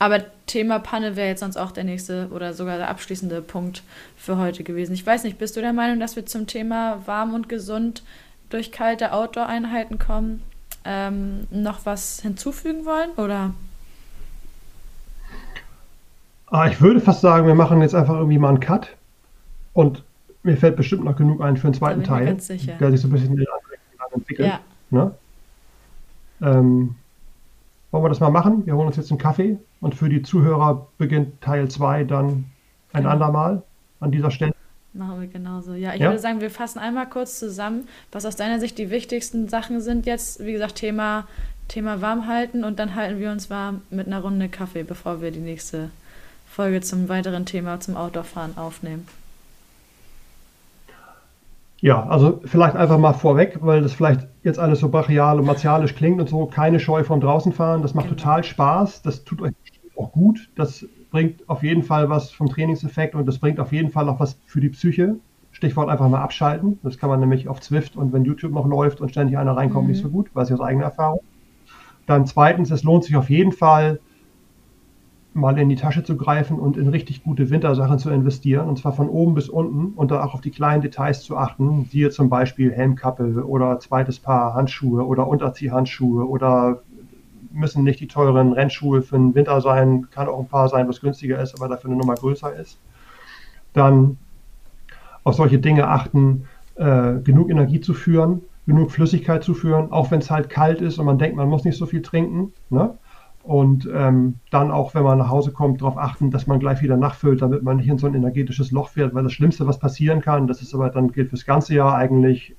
Aber 0.00 0.24
Thema 0.46 0.78
Panne 0.78 1.14
wäre 1.14 1.28
jetzt 1.28 1.40
sonst 1.40 1.58
auch 1.58 1.72
der 1.72 1.84
nächste 1.84 2.28
oder 2.32 2.54
sogar 2.54 2.78
der 2.78 2.88
abschließende 2.88 3.42
Punkt 3.42 3.82
für 4.16 4.38
heute 4.38 4.64
gewesen. 4.64 4.94
Ich 4.94 5.06
weiß 5.06 5.24
nicht, 5.24 5.38
bist 5.38 5.56
du 5.56 5.60
der 5.60 5.74
Meinung, 5.74 6.00
dass 6.00 6.16
wir 6.16 6.24
zum 6.24 6.46
Thema 6.46 7.06
warm 7.06 7.34
und 7.34 7.50
gesund 7.50 8.02
durch 8.48 8.72
kalte 8.72 9.12
Outdoor-Einheiten 9.12 9.98
kommen, 9.98 10.42
ähm, 10.86 11.46
noch 11.50 11.84
was 11.84 12.20
hinzufügen 12.20 12.86
wollen 12.86 13.10
oder? 13.18 13.52
Ah, 16.46 16.66
ich 16.66 16.80
würde 16.80 17.00
fast 17.00 17.20
sagen, 17.20 17.46
wir 17.46 17.54
machen 17.54 17.82
jetzt 17.82 17.94
einfach 17.94 18.14
irgendwie 18.14 18.38
mal 18.38 18.48
einen 18.48 18.60
Cut 18.60 18.96
und 19.74 20.02
mir 20.42 20.56
fällt 20.56 20.76
bestimmt 20.76 21.04
noch 21.04 21.16
genug 21.16 21.42
ein 21.42 21.58
für 21.58 21.66
einen 21.66 21.74
zweiten 21.74 22.04
Teil, 22.04 22.24
der 22.24 22.90
sich 22.90 23.00
so 23.02 23.08
ein 23.08 23.12
bisschen 23.12 23.46
entwickelt. 24.14 24.48
Ja. 24.48 24.60
Ne? 24.88 25.14
Ähm, 26.40 26.94
wollen 27.90 28.04
wir 28.04 28.08
das 28.08 28.20
mal 28.20 28.30
machen? 28.30 28.66
Wir 28.66 28.76
holen 28.76 28.86
uns 28.86 28.96
jetzt 28.96 29.10
einen 29.10 29.18
Kaffee 29.18 29.58
und 29.80 29.94
für 29.94 30.08
die 30.08 30.22
Zuhörer 30.22 30.88
beginnt 30.98 31.40
Teil 31.40 31.68
2 31.68 32.04
dann 32.04 32.44
ein 32.92 33.04
ja. 33.04 33.10
andermal 33.10 33.62
an 34.00 34.10
dieser 34.10 34.30
Stelle. 34.30 34.54
Machen 34.92 35.20
wir 35.20 35.28
genauso. 35.28 35.74
Ja, 35.74 35.94
ich 35.94 36.00
ja? 36.00 36.08
würde 36.08 36.18
sagen, 36.18 36.40
wir 36.40 36.50
fassen 36.50 36.80
einmal 36.80 37.08
kurz 37.08 37.38
zusammen, 37.38 37.86
was 38.10 38.26
aus 38.26 38.36
deiner 38.36 38.58
Sicht 38.58 38.76
die 38.78 38.90
wichtigsten 38.90 39.48
Sachen 39.48 39.80
sind 39.80 40.06
jetzt. 40.06 40.44
Wie 40.44 40.52
gesagt, 40.52 40.76
Thema, 40.76 41.26
Thema 41.68 42.00
warm 42.00 42.26
halten 42.26 42.64
und 42.64 42.78
dann 42.80 42.96
halten 42.96 43.20
wir 43.20 43.30
uns 43.30 43.50
warm 43.50 43.82
mit 43.90 44.08
einer 44.08 44.20
Runde 44.20 44.48
Kaffee, 44.48 44.82
bevor 44.82 45.20
wir 45.20 45.30
die 45.30 45.38
nächste 45.40 45.90
Folge 46.48 46.80
zum 46.80 47.08
weiteren 47.08 47.46
Thema, 47.46 47.78
zum 47.78 47.96
Outdoor-Fahren 47.96 48.56
aufnehmen. 48.56 49.06
Ja, 51.80 52.06
also 52.06 52.40
vielleicht 52.44 52.76
einfach 52.76 52.98
mal 52.98 53.14
vorweg, 53.14 53.58
weil 53.62 53.80
das 53.80 53.94
vielleicht 53.94 54.28
jetzt 54.42 54.58
alles 54.58 54.80
so 54.80 54.90
brachial 54.90 55.38
und 55.38 55.46
martialisch 55.46 55.94
klingt 55.94 56.20
und 56.20 56.28
so, 56.28 56.46
keine 56.46 56.78
Scheu 56.78 57.04
vom 57.04 57.20
Draußenfahren. 57.20 57.82
Das 57.82 57.94
macht 57.94 58.08
genau. 58.08 58.18
total 58.18 58.44
Spaß. 58.44 59.02
Das 59.02 59.24
tut 59.24 59.40
euch 59.40 59.52
auch 59.96 60.12
gut. 60.12 60.50
Das 60.56 60.84
bringt 61.10 61.48
auf 61.48 61.62
jeden 61.62 61.82
Fall 61.82 62.08
was 62.10 62.30
vom 62.30 62.48
Trainingseffekt 62.48 63.14
und 63.14 63.26
das 63.26 63.38
bringt 63.38 63.58
auf 63.60 63.72
jeden 63.72 63.90
Fall 63.90 64.08
auch 64.08 64.20
was 64.20 64.38
für 64.46 64.60
die 64.60 64.68
Psyche. 64.68 65.16
Stichwort 65.52 65.88
einfach 65.88 66.08
mal 66.08 66.20
abschalten. 66.20 66.78
Das 66.82 66.98
kann 66.98 67.10
man 67.10 67.20
nämlich 67.20 67.48
auf 67.48 67.60
Zwift 67.60 67.96
und 67.96 68.12
wenn 68.12 68.24
YouTube 68.24 68.52
noch 68.52 68.66
läuft 68.66 69.00
und 69.00 69.10
ständig 69.10 69.36
einer 69.36 69.56
reinkommt, 69.56 69.86
mhm. 69.86 69.92
nicht 69.92 70.02
so 70.02 70.08
gut, 70.08 70.34
weiß 70.34 70.48
ich 70.48 70.54
aus 70.54 70.60
eigener 70.60 70.84
Erfahrung. 70.84 71.20
Dann 72.06 72.26
zweitens, 72.26 72.70
es 72.70 72.82
lohnt 72.82 73.04
sich 73.04 73.16
auf 73.16 73.30
jeden 73.30 73.52
Fall, 73.52 74.00
mal 75.32 75.56
in 75.58 75.68
die 75.68 75.76
Tasche 75.76 76.02
zu 76.02 76.16
greifen 76.16 76.58
und 76.58 76.76
in 76.76 76.88
richtig 76.88 77.22
gute 77.22 77.50
Wintersachen 77.50 77.98
zu 77.98 78.10
investieren, 78.10 78.68
und 78.68 78.78
zwar 78.78 78.92
von 78.92 79.08
oben 79.08 79.34
bis 79.34 79.48
unten 79.48 79.94
und 79.94 80.10
da 80.10 80.24
auch 80.24 80.34
auf 80.34 80.40
die 80.40 80.50
kleinen 80.50 80.82
Details 80.82 81.22
zu 81.22 81.36
achten, 81.36 81.84
siehe 81.84 82.10
zum 82.10 82.28
Beispiel 82.28 82.72
Helmkappe 82.72 83.46
oder 83.46 83.78
zweites 83.78 84.18
Paar 84.18 84.54
Handschuhe 84.54 85.06
oder 85.06 85.28
Unterziehhandschuhe 85.28 86.28
oder 86.28 86.82
müssen 87.52 87.84
nicht 87.84 88.00
die 88.00 88.08
teuren 88.08 88.52
Rennschuhe 88.52 89.02
für 89.02 89.16
den 89.16 89.34
Winter 89.34 89.60
sein, 89.60 90.08
kann 90.10 90.28
auch 90.28 90.40
ein 90.40 90.48
Paar 90.48 90.68
sein, 90.68 90.88
was 90.88 91.00
günstiger 91.00 91.40
ist, 91.40 91.54
aber 91.54 91.68
dafür 91.68 91.90
eine 91.90 91.98
Nummer 91.98 92.14
größer 92.14 92.54
ist. 92.54 92.78
Dann 93.72 94.18
auf 95.22 95.34
solche 95.34 95.58
Dinge 95.58 95.88
achten, 95.88 96.46
äh, 96.76 97.14
genug 97.22 97.50
Energie 97.50 97.80
zu 97.80 97.94
führen, 97.94 98.42
genug 98.66 98.90
Flüssigkeit 98.90 99.44
zu 99.44 99.54
führen, 99.54 99.92
auch 99.92 100.10
wenn 100.10 100.20
es 100.20 100.30
halt 100.30 100.48
kalt 100.48 100.80
ist 100.80 100.98
und 100.98 101.06
man 101.06 101.18
denkt, 101.18 101.36
man 101.36 101.48
muss 101.48 101.64
nicht 101.64 101.76
so 101.76 101.86
viel 101.86 102.02
trinken. 102.02 102.52
Ne? 102.68 102.96
Und 103.42 103.88
ähm, 103.92 104.36
dann 104.50 104.70
auch, 104.70 104.94
wenn 104.94 105.02
man 105.02 105.18
nach 105.18 105.30
Hause 105.30 105.52
kommt, 105.52 105.80
darauf 105.80 105.96
achten, 105.96 106.30
dass 106.30 106.46
man 106.46 106.60
gleich 106.60 106.82
wieder 106.82 106.96
nachfüllt, 106.96 107.40
damit 107.40 107.62
man 107.62 107.78
nicht 107.78 107.88
in 107.88 107.98
so 107.98 108.06
ein 108.06 108.14
energetisches 108.14 108.70
Loch 108.70 108.90
fährt, 108.90 109.14
weil 109.14 109.22
das 109.22 109.32
Schlimmste, 109.32 109.66
was 109.66 109.78
passieren 109.78 110.20
kann, 110.20 110.46
das 110.46 110.60
ist 110.60 110.74
aber 110.74 110.90
dann 110.90 111.10
gilt 111.10 111.30
fürs 111.30 111.46
ganze 111.46 111.74
Jahr 111.74 111.94
eigentlich, 111.94 112.54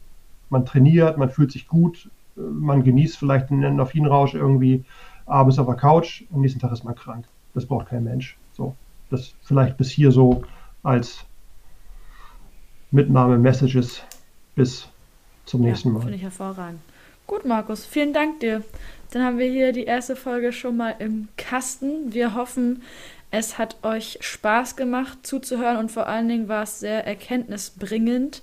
man 0.49 0.65
trainiert, 0.65 1.17
man 1.17 1.29
fühlt 1.29 1.51
sich 1.51 1.67
gut, 1.67 2.09
äh, 2.35 2.41
man 2.41 2.83
genießt 2.83 3.17
vielleicht 3.17 3.51
einen 3.51 3.63
Endorphinrausch 3.63 4.33
irgendwie 4.33 4.83
abends 5.27 5.59
auf 5.59 5.67
der 5.67 5.75
Couch 5.75 6.23
und 6.31 6.41
nächsten 6.41 6.59
Tag 6.59 6.71
ist 6.71 6.83
man 6.83 6.95
krank. 6.95 7.25
Das 7.53 7.65
braucht 7.65 7.87
kein 7.87 8.03
Mensch. 8.03 8.37
So, 8.53 8.75
das 9.09 9.35
vielleicht 9.43 9.77
bis 9.77 9.89
hier 9.91 10.11
so 10.11 10.43
als 10.83 11.25
Mitnahme-Messages 12.91 14.01
bis 14.55 14.89
zum 15.45 15.61
nächsten 15.61 15.89
ja, 15.89 15.93
Mal. 15.93 16.01
Finde 16.01 16.15
ich 16.15 16.23
hervorragend. 16.23 16.79
Gut, 17.31 17.45
Markus, 17.45 17.85
vielen 17.85 18.11
Dank 18.11 18.41
dir. 18.41 18.61
Dann 19.11 19.23
haben 19.23 19.37
wir 19.37 19.49
hier 19.49 19.71
die 19.71 19.85
erste 19.85 20.17
Folge 20.17 20.51
schon 20.51 20.75
mal 20.75 20.95
im 20.99 21.29
Kasten. 21.37 22.13
Wir 22.13 22.35
hoffen, 22.35 22.83
es 23.31 23.57
hat 23.57 23.77
euch 23.83 24.17
Spaß 24.19 24.75
gemacht 24.75 25.19
zuzuhören 25.23 25.77
und 25.77 25.93
vor 25.93 26.07
allen 26.07 26.27
Dingen 26.27 26.49
war 26.49 26.63
es 26.63 26.81
sehr 26.81 27.07
erkenntnisbringend. 27.07 28.41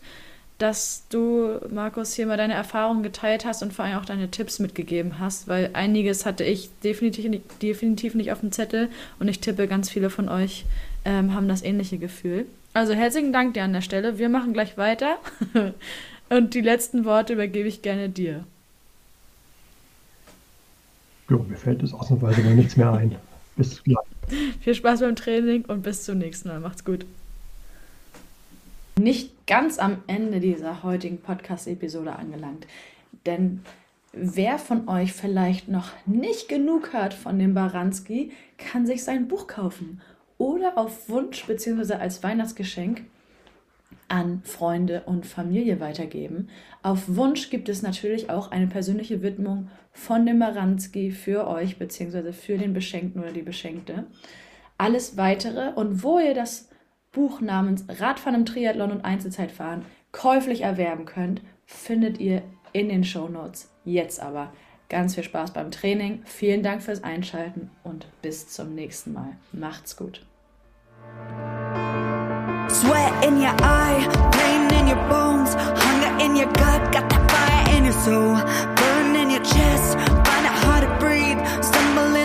dass 0.57 1.05
du, 1.11 1.61
Markus, 1.71 2.15
hier 2.15 2.27
mal 2.27 2.39
deine 2.39 2.55
Erfahrungen 2.55 3.03
geteilt 3.03 3.45
hast 3.45 3.63
und 3.63 3.75
vor 3.75 3.85
allem 3.85 3.99
auch 3.99 4.07
deine 4.07 4.31
Tipps 4.31 4.59
mitgegeben 4.59 5.19
hast, 5.19 5.49
weil 5.49 5.69
einiges 5.75 6.25
hatte 6.25 6.43
ich 6.43 6.71
definitiv 6.83 7.29
nicht, 7.29 7.63
definitiv 7.63 8.15
nicht 8.15 8.33
auf 8.33 8.41
dem 8.41 8.53
Zettel 8.53 8.89
und 9.21 9.29
ich 9.29 9.41
tippe, 9.41 9.69
ganz 9.69 9.91
viele 9.91 10.09
von 10.09 10.31
euch 10.31 10.65
ähm, 11.05 11.35
haben 11.35 11.47
das 11.47 11.63
ähnliche 11.63 11.99
Gefühl. 11.99 12.47
Also 12.73 12.95
herzlichen 12.95 13.35
Dank 13.35 13.53
dir 13.53 13.65
an 13.65 13.75
der 13.75 13.83
Stelle. 13.83 14.19
Wir 14.19 14.31
machen 14.31 14.55
gleich 14.55 14.79
weiter 14.79 15.19
und 16.31 16.55
die 16.55 16.63
letzten 16.63 17.05
Worte 17.05 17.35
übergebe 17.35 17.69
ich 17.69 17.83
gerne 17.83 18.09
dir. 18.09 18.45
Jo, 21.29 21.45
mir 21.47 21.57
fällt 21.57 21.83
es 21.83 21.93
ausnahmsweise 21.93 22.41
mal 22.43 22.55
nichts 22.55 22.77
mehr 22.77 22.93
ein. 22.93 23.17
Bis 23.57 23.83
gleich. 23.83 23.99
Viel 24.61 24.75
Spaß 24.75 25.01
beim 25.01 25.17
Training 25.17 25.65
und 25.67 25.83
bis 25.83 26.05
zum 26.05 26.19
nächsten 26.19 26.49
Mal. 26.49 26.61
Macht's 26.61 26.85
gut. 26.85 27.05
Nicht 28.99 29.47
ganz 29.47 29.79
am 29.79 29.99
Ende 30.07 30.41
dieser 30.41 30.83
heutigen 30.83 31.19
Podcast-Episode 31.19 32.17
angelangt, 32.17 32.67
denn 33.27 33.61
wer 34.13 34.59
von 34.59 34.89
euch 34.89 35.13
vielleicht 35.13 35.69
noch 35.69 35.91
nicht 36.07 36.49
genug 36.49 36.93
hat 36.93 37.15
von 37.15 37.39
dem 37.39 37.55
Baranski, 37.55 38.33
kann 38.57 38.87
sich 38.87 39.05
sein 39.05 39.29
Buch 39.29 39.47
kaufen 39.47 40.01
oder 40.37 40.79
auf 40.79 41.09
Wunsch 41.09 41.47
bzw. 41.47 41.95
als 41.95 42.23
Weihnachtsgeschenk 42.23 43.03
an 44.09 44.43
Freunde 44.43 45.03
und 45.07 45.27
Familie 45.27 45.81
weitergeben. 45.81 46.49
Auf 46.83 47.05
Wunsch 47.09 47.51
gibt 47.51 47.69
es 47.69 47.83
natürlich 47.83 48.31
auch 48.31 48.51
eine 48.51 48.67
persönliche 48.67 49.23
Widmung 49.23 49.69
von 49.93 50.25
dem 50.25 50.39
Baranski 50.39 51.11
für 51.11 51.47
euch 51.47 51.79
bzw. 51.79 52.33
für 52.33 52.57
den 52.57 52.73
Beschenkten 52.73 53.21
oder 53.23 53.33
die 53.33 53.43
Beschenkte. 53.43 54.07
Alles 54.79 55.17
weitere 55.17 55.73
und 55.73 56.03
wo 56.03 56.19
ihr 56.19 56.35
das 56.35 56.69
Buch 57.13 57.41
namens 57.41 57.85
Radfahren 57.89 58.41
im 58.41 58.47
Triathlon 58.47 58.93
und 58.93 59.05
Einzelzeitfahren 59.05 59.85
käuflich 60.13 60.63
erwerben 60.63 61.05
könnt, 61.05 61.43
findet 61.67 62.19
ihr 62.19 62.43
in 62.73 62.89
den 62.89 63.05
Show 63.05 63.29
Notes. 63.29 63.71
Jetzt 63.85 64.21
aber 64.21 64.53
ganz 64.89 65.15
viel 65.15 65.25
Spaß 65.25 65.53
beim 65.53 65.71
Training. 65.71 66.23
Vielen 66.25 66.63
Dank 66.63 66.83
fürs 66.83 67.05
Einschalten 67.05 67.71
und 67.83 68.07
bis 68.23 68.49
zum 68.49 68.75
nächsten 68.75 69.13
Mal. 69.13 69.37
Macht's 69.53 69.97
gut. 69.97 70.25
Sweat 72.69 73.25
in 73.25 73.41
your 73.41 73.55
eye, 73.63 74.07
pain 74.33 74.73
in 74.79 74.87
your 74.89 75.03
bones, 75.09 75.55
hunger 75.55 76.25
in 76.25 76.37
your 76.37 76.53
gut, 76.53 76.93
got 76.93 77.09
that 77.09 77.25
fire 77.31 77.77
in 77.77 77.85
your 77.85 77.99
soul, 78.05 78.37
burn 78.77 79.17
in 79.17 79.31
your 79.31 79.43
chest, 79.43 79.97
find 80.27 80.45
it 80.45 80.57
hard 80.65 80.85
to 80.85 80.91
breathe, 81.01 81.41
stumble 81.63 82.18